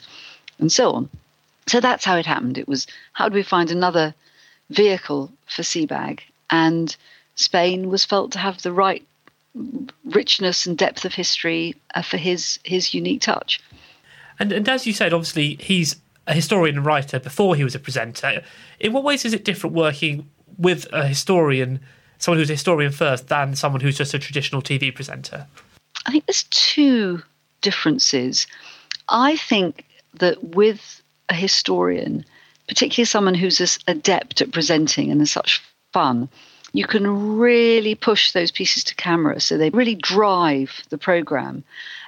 and 0.60 0.72
so 0.72 0.92
on. 0.92 1.10
So 1.68 1.80
that's 1.80 2.06
how 2.06 2.16
it 2.16 2.26
happened. 2.26 2.58
It 2.58 2.68
was 2.68 2.88
how 3.14 3.28
do 3.28 3.36
we 3.36 3.44
find 3.44 3.70
another 3.70 4.16
vehicle 4.70 5.32
for 5.46 5.64
Sebag? 5.64 6.22
And 6.50 6.96
Spain 7.36 7.90
was 7.90 8.06
felt 8.06 8.32
to 8.32 8.40
have 8.40 8.62
the 8.62 8.72
right 8.72 9.06
richness 10.06 10.66
and 10.66 10.78
depth 10.78 11.06
of 11.06 11.14
history 11.14 11.76
uh, 11.96 12.02
for 12.02 12.18
his 12.18 12.60
his 12.64 12.94
unique 12.94 13.22
touch. 13.22 13.60
And 14.40 14.52
and 14.52 14.68
as 14.68 14.88
you 14.88 14.94
said, 14.94 15.14
obviously 15.14 15.56
he's 15.56 15.98
a 16.28 16.34
historian 16.34 16.78
and 16.78 16.86
writer 16.86 17.20
before 17.20 17.56
he 17.56 17.64
was 17.64 17.76
a 17.76 17.80
presenter. 17.80 18.44
In 18.80 18.94
what 18.94 19.04
ways 19.04 19.26
is 19.26 19.34
it 19.34 19.44
different 19.44 19.76
working 19.76 20.30
with 20.58 20.86
a 20.94 21.08
historian 21.08 21.80
someone 22.20 22.40
who's 22.40 22.50
a 22.50 22.54
historian 22.54 22.92
first 22.92 23.30
than 23.30 23.56
someone 23.56 23.82
who's 23.82 23.98
just 23.98 24.14
a 24.14 24.20
traditional 24.20 24.62
TV 24.62 24.94
presenter? 24.94 25.48
I 26.06 26.12
think 26.12 26.26
there's 26.26 26.44
two 26.44 27.22
differences. 27.62 28.46
I 29.08 29.38
think 29.38 29.86
that 30.16 30.44
with 30.44 31.02
a 31.30 31.34
historian, 31.34 32.26
particularly 32.68 33.06
someone 33.06 33.36
who's 33.36 33.60
as 33.62 33.80
adept 33.88 34.42
at 34.42 34.52
presenting 34.52 35.12
and 35.12 35.22
as 35.22 35.32
such 35.32 35.64
fun, 35.94 36.30
you 36.74 36.86
can 36.86 37.38
really 37.38 37.96
push 37.96 38.32
those 38.32 38.52
pieces 38.52 38.84
to 38.86 38.96
camera 38.96 39.40
so 39.40 39.58
they 39.58 39.70
really 39.70 39.96
drive 39.96 40.84
the 40.90 40.98
program. 40.98 41.64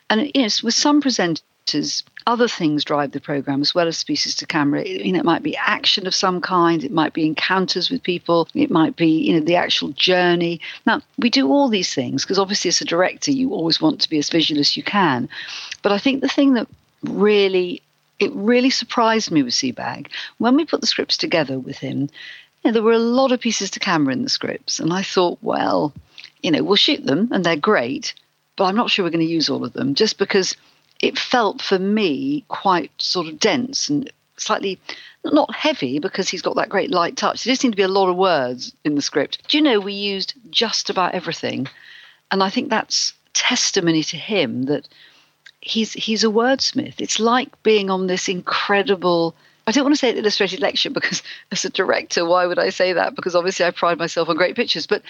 And 0.09 0.31
yes, 0.35 0.61
with 0.61 0.73
some 0.73 1.01
presenters, 1.01 2.03
other 2.27 2.47
things 2.47 2.83
drive 2.83 3.11
the 3.11 3.21
program 3.21 3.61
as 3.61 3.73
well 3.73 3.87
as 3.87 4.03
pieces 4.03 4.35
to 4.35 4.45
camera. 4.45 4.85
You 4.85 5.13
know, 5.13 5.19
it 5.19 5.25
might 5.25 5.43
be 5.43 5.55
action 5.55 6.05
of 6.05 6.13
some 6.13 6.41
kind, 6.41 6.83
it 6.83 6.91
might 6.91 7.13
be 7.13 7.25
encounters 7.25 7.89
with 7.89 8.03
people, 8.03 8.47
it 8.53 8.69
might 8.69 8.95
be 8.95 9.07
you 9.07 9.33
know 9.33 9.45
the 9.45 9.55
actual 9.55 9.89
journey. 9.89 10.61
Now 10.85 11.01
we 11.17 11.29
do 11.29 11.49
all 11.49 11.69
these 11.69 11.93
things 11.93 12.23
because 12.23 12.39
obviously 12.39 12.69
as 12.69 12.81
a 12.81 12.85
director 12.85 13.31
you 13.31 13.53
always 13.53 13.81
want 13.81 14.01
to 14.01 14.09
be 14.09 14.19
as 14.19 14.29
visual 14.29 14.59
as 14.59 14.77
you 14.77 14.83
can. 14.83 15.29
But 15.81 15.91
I 15.91 15.97
think 15.97 16.21
the 16.21 16.27
thing 16.27 16.53
that 16.53 16.67
really 17.03 17.81
it 18.19 18.31
really 18.33 18.69
surprised 18.69 19.31
me 19.31 19.41
with 19.41 19.53
Sebag 19.53 20.07
when 20.37 20.55
we 20.55 20.65
put 20.65 20.81
the 20.81 20.87
scripts 20.87 21.17
together 21.17 21.59
with 21.59 21.79
him. 21.79 22.09
You 22.63 22.69
know, 22.69 22.73
there 22.73 22.83
were 22.83 22.91
a 22.91 22.99
lot 22.99 23.31
of 23.31 23.39
pieces 23.39 23.71
to 23.71 23.79
camera 23.79 24.13
in 24.13 24.23
the 24.23 24.29
scripts, 24.29 24.79
and 24.79 24.93
I 24.93 25.01
thought, 25.01 25.39
well, 25.41 25.93
you 26.41 26.51
know, 26.51 26.63
we'll 26.63 26.75
shoot 26.75 27.05
them 27.05 27.29
and 27.31 27.43
they're 27.43 27.55
great, 27.55 28.13
but 28.55 28.65
I'm 28.65 28.75
not 28.75 28.89
sure 28.89 29.05
we're 29.05 29.11
going 29.11 29.25
to 29.25 29.33
use 29.33 29.49
all 29.49 29.63
of 29.63 29.73
them 29.73 29.95
just 29.95 30.17
because 30.17 30.55
it 30.99 31.17
felt 31.17 31.61
for 31.61 31.79
me 31.79 32.45
quite 32.47 32.91
sort 32.99 33.27
of 33.27 33.39
dense 33.39 33.89
and 33.89 34.11
slightly 34.37 34.79
not 35.23 35.53
heavy 35.53 35.99
because 35.99 36.29
he's 36.29 36.41
got 36.41 36.55
that 36.55 36.69
great 36.69 36.91
light 36.91 37.15
touch. 37.15 37.43
There 37.43 37.51
just 37.51 37.61
seemed 37.61 37.73
to 37.73 37.77
be 37.77 37.83
a 37.83 37.87
lot 37.87 38.09
of 38.09 38.17
words 38.17 38.73
in 38.83 38.95
the 38.95 39.01
script. 39.01 39.47
Do 39.47 39.57
you 39.57 39.63
know 39.63 39.79
we 39.79 39.93
used 39.93 40.33
just 40.49 40.89
about 40.89 41.13
everything? 41.13 41.67
And 42.31 42.41
I 42.41 42.49
think 42.49 42.69
that's 42.69 43.13
testimony 43.33 44.03
to 44.03 44.17
him 44.17 44.63
that 44.63 44.87
he's 45.61 45.93
he's 45.93 46.23
a 46.23 46.27
wordsmith. 46.27 46.95
It's 46.99 47.19
like 47.19 47.61
being 47.63 47.89
on 47.89 48.07
this 48.07 48.27
incredible. 48.27 49.35
I 49.71 49.73
don't 49.73 49.85
want 49.85 49.93
to 49.93 49.99
say 49.99 50.13
illustrated 50.13 50.59
lecture 50.59 50.89
because, 50.89 51.23
as 51.53 51.63
a 51.63 51.69
director, 51.69 52.25
why 52.25 52.45
would 52.45 52.59
I 52.59 52.71
say 52.71 52.91
that? 52.91 53.15
Because 53.15 53.35
obviously, 53.35 53.65
I 53.65 53.71
pride 53.71 53.97
myself 53.97 54.27
on 54.27 54.35
great 54.35 54.57
pictures. 54.57 54.85
But 54.85 55.01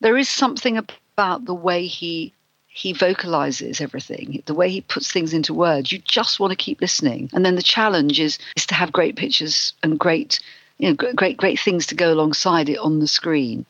there 0.00 0.18
is 0.18 0.28
something 0.28 0.76
about 0.76 1.46
the 1.46 1.54
way 1.54 1.86
he 1.86 2.34
he 2.66 2.92
vocalizes 2.92 3.80
everything, 3.80 4.42
the 4.44 4.52
way 4.52 4.68
he 4.68 4.82
puts 4.82 5.10
things 5.10 5.32
into 5.32 5.54
words. 5.54 5.90
You 5.90 6.00
just 6.00 6.38
want 6.38 6.50
to 6.50 6.56
keep 6.56 6.82
listening. 6.82 7.30
And 7.32 7.46
then 7.46 7.54
the 7.54 7.62
challenge 7.62 8.20
is 8.20 8.38
is 8.56 8.66
to 8.66 8.74
have 8.74 8.92
great 8.92 9.16
pictures 9.16 9.72
and 9.82 9.98
great, 9.98 10.38
you 10.76 10.90
know, 10.90 10.94
great 10.94 11.38
great 11.38 11.58
things 11.58 11.86
to 11.86 11.94
go 11.94 12.12
alongside 12.12 12.68
it 12.68 12.78
on 12.78 13.00
the 13.00 13.08
screen. 13.08 13.64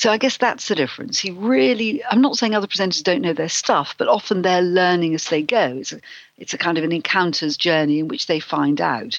So 0.00 0.10
I 0.10 0.16
guess 0.16 0.38
that's 0.38 0.68
the 0.68 0.74
difference. 0.74 1.18
He 1.18 1.30
really, 1.30 2.02
I'm 2.10 2.22
not 2.22 2.38
saying 2.38 2.54
other 2.54 2.66
presenters 2.66 3.02
don't 3.02 3.20
know 3.20 3.34
their 3.34 3.50
stuff, 3.50 3.94
but 3.98 4.08
often 4.08 4.40
they're 4.40 4.62
learning 4.62 5.12
as 5.14 5.28
they 5.28 5.42
go. 5.42 5.76
It's 5.76 5.92
a, 5.92 6.00
it's 6.38 6.54
a 6.54 6.56
kind 6.56 6.78
of 6.78 6.84
an 6.84 6.92
encounters 6.92 7.58
journey 7.58 7.98
in 7.98 8.08
which 8.08 8.26
they 8.26 8.40
find 8.40 8.80
out. 8.80 9.18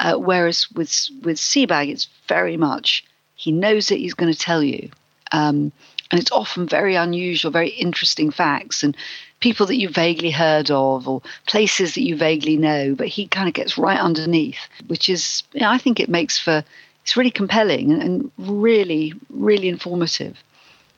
Uh, 0.00 0.16
whereas 0.16 0.70
with 0.72 1.08
with 1.22 1.38
Sebag, 1.38 1.88
it's 1.88 2.06
very 2.28 2.58
much 2.58 3.02
he 3.34 3.50
knows 3.50 3.88
that 3.88 3.96
he's 3.96 4.12
going 4.12 4.30
to 4.30 4.38
tell 4.38 4.62
you, 4.62 4.90
um, 5.32 5.72
and 6.10 6.20
it's 6.20 6.32
often 6.32 6.68
very 6.68 6.96
unusual, 6.96 7.50
very 7.50 7.70
interesting 7.70 8.30
facts 8.30 8.82
and 8.82 8.94
people 9.40 9.64
that 9.64 9.76
you 9.78 9.88
vaguely 9.88 10.30
heard 10.30 10.70
of 10.70 11.08
or 11.08 11.22
places 11.46 11.94
that 11.94 12.02
you 12.02 12.14
vaguely 12.14 12.58
know. 12.58 12.94
But 12.94 13.08
he 13.08 13.26
kind 13.26 13.48
of 13.48 13.54
gets 13.54 13.78
right 13.78 13.98
underneath, 13.98 14.68
which 14.86 15.08
is, 15.08 15.44
you 15.54 15.62
know, 15.62 15.70
I 15.70 15.78
think 15.78 15.98
it 15.98 16.10
makes 16.10 16.38
for 16.38 16.62
it's 17.04 17.18
really 17.18 17.30
compelling 17.30 17.92
and, 17.92 18.30
really, 18.38 19.12
really 19.28 19.68
informative. 19.68 20.42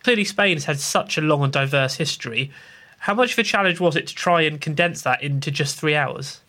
Clearly, 0.04 0.24
Spain 0.24 0.56
has 0.56 0.64
had 0.64 0.78
such 0.78 1.18
a 1.18 1.20
long 1.20 1.42
and 1.42 1.52
diverse 1.52 1.96
history. 1.96 2.52
How 2.98 3.12
much 3.12 3.32
of 3.32 3.40
a 3.40 3.42
challenge 3.42 3.80
was 3.80 3.96
it 3.96 4.06
to 4.06 4.14
try 4.14 4.42
and 4.42 4.60
condense 4.60 5.02
that 5.02 5.20
into 5.20 5.50
just 5.50 5.76
three 5.76 5.96
hours? 5.96 6.40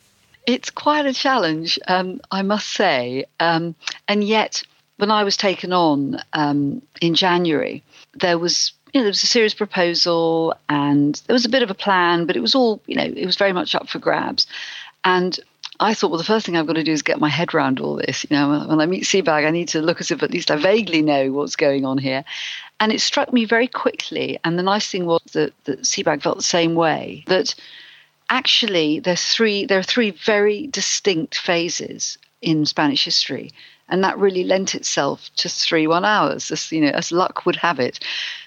It's 0.46 0.70
quite 0.70 1.08
a 1.08 1.14
challenge, 1.14 1.80
um, 1.88 2.22
I 2.30 2.44
must 2.44 2.70
say. 2.70 3.26
Um, 3.40 3.74
and 4.08 4.24
yet, 4.24 4.62
when 4.98 5.10
I 5.10 5.24
was 5.24 5.36
taken 5.36 5.74
on 5.74 6.22
um, 6.34 6.84
in 7.02 7.16
January, 7.16 7.82
there 8.14 8.38
was 8.38 8.74
you 8.94 9.02
know, 9.02 9.06
there 9.06 9.10
was 9.10 9.24
a 9.24 9.28
serious 9.28 9.56
proposal 9.56 10.54
and 10.70 11.20
there 11.26 11.34
was 11.34 11.46
a 11.46 11.50
bit 11.50 11.64
of 11.64 11.72
a 11.72 11.76
plan, 11.76 12.26
but 12.28 12.38
it 12.38 12.42
was 12.42 12.54
all, 12.54 12.80
you 12.86 12.96
know, 12.96 13.04
it 13.04 13.26
was 13.26 13.36
very 13.36 13.54
much 13.54 13.74
up 13.74 13.90
for 13.90 13.98
grabs. 13.98 14.46
And 15.04 15.40
I 15.80 15.94
thought, 15.94 16.10
well, 16.10 16.18
the 16.18 16.24
first 16.24 16.46
thing 16.46 16.58
I've 16.58 16.66
got 16.66 16.74
to 16.74 16.84
do 16.84 16.92
is 16.92 17.02
get 17.02 17.20
my 17.20 17.30
head 17.30 17.54
around 17.54 17.80
all 17.80 17.96
this. 17.96 18.26
You 18.30 18.36
know, 18.36 18.66
when 18.68 18.82
I 18.82 18.86
meet 18.86 19.04
Sebag, 19.04 19.46
I 19.46 19.52
need 19.52 19.68
to 19.70 19.82
look 19.82 20.02
as 20.02 20.10
if 20.10 20.24
at 20.24 20.32
least 20.32 20.50
I 20.50 20.56
vaguely 20.56 21.02
know 21.02 21.32
what's 21.32 21.56
going 21.56 21.86
on 21.86 21.98
here. 21.98 22.24
And 22.80 22.92
it 22.92 23.02
struck 23.02 23.32
me 23.32 23.46
very 23.46 23.68
quickly. 23.68 24.40
And 24.44 24.58
the 24.58 24.64
nice 24.64 24.90
thing 24.90 25.06
was 25.06 25.22
that, 25.34 25.54
that 25.66 25.82
Sebag 25.82 26.24
felt 26.24 26.38
the 26.38 26.44
same 26.44 26.74
way. 26.74 27.24
That 27.28 27.54
actually, 28.30 29.00
there's 29.00 29.24
three. 29.24 29.66
There 29.66 29.80
are 29.80 29.84
three 29.84 30.12
very 30.12 30.68
distinct 30.68 31.38
phases 31.38 32.18
in 32.42 32.66
Spanish 32.66 33.06
history, 33.06 33.52
and 33.90 34.04
that 34.04 34.18
really 34.18 34.44
lent 34.44 34.76
itself 34.76 35.30
to 35.38 35.50
three 35.50 35.88
one 35.88 36.06
hours, 36.06 36.52
as 36.52 36.72
you 36.72 36.82
know, 36.82 36.90
as 36.90 37.12
luck 37.12 37.46
would 37.46 37.56
have 37.56 37.80
it. 37.80 38.00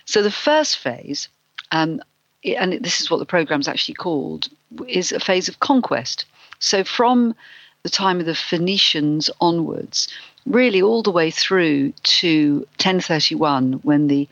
So 0.05 0.22
the 0.22 0.31
first 0.31 0.78
phase, 0.78 1.28
um, 1.72 2.01
and 2.45 2.72
this 2.85 3.01
is 3.01 3.11
what 3.11 3.18
the 3.18 3.26
program's 3.26 3.68
actually 3.68 3.95
called, 3.95 4.49
is 4.87 5.12
a 5.12 5.20
phase 5.20 5.49
of 5.49 5.61
conquest. 5.61 6.24
So 6.61 6.85
from 6.85 7.35
the 7.83 7.91
time 7.91 8.21
of 8.21 8.27
the 8.27 8.35
Phoenicians 8.35 9.31
onwards, 9.41 10.09
really 10.47 10.81
all 10.83 11.03
the 11.03 11.11
way 11.11 11.31
through 11.31 11.93
to 12.21 12.59
1031 12.79 13.75
when 13.83 14.07
the 14.07 14.29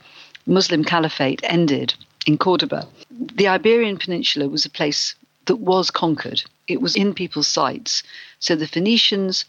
Muslim 0.47 0.85
Caliphate 0.85 1.41
ended 1.43 1.95
in 2.27 2.39
Cordoba, 2.39 2.87
the 3.11 3.49
Iberian 3.49 3.97
Peninsula 3.97 4.49
was 4.49 4.65
a 4.65 4.71
place 4.71 5.15
that 5.47 5.57
was 5.57 5.91
conquered. 5.91 6.43
It 6.67 6.83
was 6.83 6.95
in 6.95 7.15
people's 7.15 7.49
sights. 7.49 8.03
So 8.39 8.55
the 8.55 8.67
Phoenicians, 8.67 9.47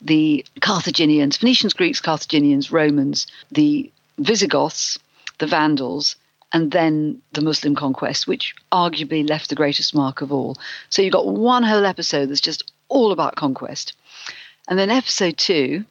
the 0.00 0.44
Carthaginians, 0.60 1.38
Phoenicians, 1.38 1.72
Greeks, 1.72 2.00
Carthaginians, 2.00 2.70
Romans, 2.70 3.26
the 3.50 3.90
Visigoths, 4.18 4.98
the 5.38 5.46
Vandals, 5.46 6.16
and 6.58 6.72
then 6.72 7.22
the 7.34 7.40
Muslim 7.40 7.76
conquest, 7.76 8.26
which 8.26 8.52
arguably 8.72 9.26
left 9.28 9.48
the 9.48 9.54
greatest 9.54 9.94
mark 9.94 10.22
of 10.22 10.32
all. 10.32 10.56
So 10.90 11.02
you've 11.02 11.12
got 11.12 11.28
one 11.28 11.62
whole 11.62 11.86
episode 11.86 12.26
that's 12.26 12.40
just 12.40 12.72
all 12.88 13.12
about 13.12 13.36
conquest. 13.36 13.92
And 14.66 14.76
then 14.76 14.90
episode 14.90 15.38
two 15.38 15.84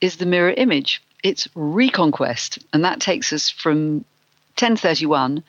is 0.00 0.16
the 0.16 0.26
mirror 0.26 0.54
image. 0.56 1.00
It's 1.22 1.46
reconquest, 1.54 2.58
and 2.72 2.84
that 2.84 2.98
takes 2.98 3.32
us 3.32 3.48
from 3.48 4.04
1031 4.58 5.44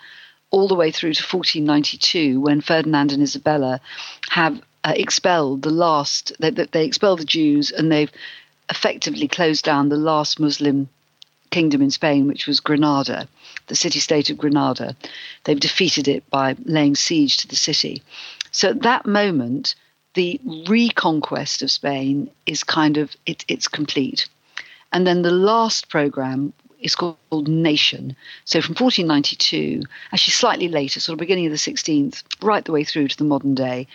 all 0.51 0.67
the 0.67 0.75
way 0.75 0.91
through 0.91 1.15
to 1.15 1.23
1492 1.23 2.39
when 2.39 2.61
Ferdinand 2.61 3.11
and 3.11 3.23
Isabella 3.23 3.81
have 4.29 4.61
uh, 4.83 4.93
expelled 4.95 5.63
the 5.63 5.71
last, 5.71 6.31
they, 6.39 6.51
they 6.51 6.85
expelled 6.85 7.21
the 7.21 7.25
Jews 7.25 7.71
and 7.71 7.91
they've 7.91 8.11
effectively 8.69 9.27
closed 9.27 9.65
down 9.65 9.89
the 9.89 9.97
last 9.97 10.39
Muslim 10.39 10.89
kingdom 11.49 11.81
in 11.81 11.89
Spain, 11.89 12.27
which 12.27 12.45
was 12.45 12.59
Granada 12.59 13.27
the 13.67 13.75
city 13.75 13.99
state 13.99 14.29
of 14.29 14.37
Granada. 14.37 14.95
They've 15.43 15.59
defeated 15.59 16.07
it 16.07 16.29
by 16.29 16.55
laying 16.65 16.95
siege 16.95 17.37
to 17.37 17.47
the 17.47 17.55
city. 17.55 18.01
So 18.51 18.69
at 18.69 18.81
that 18.81 19.05
moment, 19.05 19.75
the 20.13 20.39
reconquest 20.67 21.61
of 21.61 21.71
Spain 21.71 22.29
is 22.45 22.63
kind 22.63 22.97
of 22.97 23.15
it, 23.25 23.45
it's 23.47 23.67
complete. 23.67 24.27
And 24.91 25.07
then 25.07 25.23
the 25.23 25.31
last 25.31 25.89
program 25.89 26.53
is 26.79 26.95
called 26.95 27.47
Nation. 27.47 28.15
So 28.45 28.61
from 28.61 28.75
1492, 28.75 29.83
actually 30.11 30.31
slightly 30.33 30.67
later, 30.67 30.99
sort 30.99 31.13
of 31.13 31.19
beginning 31.19 31.45
of 31.47 31.51
the 31.51 31.57
16th, 31.57 32.23
right 32.41 32.63
the 32.63 32.71
way 32.71 32.83
through 32.83 33.07
to 33.07 33.17
the 33.17 33.23
modern 33.23 33.55
day, 33.55 33.87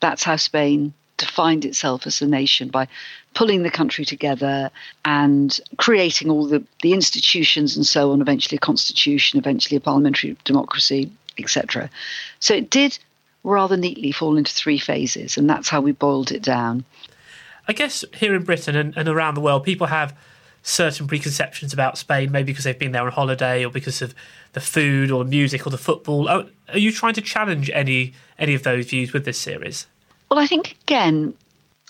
that's 0.00 0.22
how 0.22 0.36
Spain 0.36 0.94
defined 1.16 1.64
itself 1.64 2.06
as 2.06 2.20
a 2.20 2.26
nation 2.26 2.68
by 2.68 2.86
pulling 3.34 3.62
the 3.62 3.70
country 3.70 4.04
together 4.04 4.70
and 5.04 5.60
creating 5.76 6.30
all 6.30 6.46
the, 6.46 6.62
the 6.82 6.92
institutions 6.92 7.76
and 7.76 7.86
so 7.86 8.12
on, 8.12 8.20
eventually 8.20 8.56
a 8.56 8.60
constitution, 8.60 9.38
eventually 9.38 9.76
a 9.76 9.80
parliamentary 9.80 10.36
democracy, 10.44 11.10
etc. 11.38 11.90
So 12.40 12.54
it 12.54 12.70
did 12.70 12.98
rather 13.44 13.76
neatly 13.76 14.12
fall 14.12 14.36
into 14.36 14.52
three 14.52 14.78
phases, 14.78 15.36
and 15.36 15.48
that's 15.48 15.68
how 15.68 15.80
we 15.80 15.92
boiled 15.92 16.32
it 16.32 16.42
down. 16.42 16.84
I 17.68 17.72
guess 17.72 18.04
here 18.14 18.34
in 18.34 18.44
Britain 18.44 18.76
and, 18.76 18.96
and 18.96 19.08
around 19.08 19.34
the 19.34 19.40
world, 19.40 19.64
people 19.64 19.88
have 19.88 20.16
certain 20.62 21.06
preconceptions 21.06 21.72
about 21.72 21.96
Spain, 21.96 22.32
maybe 22.32 22.46
because 22.46 22.64
they've 22.64 22.78
been 22.78 22.92
there 22.92 23.04
on 23.04 23.12
holiday 23.12 23.64
or 23.64 23.70
because 23.70 24.02
of 24.02 24.14
the 24.52 24.60
food 24.60 25.10
or 25.10 25.22
the 25.22 25.30
music 25.30 25.66
or 25.66 25.70
the 25.70 25.78
football. 25.78 26.28
Are, 26.28 26.46
are 26.70 26.78
you 26.78 26.90
trying 26.90 27.14
to 27.14 27.20
challenge 27.20 27.70
any 27.72 28.14
any 28.38 28.54
of 28.54 28.64
those 28.64 28.86
views 28.86 29.12
with 29.12 29.24
this 29.24 29.38
series? 29.38 29.86
Well, 30.30 30.38
I 30.38 30.46
think 30.46 30.76
again, 30.82 31.34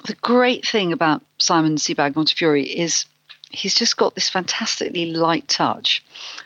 the 0.04 0.14
great 0.14 0.66
thing 0.66 0.92
about 0.92 1.22
Simon 1.38 1.76
Sebag 1.76 2.14
Montefiore 2.14 2.58
is 2.58 3.04
he's 3.50 3.74
just 3.74 3.96
got 3.96 4.14
this 4.14 4.28
fantastically 4.28 5.12
light 5.12 5.48
touch. 5.48 6.04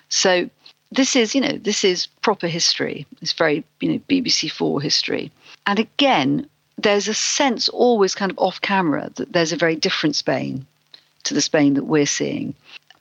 So 0.08 0.48
this 0.92 1.16
is, 1.16 1.34
you 1.34 1.40
know, 1.40 1.52
this 1.52 1.84
is 1.84 2.06
proper 2.22 2.46
history. 2.46 3.06
It's 3.20 3.32
very, 3.32 3.64
you 3.80 3.92
know, 3.92 4.00
BBC 4.08 4.50
Four 4.50 4.80
history. 4.80 5.30
And 5.66 5.78
again, 5.78 6.48
there's 6.78 7.08
a 7.08 7.14
sense 7.14 7.68
always 7.68 8.14
kind 8.14 8.32
of 8.32 8.38
off 8.38 8.60
camera 8.60 9.10
that 9.16 9.32
there's 9.32 9.52
a 9.52 9.56
very 9.56 9.76
different 9.76 10.16
Spain 10.16 10.66
to 11.24 11.34
the 11.34 11.42
Spain 11.42 11.74
that 11.74 11.84
we're 11.84 12.06
seeing. 12.06 12.54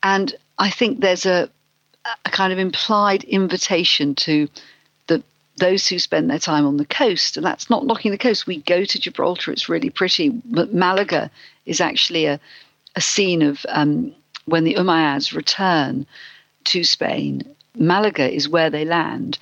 And 0.04 0.36
I 0.58 0.70
think 0.70 1.00
there's 1.00 1.26
a 1.26 1.50
a 2.26 2.30
kind 2.30 2.54
of 2.54 2.60
implied 2.60 3.24
invitation 3.26 4.16
to 4.16 4.48
those 5.60 5.88
who 5.88 6.00
spend 6.00 6.30
their 6.30 6.40
time 6.40 6.66
on 6.66 6.78
the 6.78 6.86
coast, 6.86 7.38
and 7.38 7.46
that's 7.46 7.70
not 7.70 7.86
knocking 7.86 8.12
the 8.12 8.18
coast. 8.18 8.48
We 8.48 8.62
go 8.62 8.84
to 8.84 9.00
Gibraltar; 9.00 9.52
it's 9.52 9.70
really 9.70 9.90
pretty. 9.90 10.30
But 10.30 10.74
Malaga 10.74 11.30
is 11.66 11.80
actually 11.80 12.26
a 12.26 12.40
a 12.96 13.02
scene 13.02 13.42
of 13.42 13.66
um, 13.70 14.14
when 14.46 14.64
the 14.64 14.76
Umayyads 14.76 15.34
return 15.34 16.06
to 16.66 16.84
Spain. 16.84 17.44
Malaga 17.78 18.30
is 18.30 18.50
where 18.50 18.70
they 18.70 18.86
land. 18.86 19.38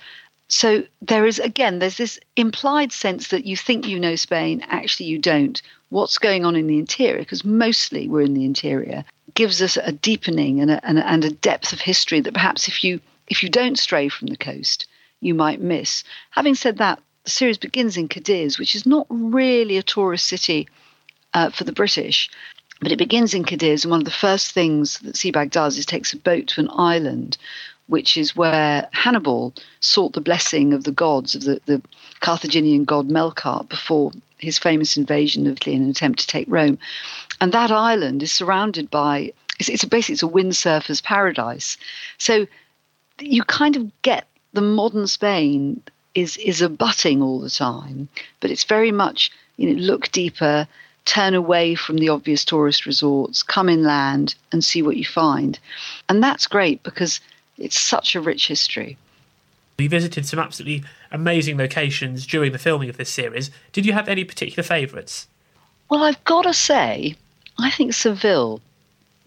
So 0.49 0.84
there 1.01 1.26
is 1.26 1.39
again, 1.39 1.80
there's 1.80 1.97
this 1.97 2.20
implied 2.36 2.91
sense 2.91 3.30
that 3.30 3.45
you 3.45 3.57
think 3.57 3.88
you 3.88 3.99
know 3.99 4.15
Spain, 4.15 4.63
actually 4.68 5.07
you 5.07 5.20
don't. 5.20 5.61
What's 5.89 6.18
going 6.18 6.45
on 6.45 6.55
in 6.55 6.68
the 6.68 6.80
interior? 6.80 7.20
Because 7.20 7.45
mostly 7.45 8.07
we're 8.07 8.22
in 8.22 8.34
the 8.34 8.45
interior, 8.45 9.05
gives 9.34 9.61
us 9.61 9.78
a 9.78 9.91
deepening 9.91 10.59
and 10.61 10.72
a, 10.72 10.86
and 10.86 11.26
a, 11.26 11.32
depth 11.32 11.72
of 11.74 11.80
history 11.80 12.20
that 12.22 12.34
perhaps 12.34 12.68
if 12.68 12.84
you 12.84 12.99
if 13.28 13.43
you 13.43 13.49
don't 13.49 13.78
stray 13.78 14.07
from 14.09 14.28
the 14.28 14.38
coast, 14.38 14.88
you 15.22 15.34
might 15.34 15.61
miss. 15.61 16.03
Having 16.32 16.55
said 16.55 16.78
that, 16.78 16.99
the 17.24 17.32
series 17.32 17.57
begins 17.57 17.97
in 17.97 18.07
Cadiz, 18.07 18.57
which 18.57 18.76
is 18.76 18.86
not 18.86 19.05
really 19.09 19.78
a 19.78 19.84
tourist 19.84 20.28
city 20.28 20.68
uh, 21.34 21.49
for 21.49 21.63
the 21.63 21.72
British, 21.72 22.30
but 22.82 22.91
it 22.91 22.97
begins 22.97 23.34
in 23.34 23.43
Cadiz, 23.43 23.84
and 23.84 23.91
one 23.91 24.01
of 24.01 24.05
the 24.05 24.11
first 24.11 24.51
things 24.51 24.99
that 24.99 25.15
Sebag 25.15 25.51
does 25.51 25.78
is 25.78 25.86
takes 25.86 26.13
a 26.13 26.18
boat 26.18 26.47
to 26.47 26.61
an 26.61 26.70
island 26.72 27.38
which 27.88 28.18
is 28.18 28.36
where 28.36 28.88
Hannibal 28.91 29.53
sought 29.80 30.13
the 30.13 30.22
blessing 30.22 30.74
of 30.74 30.84
the 30.84 30.91
gods, 30.91 31.36
of 31.36 31.43
the, 31.43 31.61
the 31.65 31.82
Carthaginian 32.20 32.84
god 32.84 33.07
Melkart, 33.07 33.70
before 33.70 34.11
his 34.38 34.59
famous 34.59 34.97
invasion 34.97 35.47
of 35.47 35.53
Italy 35.53 35.76
in 35.76 35.84
an 35.84 35.89
attempt 35.89 36.20
to 36.20 36.28
take 36.28 36.47
Rome. 36.49 36.78
And 37.41 37.51
that 37.53 37.72
island 37.72 38.22
is 38.22 38.32
surrounded 38.32 38.89
by, 38.91 39.34
it's, 39.59 39.70
it's 39.70 39.86
basically 39.86 40.13
it's 40.13 40.24
a 40.24 40.28
windsurfer's 40.28 41.01
paradise. 41.01 41.78
So 42.18 42.45
you 43.20 43.43
kind 43.43 43.76
of 43.76 44.01
get 44.01 44.28
the 44.58 44.62
modern 44.64 45.05
Spain 45.05 45.80
is, 46.16 46.36
is 46.38 46.64
abutting 46.64 47.22
all 47.22 47.39
the 47.39 47.49
time, 47.51 48.10
but 48.39 48.49
it's 48.49 48.64
very 48.64 48.91
much, 48.91 49.32
you 49.58 49.72
know, 49.72 49.80
look 49.80 50.12
deeper, 50.12 50.68
turn 51.05 51.36
away 51.36 51.76
from 51.76 51.97
the 51.97 52.10
obvious 52.10 52.43
tourist 52.43 52.88
resorts, 52.88 53.43
come 53.43 53.70
inland 53.70 54.34
and 54.51 54.64
see 54.64 54.82
what 54.82 54.97
you 54.97 55.05
find. 55.05 55.60
And 56.10 56.24
that's 56.24 56.47
great 56.47 56.82
because 56.82 57.20
it's 57.60 57.80
such 57.80 58.16
a 58.16 58.20
rich 58.20 58.47
history. 58.47 58.97
We 59.78 59.86
visited 59.86 60.26
some 60.26 60.39
absolutely 60.39 60.84
amazing 61.12 61.60
locations 61.60 62.26
during 62.26 62.51
the 62.51 62.58
filming 62.58 62.89
of 62.89 62.97
this 62.97 63.12
series. 63.12 63.51
Did 63.74 63.86
you 63.86 63.93
have 63.93 64.10
any 64.10 64.24
particular 64.24 64.64
favourites? 64.64 65.28
Well, 65.88 66.01
I've 66.01 66.24
got 66.24 66.45
to 66.45 66.53
say, 66.55 67.16
I 67.60 67.70
think 67.70 67.93
Seville, 67.93 68.60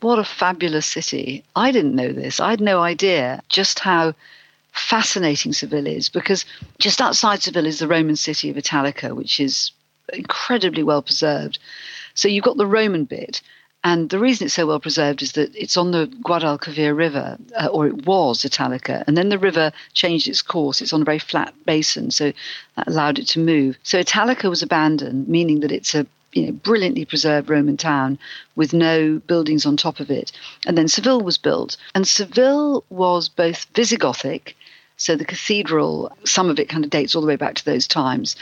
what 0.01 0.19
a 0.19 0.25
fabulous 0.25 0.87
city. 0.87 1.45
I 1.55 1.71
didn't 1.71 1.95
know 1.95 2.13
this. 2.13 2.41
I 2.41 2.51
had 2.51 2.61
no 2.61 2.81
idea 2.81 3.41
just 3.49 3.79
how 3.79 4.15
fascinating 4.73 5.53
Seville 5.53 5.87
is 5.87 6.09
because 6.09 6.45
just 6.79 7.01
outside 7.01 7.43
Seville 7.43 7.67
is 7.67 7.79
the 7.79 7.89
Roman 7.89 8.17
city 8.17 8.51
of 8.51 8.57
Italica, 8.57 9.15
which 9.15 9.41
is 9.41 9.73
incredibly 10.13 10.83
well 10.83 11.03
preserved. 11.03 11.59
So 12.15 12.29
you've 12.29 12.45
got 12.45 12.57
the 12.57 12.67
Roman 12.67 13.05
bit, 13.05 13.41
and 13.83 14.11
the 14.11 14.19
reason 14.19 14.45
it's 14.45 14.55
so 14.55 14.67
well 14.67 14.81
preserved 14.81 15.23
is 15.23 15.33
that 15.33 15.55
it's 15.55 15.77
on 15.77 15.93
the 15.93 16.07
Guadalquivir 16.23 16.95
River, 16.95 17.39
uh, 17.59 17.69
or 17.69 17.87
it 17.87 18.05
was 18.05 18.45
Italica, 18.45 19.05
and 19.07 19.17
then 19.17 19.31
the 19.31 19.39
river 19.39 19.73
changed 19.95 20.29
its 20.29 20.43
course. 20.43 20.83
It's 20.83 20.93
on 20.93 21.03
a 21.03 21.05
very 21.05 21.19
flat 21.19 21.55
basin, 21.65 22.11
so 22.11 22.33
that 22.77 22.89
allowed 22.89 23.19
it 23.19 23.29
to 23.29 23.39
move. 23.39 23.79
So 23.83 23.99
Italica 23.99 24.51
was 24.51 24.63
abandoned, 24.63 25.29
meaning 25.29 25.61
that 25.61 25.73
it's 25.73 25.95
a 25.95 26.07
you 26.33 26.47
know, 26.47 26.53
brilliantly 26.53 27.05
preserved 27.05 27.51
Roman 27.51 27.77
town 27.77 28.19
with 28.55 28.73
no 28.73 29.19
buildings 29.27 29.67
on 29.67 29.77
top 29.77 29.99
of 29.99 30.11
it. 30.11 30.31
And 30.67 30.77
then 30.79 30.87
Seville 30.87 31.23
was 31.23 31.39
built. 31.39 31.77
And 31.95 32.07
Seville 32.07 32.85
was 32.89 33.29
both 33.29 33.73
Visigothic, 33.73 34.55
so 35.01 35.17
the 35.17 35.25
cathedral, 35.25 36.13
some 36.25 36.51
of 36.51 36.61
it 36.61 36.69
kind 36.69 36.85
of 36.85 36.91
dates 36.91 37.15
all 37.15 37.23
the 37.23 37.27
way 37.27 37.37
back 37.37 37.55
to 37.55 37.65
those 37.65 37.87
times. 37.87 38.37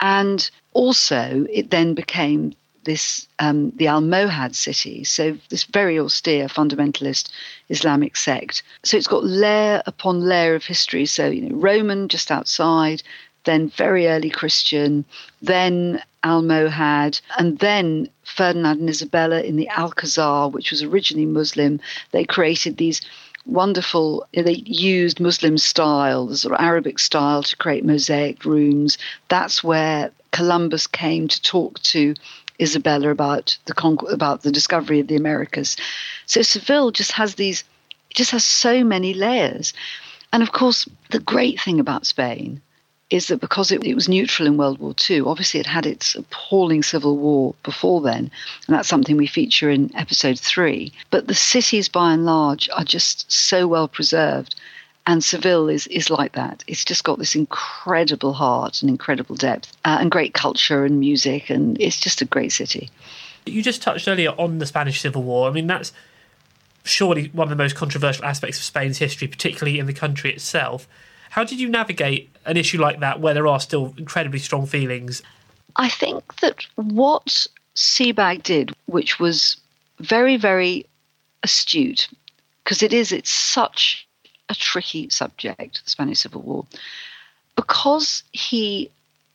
And 0.00 0.50
also, 0.72 1.46
it 1.48 1.70
then 1.70 1.94
became 1.94 2.52
this 2.82 3.28
um, 3.38 3.70
the 3.76 3.84
Almohad 3.84 4.56
city, 4.56 5.04
so 5.04 5.38
this 5.50 5.62
very 5.62 6.00
austere 6.00 6.48
fundamentalist 6.48 7.28
Islamic 7.68 8.16
sect. 8.16 8.64
So 8.82 8.96
it's 8.96 9.06
got 9.06 9.22
layer 9.22 9.82
upon 9.86 10.22
layer 10.22 10.56
of 10.56 10.64
history. 10.64 11.06
So 11.06 11.28
you 11.28 11.42
know, 11.42 11.56
Roman 11.56 12.08
just 12.08 12.32
outside, 12.32 13.04
then 13.44 13.68
very 13.68 14.08
early 14.08 14.30
Christian, 14.30 15.04
then 15.40 16.02
Almohad, 16.24 17.20
and 17.38 17.56
then 17.60 18.08
Ferdinand 18.24 18.80
and 18.80 18.90
Isabella 18.90 19.42
in 19.42 19.54
the 19.54 19.68
Alcazar, 19.68 20.48
which 20.48 20.72
was 20.72 20.82
originally 20.82 21.26
Muslim. 21.26 21.78
They 22.10 22.24
created 22.24 22.78
these 22.78 23.00
wonderful 23.46 24.26
uh, 24.36 24.42
they 24.42 24.62
used 24.66 25.20
muslim 25.20 25.56
style 25.58 26.26
the 26.26 26.36
sort 26.36 26.54
of 26.54 26.60
arabic 26.60 26.98
style 26.98 27.42
to 27.42 27.56
create 27.56 27.84
mosaic 27.84 28.44
rooms 28.44 28.98
that's 29.28 29.64
where 29.64 30.10
columbus 30.32 30.86
came 30.86 31.26
to 31.28 31.40
talk 31.42 31.78
to 31.80 32.14
Isabella 32.60 33.08
about 33.08 33.56
the 33.64 33.74
about 34.10 34.42
the 34.42 34.52
discovery 34.52 35.00
of 35.00 35.06
the 35.06 35.16
Americas. 35.16 35.76
So 36.26 36.42
Seville 36.42 36.90
just 36.90 37.12
has 37.12 37.36
these, 37.36 37.64
it 38.10 38.16
just 38.16 38.32
has 38.32 38.44
so 38.44 38.84
many 38.84 39.14
layers, 39.14 39.72
and 40.32 40.42
of 40.42 40.52
course 40.52 40.86
the 41.10 41.20
great 41.20 41.60
thing 41.60 41.80
about 41.80 42.06
Spain 42.06 42.60
is 43.10 43.26
that 43.26 43.40
because 43.40 43.72
it, 43.72 43.84
it, 43.84 43.94
was 43.94 44.08
neutral 44.08 44.46
in 44.46 44.56
World 44.56 44.78
War 44.78 44.94
II, 45.08 45.22
obviously 45.22 45.60
it 45.60 45.66
had 45.66 45.84
its 45.84 46.14
appalling 46.14 46.82
civil 46.82 47.16
war 47.16 47.54
before 47.62 48.00
then, 48.00 48.30
and 48.66 48.76
that's 48.76 48.88
something 48.88 49.16
we 49.16 49.26
feature 49.26 49.70
in 49.70 49.94
episode 49.96 50.38
three. 50.38 50.92
But 51.10 51.26
the 51.26 51.34
cities, 51.34 51.88
by 51.88 52.12
and 52.12 52.24
large, 52.24 52.68
are 52.70 52.84
just 52.84 53.30
so 53.30 53.66
well 53.66 53.88
preserved 53.88 54.54
and 55.06 55.24
Seville 55.24 55.68
is, 55.68 55.86
is 55.88 56.10
like 56.10 56.32
that. 56.32 56.62
It's 56.66 56.84
just 56.84 57.04
got 57.04 57.18
this 57.18 57.34
incredible 57.34 58.32
heart 58.32 58.82
and 58.82 58.90
incredible 58.90 59.34
depth 59.34 59.76
uh, 59.84 59.98
and 60.00 60.10
great 60.10 60.34
culture 60.34 60.84
and 60.84 61.00
music, 61.00 61.50
and 61.50 61.80
it's 61.80 61.98
just 61.98 62.20
a 62.20 62.24
great 62.24 62.52
city. 62.52 62.90
You 63.46 63.62
just 63.62 63.82
touched 63.82 64.06
earlier 64.06 64.30
on 64.30 64.58
the 64.58 64.66
Spanish 64.66 65.00
Civil 65.00 65.22
War. 65.22 65.48
I 65.48 65.52
mean, 65.52 65.66
that's 65.66 65.92
surely 66.84 67.28
one 67.32 67.46
of 67.46 67.50
the 67.50 67.62
most 67.62 67.74
controversial 67.74 68.24
aspects 68.24 68.58
of 68.58 68.64
Spain's 68.64 68.98
history, 68.98 69.26
particularly 69.26 69.78
in 69.78 69.86
the 69.86 69.92
country 69.92 70.32
itself. 70.32 70.86
How 71.30 71.44
did 71.44 71.60
you 71.60 71.68
navigate 71.68 72.28
an 72.44 72.56
issue 72.56 72.80
like 72.80 73.00
that 73.00 73.20
where 73.20 73.34
there 73.34 73.46
are 73.46 73.60
still 73.60 73.94
incredibly 73.96 74.38
strong 74.38 74.66
feelings? 74.66 75.22
I 75.76 75.88
think 75.88 76.36
that 76.40 76.66
what 76.74 77.46
Sebag 77.76 78.42
did, 78.42 78.74
which 78.86 79.18
was 79.18 79.56
very, 80.00 80.36
very 80.36 80.86
astute, 81.42 82.08
because 82.64 82.82
it 82.82 82.92
is, 82.92 83.12
it's 83.12 83.30
such 83.30 84.06
a 84.48 84.54
tricky 84.54 85.08
subject, 85.08 85.84
the 85.84 85.90
Spanish 85.90 86.18
Civil 86.18 86.42
War, 86.42 86.66
because 87.54 88.24
he 88.32 88.90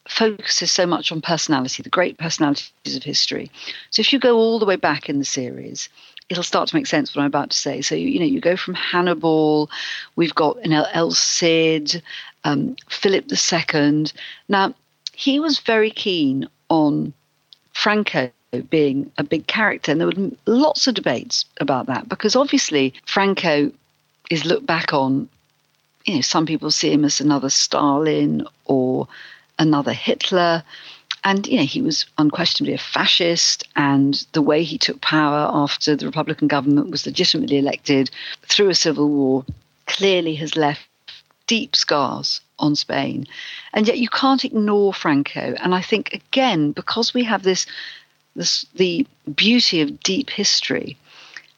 focuses 0.09 0.71
so 0.71 0.85
much 0.85 1.11
on 1.11 1.21
personality, 1.21 1.81
the 1.81 1.89
great 1.89 2.17
personalities 2.17 2.95
of 2.95 3.03
history. 3.03 3.49
So 3.89 4.01
if 4.01 4.11
you 4.11 4.19
go 4.19 4.35
all 4.35 4.59
the 4.59 4.65
way 4.65 4.75
back 4.75 5.09
in 5.09 5.19
the 5.19 5.25
series, 5.25 5.89
it'll 6.29 6.43
start 6.43 6.69
to 6.69 6.75
make 6.75 6.87
sense 6.87 7.15
what 7.15 7.21
I'm 7.21 7.27
about 7.27 7.51
to 7.51 7.57
say. 7.57 7.81
So 7.81 7.95
you, 7.95 8.19
know, 8.19 8.25
you 8.25 8.39
go 8.39 8.57
from 8.57 8.73
Hannibal, 8.73 9.69
we've 10.15 10.35
got 10.35 10.63
you 10.63 10.71
know, 10.71 10.85
El 10.93 11.11
Cid, 11.11 12.01
um, 12.43 12.75
Philip 12.89 13.25
II. 13.31 14.05
Now 14.49 14.73
he 15.13 15.39
was 15.39 15.59
very 15.59 15.91
keen 15.91 16.47
on 16.69 17.13
Franco 17.73 18.31
being 18.69 19.11
a 19.17 19.23
big 19.23 19.47
character, 19.47 19.91
and 19.91 19.99
there 19.99 20.07
were 20.07 20.31
lots 20.45 20.87
of 20.87 20.95
debates 20.95 21.45
about 21.59 21.87
that 21.87 22.07
because 22.09 22.35
obviously 22.35 22.93
Franco 23.05 23.71
is 24.29 24.45
looked 24.45 24.65
back 24.65 24.93
on. 24.93 25.29
You 26.05 26.15
know, 26.15 26.21
some 26.21 26.45
people 26.45 26.69
see 26.69 26.91
him 26.91 27.03
as 27.03 27.19
another 27.19 27.49
Stalin 27.49 28.45
or 28.65 29.07
another 29.57 29.93
Hitler. 29.93 30.63
And 31.25 31.47
you 31.47 31.57
know, 31.57 31.65
he 31.65 31.81
was 31.81 32.05
unquestionably 32.19 32.75
a 32.75 32.77
fascist, 32.77 33.67
and 33.75 34.13
the 34.33 34.43
way 34.43 34.63
he 34.63 34.77
took 34.77 35.01
power 35.01 35.49
after 35.51 35.95
the 35.95 36.05
Republican 36.05 36.47
government 36.47 36.91
was 36.91 37.05
legitimately 37.05 37.57
elected 37.57 38.11
through 38.43 38.69
a 38.69 38.75
civil 38.75 39.09
war 39.09 39.43
clearly 39.87 40.35
has 40.35 40.55
left 40.55 40.87
deep 41.47 41.75
scars 41.75 42.41
on 42.59 42.75
Spain. 42.75 43.25
And 43.73 43.87
yet 43.87 43.97
you 43.97 44.07
can't 44.07 44.45
ignore 44.45 44.93
Franco. 44.93 45.55
And 45.61 45.73
I 45.73 45.81
think 45.81 46.13
again, 46.13 46.71
because 46.71 47.13
we 47.13 47.23
have 47.23 47.41
this 47.41 47.65
this 48.35 48.65
the 48.75 49.07
beauty 49.35 49.81
of 49.81 49.99
deep 50.01 50.29
history, 50.29 50.95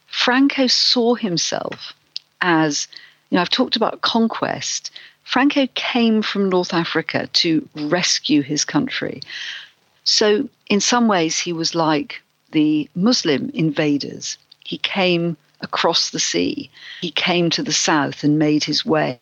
Franco 0.08 0.68
saw 0.68 1.16
himself 1.16 1.94
as, 2.40 2.88
you 3.30 3.36
know, 3.36 3.42
I've 3.42 3.50
talked 3.50 3.76
about 3.76 4.02
conquest. 4.02 4.92
Franco 5.28 5.68
came 5.76 6.22
from 6.22 6.48
North 6.48 6.74
Africa 6.74 7.28
to 7.34 7.68
rescue 7.76 8.42
his 8.42 8.64
country. 8.64 9.22
So, 10.06 10.48
in 10.68 10.80
some 10.80 11.10
ways, 11.10 11.38
he 11.38 11.52
was 11.52 11.76
like 11.76 12.22
the 12.54 12.90
Muslim 12.96 13.52
invaders. 13.54 14.38
He 14.64 14.78
came 14.78 15.36
across 15.60 16.12
the 16.12 16.20
sea, 16.20 16.70
he 17.02 17.12
came 17.12 17.50
to 17.50 17.62
the 17.62 17.74
south 17.74 18.24
and 18.24 18.40
made 18.40 18.64
his 18.64 18.86
way 18.86 19.20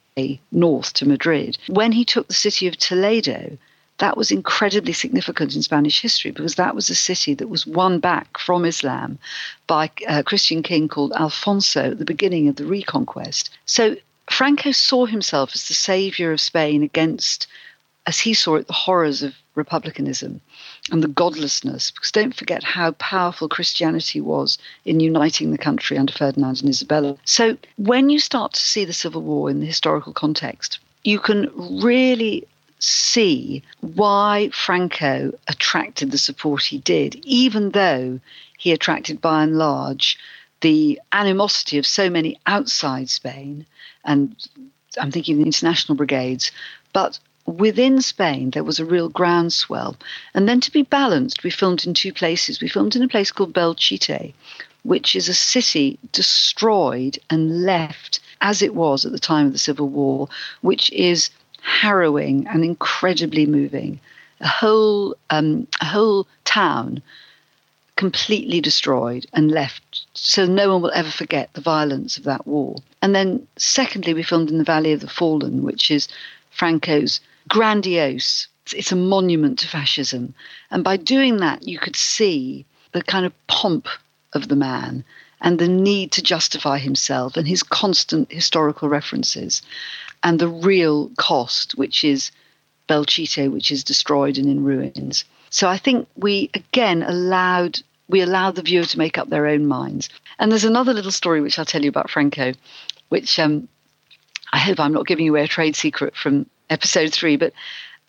north 0.52 0.94
to 0.94 1.08
Madrid. 1.08 1.58
When 1.68 1.92
he 1.92 2.06
took 2.06 2.28
the 2.28 2.34
city 2.36 2.68
of 2.68 2.78
Toledo, 2.78 3.58
that 3.98 4.16
was 4.16 4.30
incredibly 4.30 4.94
significant 4.94 5.56
in 5.56 5.64
Spanish 5.64 6.02
history 6.02 6.30
because 6.30 6.56
that 6.56 6.76
was 6.76 6.90
a 6.92 6.96
city 6.96 7.34
that 7.34 7.50
was 7.50 7.66
won 7.66 8.00
back 8.00 8.38
from 8.38 8.64
Islam 8.64 9.18
by 9.66 9.90
a 10.08 10.24
Christian 10.24 10.62
king 10.62 10.88
called 10.88 11.14
Alfonso 11.14 11.92
at 11.92 11.98
the 11.98 12.06
beginning 12.06 12.48
of 12.48 12.58
the 12.58 12.66
Reconquest. 12.66 13.50
So 13.66 13.96
Franco 14.30 14.72
saw 14.72 15.06
himself 15.06 15.52
as 15.54 15.68
the 15.68 15.74
savior 15.74 16.32
of 16.32 16.42
Spain 16.42 16.84
against, 16.84 17.48
as 18.06 18.20
he 18.20 18.34
saw 18.34 18.56
it, 18.56 18.68
the 18.68 18.74
horrors 18.74 19.24
of 19.24 19.36
republicanism 19.56 20.42
and 20.92 21.04
the 21.04 21.08
godlessness. 21.08 21.92
Because 21.92 22.12
don't 22.12 22.36
forget 22.36 22.64
how 22.64 22.92
powerful 22.92 23.48
Christianity 23.48 24.22
was 24.22 24.58
in 24.84 25.00
uniting 25.00 25.52
the 25.52 25.58
country 25.58 25.98
under 25.98 26.14
Ferdinand 26.14 26.62
and 26.62 26.70
Isabella. 26.70 27.18
So 27.26 27.58
when 27.78 28.10
you 28.10 28.20
start 28.20 28.54
to 28.54 28.60
see 28.60 28.86
the 28.86 28.94
Civil 28.94 29.22
War 29.22 29.50
in 29.50 29.60
the 29.60 29.66
historical 29.66 30.14
context, 30.14 30.80
you 31.04 31.20
can 31.20 31.50
really 31.82 32.48
see 32.80 33.64
why 33.82 34.50
Franco 34.50 35.32
attracted 35.48 36.12
the 36.12 36.18
support 36.18 36.64
he 36.64 36.80
did, 36.80 37.16
even 37.24 37.72
though 37.72 38.20
he 38.58 38.72
attracted 38.72 39.22
by 39.22 39.44
and 39.44 39.58
large 39.58 40.18
the 40.62 41.00
animosity 41.12 41.78
of 41.78 41.86
so 41.86 42.10
many 42.10 42.40
outside 42.48 43.10
Spain, 43.10 43.66
and 44.06 44.36
I'm 45.00 45.12
thinking 45.12 45.38
the 45.38 45.46
international 45.46 45.96
brigades, 45.96 46.52
but 46.94 47.20
within 47.46 48.02
Spain 48.02 48.52
there 48.52 48.64
was 48.64 48.80
a 48.80 48.86
real 48.86 49.10
groundswell. 49.10 49.98
And 50.34 50.48
then 50.48 50.62
to 50.62 50.72
be 50.72 50.84
balanced, 50.84 51.44
we 51.44 51.50
filmed 51.50 51.86
in 51.86 51.94
two 51.94 52.14
places. 52.14 52.62
We 52.62 52.68
filmed 52.68 52.96
in 52.96 53.04
a 53.04 53.08
place 53.08 53.32
called 53.32 53.54
Belchite, 53.54 54.34
which 54.84 55.16
is 55.16 55.30
a 55.30 55.34
city 55.34 56.00
destroyed 56.12 57.20
and 57.30 57.64
left 57.64 58.20
as 58.42 58.62
it 58.62 58.76
was 58.76 59.06
at 59.06 59.12
the 59.12 59.20
time 59.20 59.48
of 59.48 59.54
the 59.54 59.60
Civil 59.60 59.90
War, 59.90 60.30
which 60.62 60.92
is 60.92 61.30
harrowing 61.62 62.48
and 62.48 62.64
incredibly 62.64 63.46
moving. 63.46 64.00
A 64.42 64.48
whole, 64.48 65.16
um, 65.30 65.68
a 65.82 65.86
whole 65.86 66.28
town 66.44 67.02
completely 67.96 68.60
destroyed 68.60 69.26
and 69.34 69.52
left 69.52 70.06
so 70.14 70.46
no 70.46 70.74
one 70.74 70.82
will 70.82 70.92
ever 70.94 71.12
forget 71.12 71.54
the 71.54 71.62
violence 71.62 72.18
of 72.18 72.24
that 72.24 72.46
war. 72.46 72.76
And 73.02 73.16
then, 73.16 73.48
secondly, 73.58 74.14
we 74.14 74.24
filmed 74.24 74.50
in 74.50 74.58
the 74.58 74.64
Valley 74.64 74.92
of 74.92 75.00
the 75.00 75.08
Fallen, 75.08 75.64
which 75.64 75.90
is 75.92 76.08
Franco's 76.52 77.22
grandiose, 77.48 78.48
it's 78.74 78.92
a 78.92 78.96
monument 78.96 79.60
to 79.60 79.68
fascism. 79.68 80.34
And 80.72 80.84
by 80.84 80.98
doing 80.98 81.38
that, 81.38 81.68
you 81.68 81.78
could 81.78 81.96
see 81.96 82.66
the 82.94 83.04
kind 83.04 83.26
of 83.26 83.48
pomp 83.48 83.88
of 84.34 84.48
the 84.48 84.56
man 84.56 85.04
and 85.42 85.60
the 85.60 85.68
need 85.68 86.12
to 86.14 86.24
justify 86.24 86.80
himself 86.80 87.38
and 87.38 87.48
his 87.48 87.62
constant 87.62 88.32
historical 88.32 88.90
references 88.90 89.62
and 90.24 90.40
the 90.40 90.48
real 90.48 91.12
cost, 91.18 91.74
which 91.78 92.04
is 92.04 92.32
Belchite, 92.90 93.52
which 93.52 93.72
is 93.72 93.84
destroyed 93.84 94.38
and 94.38 94.50
in 94.50 94.64
ruins. 94.64 95.26
So 95.56 95.70
I 95.70 95.78
think 95.78 96.10
we 96.18 96.50
again 96.54 97.02
allowed 97.02 97.80
we 98.10 98.20
allowed 98.20 98.56
the 98.56 98.62
viewer 98.62 98.84
to 98.84 98.98
make 98.98 99.18
up 99.18 99.30
their 99.30 99.48
own 99.48 99.66
minds. 99.68 100.10
And 100.38 100.52
there's 100.52 100.66
another 100.66 100.94
little 100.94 101.14
story 101.14 101.40
which 101.40 101.58
I'll 101.58 101.64
tell 101.64 101.82
you 101.82 101.88
about 101.88 102.10
Franco, 102.10 102.52
which 103.08 103.40
um, 103.40 103.70
I 104.52 104.60
hope 104.60 104.82
I'm 104.82 104.92
not 104.92 105.08
giving 105.08 105.30
away 105.30 105.46
a 105.46 105.48
trade 105.48 105.78
secret 105.78 106.14
from 106.14 106.50
episode 106.70 107.14
three, 107.14 107.38
but 107.38 107.54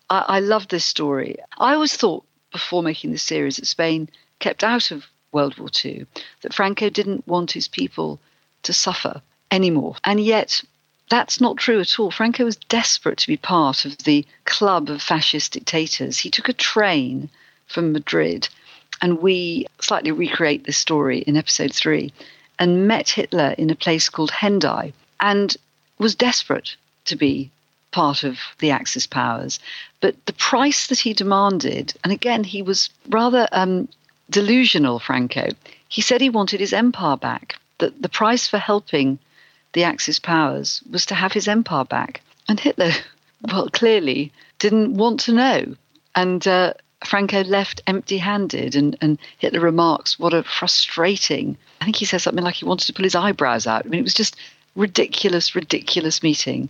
I, 0.09 0.25
I 0.27 0.39
love 0.41 0.67
this 0.67 0.83
story. 0.83 1.37
I 1.57 1.73
always 1.73 1.95
thought 1.95 2.25
before 2.51 2.83
making 2.83 3.11
this 3.11 3.23
series 3.23 3.55
that 3.55 3.65
Spain 3.65 4.09
kept 4.39 4.61
out 4.61 4.91
of 4.91 5.05
World 5.31 5.57
War 5.57 5.69
II, 5.85 6.05
that 6.41 6.53
Franco 6.53 6.89
didn't 6.89 7.25
want 7.29 7.51
his 7.51 7.69
people 7.69 8.19
to 8.63 8.73
suffer 8.73 9.21
anymore. 9.51 9.95
And 10.03 10.19
yet, 10.19 10.61
that's 11.09 11.39
not 11.39 11.55
true 11.55 11.79
at 11.79 11.97
all. 11.97 12.11
Franco 12.11 12.43
was 12.43 12.57
desperate 12.57 13.19
to 13.19 13.27
be 13.27 13.37
part 13.37 13.85
of 13.85 13.99
the 13.99 14.25
club 14.43 14.89
of 14.89 15.01
fascist 15.01 15.53
dictators. 15.53 16.17
He 16.17 16.29
took 16.29 16.49
a 16.49 16.53
train 16.53 17.29
from 17.67 17.91
Madrid, 17.91 18.49
and 19.01 19.21
we 19.21 19.65
slightly 19.79 20.11
recreate 20.11 20.63
this 20.65 20.77
story 20.77 21.19
in 21.19 21.37
episode 21.37 21.73
three, 21.73 22.11
and 22.59 22.87
met 22.87 23.09
Hitler 23.09 23.53
in 23.57 23.69
a 23.69 23.75
place 23.75 24.09
called 24.09 24.31
Hendaye, 24.31 24.93
and 25.19 25.55
was 25.99 26.15
desperate 26.15 26.75
to 27.05 27.15
be 27.15 27.51
part 27.91 28.23
of 28.23 28.39
the 28.59 28.71
Axis 28.71 29.07
powers. 29.07 29.59
But 30.01 30.15
the 30.25 30.33
price 30.33 30.87
that 30.87 30.99
he 30.99 31.13
demanded, 31.13 31.93
and 32.03 32.13
again, 32.13 32.43
he 32.43 32.61
was 32.61 32.89
rather 33.09 33.47
um, 33.51 33.87
delusional, 34.29 34.99
Franco. 34.99 35.49
He 35.87 36.01
said 36.01 36.21
he 36.21 36.29
wanted 36.29 36.59
his 36.59 36.73
empire 36.73 37.17
back, 37.17 37.55
that 37.79 38.01
the 38.01 38.09
price 38.09 38.47
for 38.47 38.57
helping 38.57 39.19
the 39.73 39.83
Axis 39.83 40.19
powers 40.19 40.81
was 40.89 41.05
to 41.07 41.15
have 41.15 41.33
his 41.33 41.47
empire 41.47 41.85
back. 41.85 42.21
And 42.47 42.59
Hitler, 42.59 42.91
well, 43.41 43.69
clearly 43.69 44.31
didn't 44.59 44.95
want 44.95 45.19
to 45.21 45.33
know. 45.33 45.75
And 46.15 46.47
uh, 46.47 46.73
Franco 47.05 47.43
left 47.43 47.81
empty 47.87 48.17
handed. 48.17 48.75
And, 48.75 48.97
and 49.01 49.17
Hitler 49.37 49.59
remarks, 49.59 50.17
what 50.17 50.33
a 50.33 50.43
frustrating. 50.43 51.57
I 51.81 51.85
think 51.85 51.97
he 51.97 52.05
says 52.05 52.23
something 52.23 52.43
like 52.43 52.55
he 52.55 52.65
wanted 52.65 52.87
to 52.87 52.93
pull 52.93 53.03
his 53.03 53.15
eyebrows 53.15 53.67
out. 53.67 53.85
I 53.85 53.89
mean, 53.89 53.99
it 53.99 54.03
was 54.03 54.13
just 54.13 54.35
ridiculous, 54.75 55.55
ridiculous 55.55 56.23
meeting. 56.23 56.69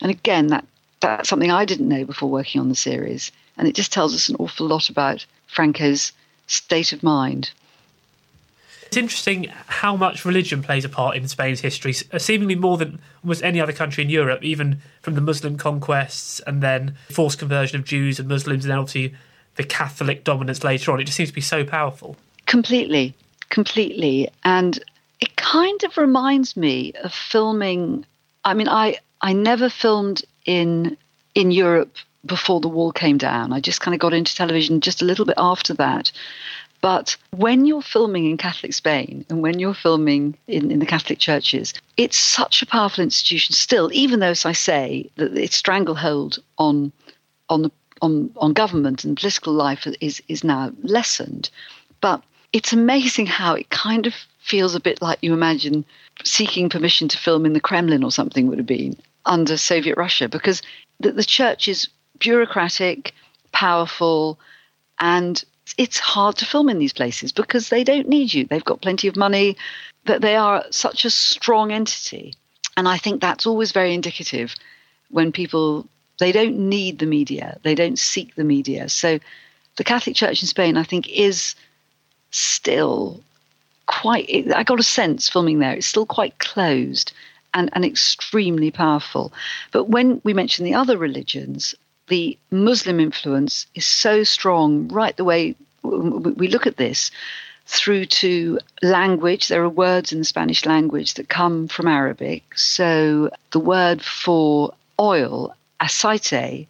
And 0.00 0.10
again, 0.10 0.48
that 0.48 0.64
that's 1.00 1.28
something 1.28 1.50
I 1.50 1.64
didn't 1.64 1.88
know 1.88 2.04
before 2.04 2.30
working 2.30 2.60
on 2.60 2.68
the 2.68 2.74
series. 2.74 3.30
And 3.56 3.68
it 3.68 3.74
just 3.74 3.92
tells 3.92 4.14
us 4.14 4.28
an 4.28 4.36
awful 4.38 4.66
lot 4.66 4.88
about 4.88 5.24
Franco's 5.46 6.12
state 6.46 6.92
of 6.92 7.02
mind. 7.02 7.50
It's 8.86 8.96
interesting 8.96 9.52
how 9.66 9.96
much 9.96 10.24
religion 10.24 10.62
plays 10.62 10.84
a 10.84 10.88
part 10.88 11.16
in 11.16 11.26
Spain's 11.26 11.60
history, 11.60 11.94
uh, 12.12 12.18
seemingly 12.18 12.54
more 12.54 12.76
than 12.76 13.00
almost 13.22 13.42
any 13.42 13.60
other 13.60 13.72
country 13.72 14.04
in 14.04 14.10
Europe, 14.10 14.44
even 14.44 14.80
from 15.02 15.14
the 15.14 15.20
Muslim 15.20 15.58
conquests 15.58 16.40
and 16.46 16.62
then 16.62 16.96
forced 17.10 17.38
conversion 17.38 17.80
of 17.80 17.84
Jews 17.84 18.20
and 18.20 18.28
Muslims, 18.28 18.64
and 18.64 18.70
then 18.70 18.78
obviously 18.78 19.14
the 19.56 19.64
Catholic 19.64 20.24
dominance 20.24 20.62
later 20.62 20.92
on. 20.92 21.00
It 21.00 21.04
just 21.04 21.16
seems 21.16 21.30
to 21.30 21.34
be 21.34 21.40
so 21.40 21.64
powerful. 21.64 22.16
Completely, 22.46 23.14
completely. 23.50 24.28
And 24.44 24.78
it 25.20 25.34
kind 25.36 25.82
of 25.84 25.96
reminds 25.96 26.56
me 26.56 26.92
of 27.02 27.12
filming. 27.12 28.04
I 28.44 28.54
mean, 28.54 28.68
I, 28.68 28.98
I 29.20 29.32
never 29.32 29.68
filmed 29.68 30.22
in 30.44 30.96
in 31.34 31.50
Europe 31.50 31.96
before 32.24 32.60
the 32.60 32.68
wall 32.68 32.92
came 32.92 33.18
down. 33.18 33.52
I 33.52 33.60
just 33.60 33.80
kind 33.80 33.94
of 33.94 34.00
got 34.00 34.14
into 34.14 34.34
television 34.34 34.80
just 34.80 35.02
a 35.02 35.04
little 35.04 35.24
bit 35.24 35.36
after 35.38 35.74
that. 35.74 36.10
But 36.80 37.16
when 37.30 37.64
you're 37.64 37.82
filming 37.82 38.26
in 38.30 38.36
Catholic 38.36 38.72
Spain 38.72 39.24
and 39.28 39.42
when 39.42 39.58
you're 39.58 39.74
filming 39.74 40.36
in, 40.46 40.70
in 40.70 40.78
the 40.78 40.86
Catholic 40.86 41.18
churches, 41.18 41.72
it's 41.96 42.18
such 42.18 42.62
a 42.62 42.66
powerful 42.66 43.02
institution 43.02 43.54
still, 43.54 43.90
even 43.92 44.20
though, 44.20 44.30
as 44.30 44.44
I 44.44 44.52
say, 44.52 45.10
that 45.16 45.36
its 45.36 45.56
stranglehold 45.56 46.38
on 46.58 46.92
on 47.48 47.62
the 47.62 47.70
on, 48.02 48.30
on 48.36 48.52
government 48.52 49.04
and 49.04 49.16
political 49.16 49.52
life 49.52 49.86
is 50.00 50.22
is 50.28 50.44
now 50.44 50.72
lessened. 50.82 51.50
But 52.00 52.22
it's 52.52 52.72
amazing 52.72 53.26
how 53.26 53.54
it 53.54 53.70
kind 53.70 54.06
of 54.06 54.14
feels 54.40 54.74
a 54.74 54.80
bit 54.80 55.02
like 55.02 55.18
you 55.22 55.32
imagine 55.32 55.84
seeking 56.24 56.68
permission 56.68 57.08
to 57.08 57.18
film 57.18 57.44
in 57.46 57.52
the 57.52 57.60
Kremlin 57.60 58.04
or 58.04 58.10
something 58.10 58.46
would 58.46 58.58
have 58.58 58.66
been 58.66 58.96
under 59.24 59.56
Soviet 59.56 59.96
Russia, 59.96 60.28
because 60.28 60.62
the, 61.00 61.12
the 61.12 61.24
church 61.24 61.68
is 61.68 61.88
bureaucratic, 62.18 63.12
powerful, 63.52 64.38
and 65.00 65.44
it's 65.76 65.98
hard 65.98 66.36
to 66.36 66.44
film 66.44 66.68
in 66.68 66.78
these 66.78 66.92
places 66.92 67.32
because 67.32 67.68
they 67.68 67.82
don't 67.82 68.08
need 68.08 68.32
you. 68.32 68.44
They've 68.46 68.64
got 68.64 68.82
plenty 68.82 69.08
of 69.08 69.16
money, 69.16 69.56
that 70.04 70.20
they 70.22 70.36
are 70.36 70.64
such 70.70 71.04
a 71.04 71.10
strong 71.10 71.72
entity. 71.72 72.34
And 72.76 72.88
I 72.88 72.98
think 72.98 73.20
that's 73.20 73.46
always 73.46 73.72
very 73.72 73.92
indicative 73.92 74.54
when 75.10 75.32
people 75.32 75.86
they 76.18 76.32
don't 76.32 76.58
need 76.58 76.98
the 76.98 77.06
media, 77.06 77.58
they 77.62 77.74
don't 77.74 77.98
seek 77.98 78.34
the 78.34 78.44
media. 78.44 78.88
So 78.88 79.18
the 79.76 79.84
Catholic 79.84 80.16
Church 80.16 80.42
in 80.42 80.48
Spain, 80.48 80.76
I 80.76 80.82
think, 80.82 81.08
is 81.08 81.54
still 82.30 83.20
quite 83.86 84.28
I 84.54 84.64
got 84.64 84.80
a 84.80 84.84
sense 84.84 85.28
filming 85.28 85.58
there, 85.58 85.74
it's 85.74 85.86
still 85.86 86.06
quite 86.06 86.38
closed 86.38 87.12
and, 87.54 87.70
and 87.72 87.84
extremely 87.84 88.70
powerful. 88.70 89.32
But 89.72 89.84
when 89.84 90.20
we 90.24 90.34
mention 90.34 90.64
the 90.64 90.74
other 90.74 90.98
religions, 90.98 91.74
the 92.08 92.38
Muslim 92.50 93.00
influence 93.00 93.66
is 93.74 93.86
so 93.86 94.24
strong 94.24 94.88
right 94.88 95.16
the 95.16 95.24
way 95.24 95.56
we 95.82 96.48
look 96.48 96.66
at 96.66 96.76
this 96.76 97.10
through 97.66 98.06
to 98.06 98.58
language. 98.82 99.48
There 99.48 99.62
are 99.62 99.68
words 99.68 100.12
in 100.12 100.20
the 100.20 100.24
Spanish 100.24 100.66
language 100.66 101.14
that 101.14 101.28
come 101.28 101.66
from 101.68 101.88
Arabic. 101.88 102.56
So 102.56 103.30
the 103.52 103.60
word 103.60 104.02
for 104.02 104.74
oil, 105.00 105.54
aceite, 105.80 106.66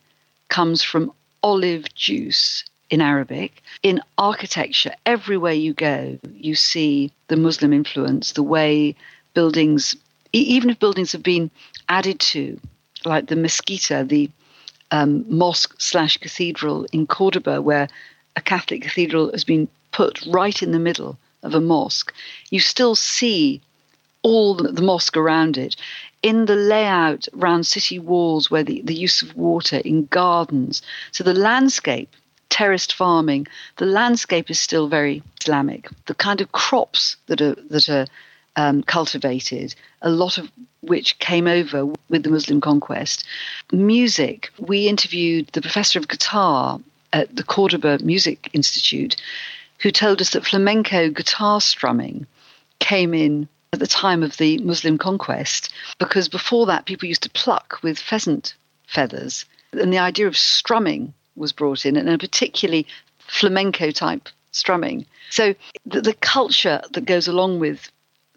comes 0.49 0.83
from 0.83 1.13
olive 1.43 1.93
juice 1.95 2.65
in 2.91 3.01
Arabic. 3.01 3.63
In 3.83 4.01
architecture, 4.19 4.95
everywhere 5.05 5.53
you 5.53 5.73
go, 5.75 6.19
you 6.35 6.55
see 6.55 7.13
the 7.29 7.37
Muslim 7.37 7.73
influence, 7.73 8.33
the 8.33 8.43
way 8.43 8.95
buildings, 9.35 9.97
even 10.33 10.71
if 10.71 10.79
buildings 10.79 11.13
have 11.13 11.23
been 11.23 11.51
added 11.89 12.21
to, 12.21 12.59
like 13.05 13.27
the 13.27 13.35
Mezquita, 13.35 14.09
the 14.09 14.31
um, 14.91 15.25
mosque 15.29 15.75
slash 15.79 16.17
cathedral 16.17 16.87
in 16.93 17.07
Cordoba, 17.07 17.61
where 17.61 17.89
a 18.37 18.41
Catholic 18.41 18.83
cathedral 18.83 19.31
has 19.33 19.45
been 19.45 19.69
put 19.93 20.25
right 20.27 20.63
in 20.63 20.73
the 20.73 20.79
middle 20.79 21.19
of 21.43 21.55
a 21.55 21.61
mosque, 21.61 22.13
you 22.51 22.61
still 22.61 22.95
see 22.95 23.61
all 24.23 24.55
the 24.55 24.83
mosque 24.83 25.17
around 25.17 25.57
it. 25.57 25.77
In 26.23 26.47
the 26.47 26.57
layout 26.57 27.29
around 27.37 27.65
city 27.65 27.99
walls, 27.99 28.51
where 28.51 28.65
the, 28.65 28.83
the 28.83 28.95
use 28.95 29.23
of 29.23 29.37
water, 29.37 29.79
in 29.79 30.07
gardens. 30.07 30.83
So 31.13 31.23
the 31.23 31.35
landscape, 31.35 32.15
terraced 32.49 32.95
farming, 32.95 33.47
the 33.77 33.87
landscape 33.87 34.51
is 34.51 34.59
still 34.59 34.89
very 34.89 35.23
Islamic. 35.41 35.89
The 36.07 36.15
kind 36.15 36.41
of 36.41 36.53
crops 36.53 37.17
that 37.27 37.41
are 37.41 37.55
that 37.71 37.89
are 37.89 38.07
um, 38.57 38.83
cultivated, 38.83 39.75
a 40.03 40.11
lot 40.11 40.39
of 40.39 40.51
which 40.81 41.19
came 41.19 41.47
over 41.47 41.87
with 42.09 42.23
the 42.23 42.31
Muslim 42.31 42.61
conquest. 42.61 43.25
Music, 43.73 44.51
we 44.59 44.89
interviewed 44.89 45.49
the 45.49 45.61
professor 45.61 45.99
of 45.99 46.09
guitar 46.09 46.81
at 47.13 47.35
the 47.37 47.45
Cordoba 47.45 47.99
Music 48.03 48.51
Institute, 48.53 49.17
who 49.79 49.91
told 49.91 50.21
us 50.21 50.31
that 50.31 50.47
flamenco 50.47 51.11
guitar 51.11 51.61
strumming 51.61 52.27
came 52.79 53.15
in 53.15 53.49
at 53.73 53.81
the 53.81 53.87
time 53.87 54.23
of 54.23 54.37
the 54.37 54.59
Muslim 54.59 54.99
conquest, 54.99 55.73
because 55.99 56.29
before 56.29 56.67
that, 56.67 56.87
people 56.87 57.09
used 57.09 57.23
to 57.23 57.31
pluck 57.31 57.79
with 57.83 57.99
pheasant 57.99 58.55
feathers. 58.87 59.45
And 59.73 59.93
the 59.93 59.99
idea 59.99 60.27
of 60.27 60.37
strumming 60.37 61.13
was 61.35 61.53
brought 61.53 61.85
in, 61.85 61.97
and 61.97 62.09
a 62.09 62.19
particularly 62.19 62.87
flamenco 63.19 63.91
type 63.91 64.29
strumming. 64.53 65.05
So 65.31 65.55
the, 65.85 66.01
the 66.01 66.15
culture 66.15 66.81
that 66.93 67.05
goes 67.05 67.29
along 67.29 67.59
with 67.59 67.91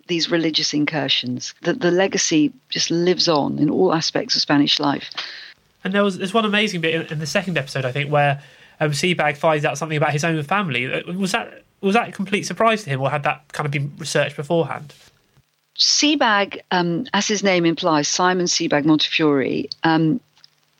these 0.07 0.31
religious 0.31 0.73
incursions, 0.73 1.53
that 1.61 1.81
the 1.81 1.91
legacy 1.91 2.51
just 2.69 2.89
lives 2.89 3.27
on 3.27 3.59
in 3.59 3.69
all 3.69 3.93
aspects 3.93 4.35
of 4.35 4.41
Spanish 4.41 4.79
life. 4.79 5.11
And 5.83 5.93
there 5.93 6.03
was 6.03 6.17
there's 6.17 6.33
one 6.33 6.45
amazing 6.45 6.81
bit 6.81 6.95
in, 6.95 7.05
in 7.13 7.19
the 7.19 7.27
second 7.27 7.57
episode, 7.57 7.85
I 7.85 7.91
think, 7.91 8.11
where 8.11 8.41
um, 8.79 8.91
Sebag 8.91 9.37
finds 9.37 9.63
out 9.63 9.77
something 9.77 9.97
about 9.97 10.11
his 10.11 10.23
own 10.23 10.41
family. 10.43 10.91
Uh, 10.91 11.13
was 11.13 11.31
that 11.31 11.63
was 11.79 11.93
that 11.93 12.09
a 12.09 12.11
complete 12.11 12.45
surprise 12.45 12.83
to 12.83 12.89
him, 12.89 13.01
or 13.01 13.09
had 13.09 13.23
that 13.23 13.53
kind 13.53 13.65
of 13.65 13.71
been 13.71 13.93
researched 13.97 14.35
beforehand? 14.35 14.93
Sebag, 15.79 16.59
um, 16.71 17.05
as 17.13 17.27
his 17.27 17.43
name 17.43 17.65
implies, 17.65 18.07
Simon 18.07 18.47
Sebag 18.47 18.85
Montefiore, 18.85 19.69
um, 19.83 20.19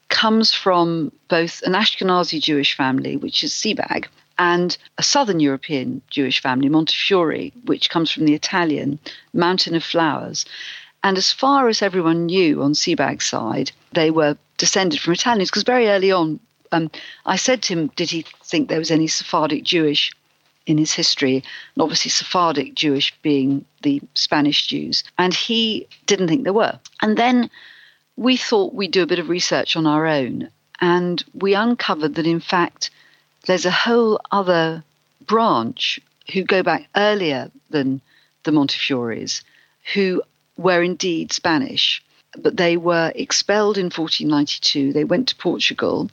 comes 0.09 0.53
from 0.53 1.11
both 1.29 1.61
an 1.61 1.73
Ashkenazi 1.73 2.41
Jewish 2.41 2.75
family, 2.75 3.15
which 3.15 3.43
is 3.43 3.53
Sebag, 3.53 4.07
and 4.37 4.77
a 4.97 5.03
southern 5.03 5.39
European 5.39 6.01
Jewish 6.09 6.41
family, 6.41 6.67
Montefiore, 6.67 7.51
which 7.65 7.89
comes 7.89 8.11
from 8.11 8.25
the 8.25 8.33
Italian 8.33 8.99
Mountain 9.33 9.75
of 9.75 9.83
Flowers. 9.83 10.45
And 11.01 11.17
as 11.17 11.31
far 11.31 11.69
as 11.69 11.81
everyone 11.81 12.25
knew 12.25 12.61
on 12.61 12.73
Sebag's 12.73 13.25
side, 13.25 13.71
they 13.93 14.11
were 14.11 14.37
descended 14.57 14.99
from 14.99 15.13
Italians 15.13 15.49
because 15.49 15.63
very 15.63 15.87
early 15.87 16.11
on, 16.11 16.41
um, 16.73 16.91
I 17.25 17.37
said 17.37 17.61
to 17.63 17.73
him, 17.73 17.87
did 17.95 18.09
he 18.09 18.25
think 18.43 18.67
there 18.67 18.79
was 18.79 18.91
any 18.91 19.07
Sephardic 19.07 19.63
Jewish 19.63 20.11
in 20.69 20.77
his 20.77 20.93
history, 20.93 21.35
and 21.35 21.81
obviously 21.81 22.09
Sephardic 22.09 22.75
Jewish 22.75 23.13
being 23.21 23.65
the 23.81 24.01
Spanish 24.13 24.67
Jews. 24.67 25.03
And 25.17 25.33
he 25.33 25.87
didn't 26.05 26.27
think 26.27 26.43
there 26.43 26.53
were. 26.53 26.79
And 27.01 27.17
then 27.17 27.49
we 28.15 28.37
thought 28.37 28.73
we'd 28.73 28.91
do 28.91 29.03
a 29.03 29.07
bit 29.07 29.19
of 29.19 29.29
research 29.29 29.75
on 29.75 29.87
our 29.87 30.05
own, 30.05 30.49
and 30.81 31.23
we 31.33 31.53
uncovered 31.53 32.15
that 32.15 32.27
in 32.27 32.39
fact 32.39 32.89
there's 33.45 33.65
a 33.65 33.71
whole 33.71 34.19
other 34.31 34.83
branch 35.25 35.99
who 36.33 36.43
go 36.43 36.61
back 36.61 36.87
earlier 36.95 37.49
than 37.69 38.01
the 38.43 38.51
Montefiores, 38.51 39.41
who 39.93 40.21
were 40.57 40.83
indeed 40.83 41.31
Spanish, 41.31 42.03
but 42.37 42.57
they 42.57 42.77
were 42.77 43.11
expelled 43.15 43.77
in 43.77 43.85
1492. 43.85 44.93
They 44.93 45.03
went 45.03 45.29
to 45.29 45.35
Portugal. 45.35 46.09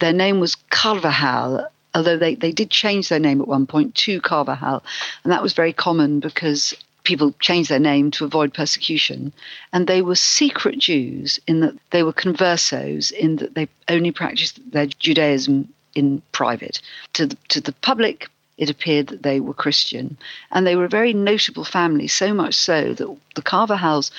Their 0.00 0.12
name 0.12 0.40
was 0.40 0.56
Carvajal, 0.70 1.68
although 1.98 2.16
they, 2.16 2.34
they 2.36 2.52
did 2.52 2.70
change 2.70 3.08
their 3.08 3.18
name 3.18 3.40
at 3.40 3.48
one 3.48 3.66
point 3.66 3.94
to 3.96 4.20
Carvajal, 4.20 4.84
and 5.24 5.32
that 5.32 5.42
was 5.42 5.52
very 5.52 5.72
common 5.72 6.20
because 6.20 6.72
people 7.02 7.34
changed 7.40 7.70
their 7.70 7.78
name 7.78 8.10
to 8.12 8.24
avoid 8.24 8.54
persecution. 8.54 9.32
And 9.72 9.86
they 9.86 10.02
were 10.02 10.14
secret 10.14 10.78
Jews 10.78 11.40
in 11.46 11.60
that 11.60 11.74
they 11.90 12.02
were 12.02 12.12
conversos, 12.12 13.10
in 13.10 13.36
that 13.36 13.54
they 13.54 13.68
only 13.88 14.12
practiced 14.12 14.60
their 14.70 14.86
Judaism 14.86 15.72
in 15.94 16.22
private. 16.32 16.80
To 17.14 17.26
the, 17.26 17.36
to 17.48 17.60
the 17.60 17.72
public, 17.72 18.28
it 18.58 18.70
appeared 18.70 19.08
that 19.08 19.22
they 19.22 19.40
were 19.40 19.54
Christian. 19.54 20.16
And 20.52 20.66
they 20.66 20.76
were 20.76 20.84
a 20.84 20.88
very 21.00 21.12
notable 21.12 21.64
family, 21.64 22.08
so 22.08 22.32
much 22.32 22.54
so 22.54 22.94
that 22.94 23.16
the 23.34 23.42
Carvajals, 23.42 24.10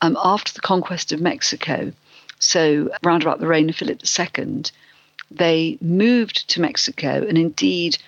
um, 0.00 0.16
after 0.22 0.52
the 0.52 0.60
conquest 0.60 1.12
of 1.12 1.20
Mexico, 1.20 1.92
so 2.38 2.90
around 3.04 3.22
about 3.22 3.38
the 3.38 3.46
reign 3.46 3.68
of 3.68 3.76
Philip 3.76 4.00
II, 4.02 4.64
they 5.30 5.78
moved 5.80 6.48
to 6.50 6.60
Mexico, 6.60 7.24
and 7.28 7.38
indeed, 7.38 7.98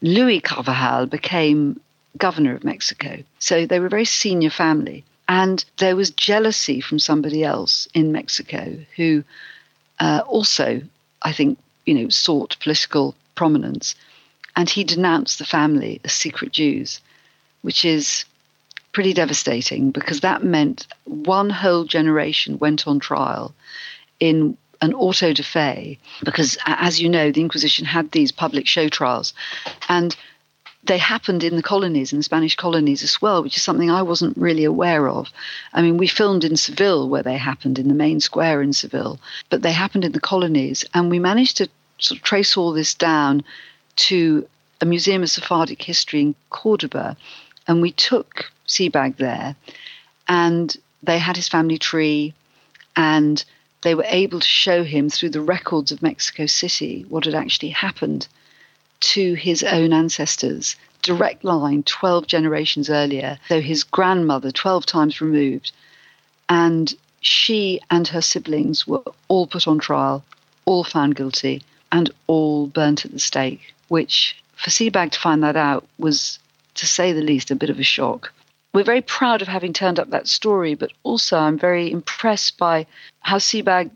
Louis 0.00 0.40
Carvajal 0.40 1.06
became 1.06 1.80
governor 2.16 2.54
of 2.54 2.64
Mexico. 2.64 3.22
So 3.38 3.66
they 3.66 3.80
were 3.80 3.86
a 3.86 3.90
very 3.90 4.04
senior 4.04 4.50
family. 4.50 5.04
And 5.28 5.64
there 5.78 5.96
was 5.96 6.10
jealousy 6.10 6.80
from 6.80 6.98
somebody 6.98 7.44
else 7.44 7.88
in 7.94 8.12
Mexico 8.12 8.76
who 8.96 9.24
uh, 10.00 10.22
also, 10.26 10.82
I 11.22 11.32
think, 11.32 11.58
you 11.86 11.94
know, 11.94 12.08
sought 12.08 12.58
political 12.60 13.14
prominence. 13.34 13.94
And 14.56 14.68
he 14.68 14.84
denounced 14.84 15.38
the 15.38 15.46
family 15.46 16.00
as 16.04 16.12
secret 16.12 16.52
Jews, 16.52 17.00
which 17.62 17.84
is 17.84 18.24
pretty 18.92 19.14
devastating 19.14 19.90
because 19.90 20.20
that 20.20 20.44
meant 20.44 20.86
one 21.04 21.48
whole 21.48 21.84
generation 21.84 22.58
went 22.58 22.86
on 22.86 23.00
trial 23.00 23.54
in 24.20 24.56
an 24.82 24.92
auto 24.94 25.32
de 25.32 25.42
fe, 25.42 25.98
because 26.24 26.58
as 26.66 27.00
you 27.00 27.08
know, 27.08 27.30
the 27.30 27.40
Inquisition 27.40 27.86
had 27.86 28.10
these 28.10 28.32
public 28.32 28.66
show 28.66 28.88
trials. 28.88 29.32
And 29.88 30.14
they 30.84 30.98
happened 30.98 31.44
in 31.44 31.54
the 31.54 31.62
colonies, 31.62 32.12
in 32.12 32.18
the 32.18 32.24
Spanish 32.24 32.56
colonies 32.56 33.04
as 33.04 33.22
well, 33.22 33.42
which 33.42 33.56
is 33.56 33.62
something 33.62 33.90
I 33.90 34.02
wasn't 34.02 34.36
really 34.36 34.64
aware 34.64 35.08
of. 35.08 35.30
I 35.72 35.82
mean, 35.82 35.96
we 35.96 36.08
filmed 36.08 36.42
in 36.42 36.56
Seville 36.56 37.08
where 37.08 37.22
they 37.22 37.38
happened, 37.38 37.78
in 37.78 37.86
the 37.86 37.94
main 37.94 38.18
square 38.18 38.60
in 38.60 38.72
Seville, 38.72 39.20
but 39.48 39.62
they 39.62 39.72
happened 39.72 40.04
in 40.04 40.12
the 40.12 40.20
colonies. 40.20 40.84
And 40.92 41.08
we 41.08 41.20
managed 41.20 41.58
to 41.58 41.68
sort 41.98 42.18
of 42.18 42.24
trace 42.24 42.56
all 42.56 42.72
this 42.72 42.94
down 42.94 43.44
to 43.94 44.48
a 44.80 44.84
museum 44.84 45.22
of 45.22 45.30
Sephardic 45.30 45.80
history 45.80 46.20
in 46.20 46.34
Cordoba. 46.50 47.16
And 47.68 47.80
we 47.80 47.92
took 47.92 48.50
Sebag 48.66 49.18
there, 49.18 49.54
and 50.26 50.76
they 51.04 51.18
had 51.18 51.36
his 51.36 51.48
family 51.48 51.78
tree, 51.78 52.34
and 52.96 53.44
they 53.82 53.94
were 53.94 54.06
able 54.06 54.40
to 54.40 54.46
show 54.46 54.84
him 54.84 55.10
through 55.10 55.30
the 55.30 55.40
records 55.40 55.92
of 55.92 56.02
Mexico 56.02 56.46
City 56.46 57.04
what 57.08 57.24
had 57.24 57.34
actually 57.34 57.70
happened 57.70 58.26
to 59.00 59.34
his 59.34 59.62
own 59.62 59.92
ancestors. 59.92 60.76
Direct 61.02 61.44
line 61.44 61.82
12 61.82 62.28
generations 62.28 62.88
earlier, 62.88 63.38
though 63.48 63.60
his 63.60 63.82
grandmother, 63.82 64.52
12 64.52 64.86
times 64.86 65.20
removed. 65.20 65.72
And 66.48 66.94
she 67.20 67.80
and 67.90 68.06
her 68.08 68.22
siblings 68.22 68.86
were 68.86 69.02
all 69.26 69.48
put 69.48 69.66
on 69.66 69.80
trial, 69.80 70.24
all 70.64 70.84
found 70.84 71.16
guilty, 71.16 71.62
and 71.90 72.10
all 72.28 72.68
burnt 72.68 73.04
at 73.04 73.10
the 73.10 73.18
stake, 73.18 73.74
which 73.88 74.36
for 74.54 74.70
Sebag 74.70 75.10
to 75.10 75.20
find 75.20 75.42
that 75.42 75.56
out 75.56 75.84
was, 75.98 76.38
to 76.76 76.86
say 76.86 77.12
the 77.12 77.20
least, 77.20 77.50
a 77.50 77.56
bit 77.56 77.70
of 77.70 77.80
a 77.80 77.84
shock 77.84 78.32
we're 78.72 78.84
very 78.84 79.02
proud 79.02 79.42
of 79.42 79.48
having 79.48 79.72
turned 79.72 79.98
up 79.98 80.10
that 80.10 80.28
story, 80.28 80.74
but 80.74 80.92
also 81.02 81.36
I'm 81.36 81.58
very 81.58 81.90
impressed 81.90 82.58
by 82.58 82.86
how 83.20 83.38
Sebag 83.38 83.90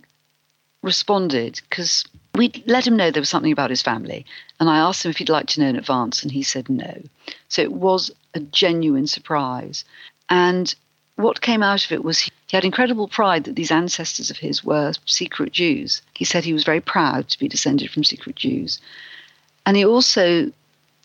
responded 0.82 1.60
because 1.68 2.04
we 2.34 2.52
let 2.66 2.86
him 2.86 2.96
know 2.96 3.10
there 3.10 3.22
was 3.22 3.28
something 3.28 3.52
about 3.52 3.70
his 3.70 3.82
family. 3.82 4.26
And 4.60 4.68
I 4.68 4.78
asked 4.78 5.04
him 5.04 5.10
if 5.10 5.16
he'd 5.16 5.28
like 5.28 5.46
to 5.48 5.60
know 5.60 5.68
in 5.68 5.76
advance, 5.76 6.22
and 6.22 6.30
he 6.30 6.42
said 6.42 6.68
no. 6.68 7.02
So 7.48 7.62
it 7.62 7.72
was 7.72 8.10
a 8.34 8.40
genuine 8.40 9.06
surprise. 9.06 9.84
And 10.28 10.74
what 11.16 11.40
came 11.40 11.62
out 11.62 11.84
of 11.84 11.92
it 11.92 12.04
was 12.04 12.20
he 12.20 12.30
had 12.52 12.64
incredible 12.64 13.08
pride 13.08 13.44
that 13.44 13.56
these 13.56 13.70
ancestors 13.70 14.30
of 14.30 14.36
his 14.36 14.62
were 14.62 14.92
secret 15.06 15.52
Jews. 15.52 16.02
He 16.14 16.26
said 16.26 16.44
he 16.44 16.52
was 16.52 16.64
very 16.64 16.80
proud 16.80 17.28
to 17.30 17.38
be 17.38 17.48
descended 17.48 17.90
from 17.90 18.04
secret 18.04 18.36
Jews. 18.36 18.80
And 19.64 19.76
he 19.76 19.84
also 19.84 20.52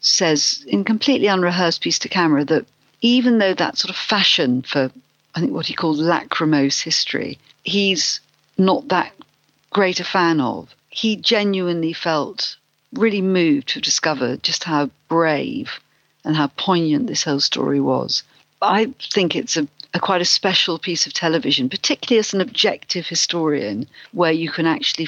says, 0.01 0.65
in 0.67 0.83
completely 0.83 1.27
unrehearsed 1.27 1.81
piece 1.81 1.99
to 1.99 2.09
camera, 2.09 2.43
that 2.45 2.65
even 3.01 3.39
though 3.39 3.53
that 3.53 3.77
sort 3.77 3.89
of 3.89 3.95
fashion 3.95 4.61
for, 4.61 4.91
I 5.35 5.39
think, 5.39 5.51
what 5.51 5.65
he 5.65 5.73
called 5.73 5.97
lachrymose 5.97 6.79
history, 6.79 7.37
he's 7.63 8.19
not 8.57 8.87
that 8.89 9.11
great 9.71 9.99
a 9.99 10.03
fan 10.03 10.39
of. 10.39 10.73
He 10.89 11.15
genuinely 11.15 11.93
felt 11.93 12.55
really 12.93 13.21
moved 13.21 13.69
to 13.69 13.81
discover 13.81 14.37
just 14.37 14.63
how 14.63 14.89
brave 15.07 15.71
and 16.23 16.35
how 16.35 16.47
poignant 16.57 17.07
this 17.07 17.23
whole 17.23 17.39
story 17.39 17.79
was. 17.79 18.23
I 18.61 18.93
think 19.13 19.35
it's 19.35 19.57
a, 19.57 19.67
a, 19.93 19.99
quite 19.99 20.21
a 20.21 20.25
special 20.25 20.77
piece 20.77 21.07
of 21.07 21.13
television, 21.13 21.69
particularly 21.69 22.19
as 22.19 22.33
an 22.33 22.41
objective 22.41 23.07
historian, 23.07 23.87
where 24.11 24.31
you 24.31 24.51
can 24.51 24.67
actually 24.67 25.07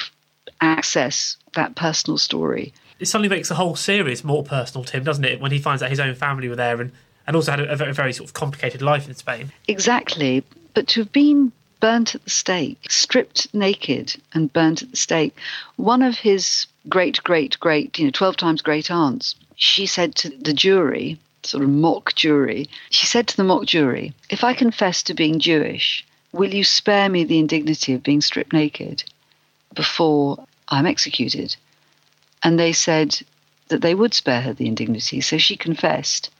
access 0.60 1.36
that 1.54 1.76
personal 1.76 2.18
story. 2.18 2.72
It 2.98 3.06
suddenly 3.06 3.28
makes 3.28 3.48
the 3.48 3.54
whole 3.54 3.76
series 3.76 4.24
more 4.24 4.42
personal 4.42 4.84
to 4.84 4.96
him, 4.96 5.04
doesn't 5.04 5.24
it? 5.24 5.40
When 5.40 5.52
he 5.52 5.58
finds 5.58 5.82
out 5.82 5.90
his 5.90 6.00
own 6.00 6.14
family 6.14 6.48
were 6.48 6.56
there 6.56 6.80
and 6.80 6.90
and 7.26 7.36
also 7.36 7.52
had 7.52 7.60
a, 7.60 7.76
very, 7.76 7.92
very 7.92 8.12
sort 8.12 8.28
of 8.28 8.34
complicated 8.34 8.82
life 8.82 9.08
in 9.08 9.14
Spain. 9.14 9.52
Exactly. 9.68 10.44
But 10.74 10.88
to 10.88 11.00
have 11.00 11.12
been 11.12 11.52
burnt 11.80 12.14
at 12.14 12.24
the 12.24 12.30
stake, 12.30 12.90
stripped 12.90 13.52
naked 13.54 14.16
and 14.32 14.52
burnt 14.52 14.82
at 14.82 14.90
the 14.90 14.96
stake, 14.96 15.36
one 15.76 16.02
of 16.02 16.18
his 16.18 16.66
great, 16.88 17.22
great, 17.22 17.58
great, 17.60 17.98
you 17.98 18.06
know, 18.06 18.10
12 18.10 18.36
times 18.36 18.62
great 18.62 18.90
aunts, 18.90 19.34
she 19.56 19.86
said 19.86 20.14
to 20.16 20.30
the 20.30 20.52
jury, 20.52 21.18
sort 21.42 21.62
of 21.62 21.70
mock 21.70 22.14
jury, 22.14 22.68
she 22.90 23.06
said 23.06 23.28
to 23.28 23.36
the 23.36 23.44
mock 23.44 23.66
jury, 23.66 24.12
if 24.30 24.44
I 24.44 24.54
confess 24.54 25.02
to 25.04 25.14
being 25.14 25.38
Jewish, 25.38 26.04
will 26.32 26.52
you 26.52 26.64
spare 26.64 27.08
me 27.08 27.24
the 27.24 27.38
indignity 27.38 27.94
of 27.94 28.02
being 28.02 28.20
stripped 28.20 28.52
naked 28.52 29.04
before 29.74 30.44
I'm 30.68 30.86
executed? 30.86 31.56
And 32.42 32.58
they 32.58 32.72
said 32.72 33.18
that 33.68 33.80
they 33.80 33.94
would 33.94 34.14
spare 34.14 34.42
her 34.42 34.52
the 34.52 34.66
indignity, 34.66 35.20
so 35.20 35.38
she 35.38 35.56
confessed 35.56 36.30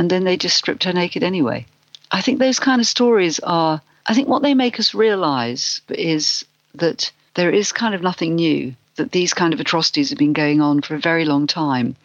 and 0.00 0.08
then 0.08 0.24
they 0.24 0.38
just 0.38 0.56
stripped 0.56 0.84
her 0.84 0.94
naked 0.94 1.22
anyway. 1.22 1.66
I 2.10 2.22
think 2.22 2.38
those 2.38 2.58
kind 2.58 2.80
of 2.80 2.86
stories 2.86 3.38
are, 3.40 3.82
I 4.06 4.14
think 4.14 4.28
what 4.28 4.40
they 4.40 4.54
make 4.54 4.80
us 4.80 4.94
realize 4.94 5.82
is 5.90 6.42
that 6.74 7.12
there 7.34 7.50
is 7.50 7.70
kind 7.70 7.94
of 7.94 8.00
nothing 8.00 8.36
new, 8.36 8.74
that 8.96 9.12
these 9.12 9.34
kind 9.34 9.52
of 9.52 9.60
atrocities 9.60 10.08
have 10.08 10.18
been 10.18 10.32
going 10.32 10.62
on 10.62 10.80
for 10.80 10.94
a 10.94 10.98
very 11.00 11.26
long 11.26 11.46
time. 11.46 11.96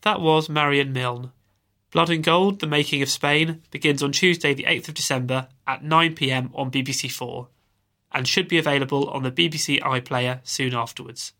That 0.00 0.22
was 0.22 0.48
Marion 0.48 0.94
Milne. 0.94 1.30
Blood 1.90 2.08
and 2.08 2.24
Gold, 2.24 2.60
The 2.60 2.66
Making 2.66 3.02
of 3.02 3.10
Spain, 3.10 3.60
begins 3.70 4.02
on 4.02 4.12
Tuesday, 4.12 4.54
the 4.54 4.64
8th 4.64 4.88
of 4.88 4.94
December 4.94 5.48
at 5.66 5.84
9pm 5.84 6.52
on 6.54 6.70
BBC4 6.70 7.48
and 8.12 8.26
should 8.26 8.48
be 8.48 8.56
available 8.56 9.10
on 9.10 9.24
the 9.24 9.30
BBC 9.30 9.78
iPlayer 9.80 10.40
soon 10.42 10.72
afterwards. 10.72 11.34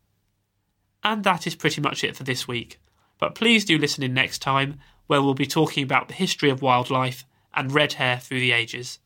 And 1.03 1.25
that 1.25 1.47
is 1.47 1.55
pretty 1.55 1.81
much 1.81 2.05
it 2.05 2.17
for 2.17 2.25
this 2.25 2.47
week. 2.47 2.79
But 3.19 3.35
please 3.35 3.65
do 3.65 3.79
listen 3.79 4.03
in 4.03 4.15
next 4.15 4.41
time, 4.41 4.79
where 5.07 5.23
we'll 5.23 5.35
be 5.35 5.47
talking 5.47 5.85
about 5.85 6.09
the 6.09 6.15
history 6.15 6.51
of 6.51 6.63
wildlife 6.63 7.25
and 7.55 7.73
red 7.73 7.95
hair 7.95 8.19
through 8.19 8.41
the 8.41 8.53
ages. 8.53 8.99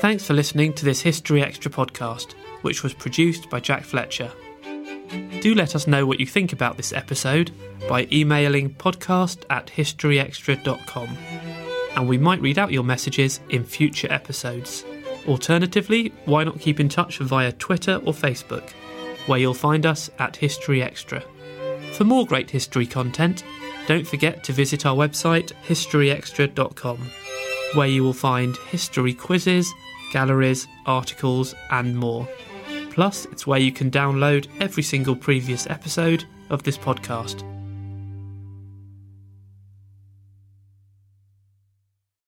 Thanks 0.00 0.26
for 0.26 0.34
listening 0.34 0.74
to 0.74 0.84
this 0.84 1.00
History 1.00 1.42
Extra 1.42 1.70
podcast, 1.70 2.34
which 2.62 2.82
was 2.82 2.94
produced 2.94 3.50
by 3.50 3.60
Jack 3.60 3.84
Fletcher. 3.84 4.30
Do 5.40 5.54
let 5.54 5.74
us 5.74 5.86
know 5.86 6.06
what 6.06 6.20
you 6.20 6.26
think 6.26 6.52
about 6.52 6.76
this 6.76 6.92
episode 6.92 7.50
by 7.88 8.06
emailing 8.12 8.74
podcast 8.74 9.44
at 9.50 9.66
historyextra.com, 9.68 11.08
and 11.96 12.08
we 12.08 12.18
might 12.18 12.40
read 12.40 12.58
out 12.58 12.72
your 12.72 12.84
messages 12.84 13.40
in 13.48 13.64
future 13.64 14.12
episodes. 14.12 14.84
Alternatively, 15.26 16.12
why 16.26 16.44
not 16.44 16.60
keep 16.60 16.78
in 16.78 16.88
touch 16.88 17.18
via 17.18 17.52
Twitter 17.52 17.96
or 18.04 18.12
Facebook, 18.12 18.70
where 19.26 19.38
you'll 19.38 19.54
find 19.54 19.86
us 19.86 20.10
at 20.18 20.36
History 20.36 20.82
Extra. 20.82 21.24
For 21.94 22.04
more 22.04 22.26
great 22.26 22.50
history 22.50 22.86
content, 22.86 23.44
don't 23.86 24.06
forget 24.06 24.44
to 24.44 24.52
visit 24.52 24.86
our 24.86 24.94
website 24.94 25.52
historyextra.com, 25.66 26.98
where 27.74 27.88
you 27.88 28.04
will 28.04 28.12
find 28.12 28.56
history 28.70 29.14
quizzes, 29.14 29.72
galleries, 30.12 30.68
articles, 30.86 31.54
and 31.70 31.96
more. 31.96 32.28
Plus, 32.90 33.24
it's 33.26 33.46
where 33.46 33.60
you 33.60 33.72
can 33.72 33.90
download 33.90 34.46
every 34.60 34.82
single 34.82 35.16
previous 35.16 35.66
episode 35.68 36.24
of 36.50 36.62
this 36.62 36.76
podcast. 36.76 37.47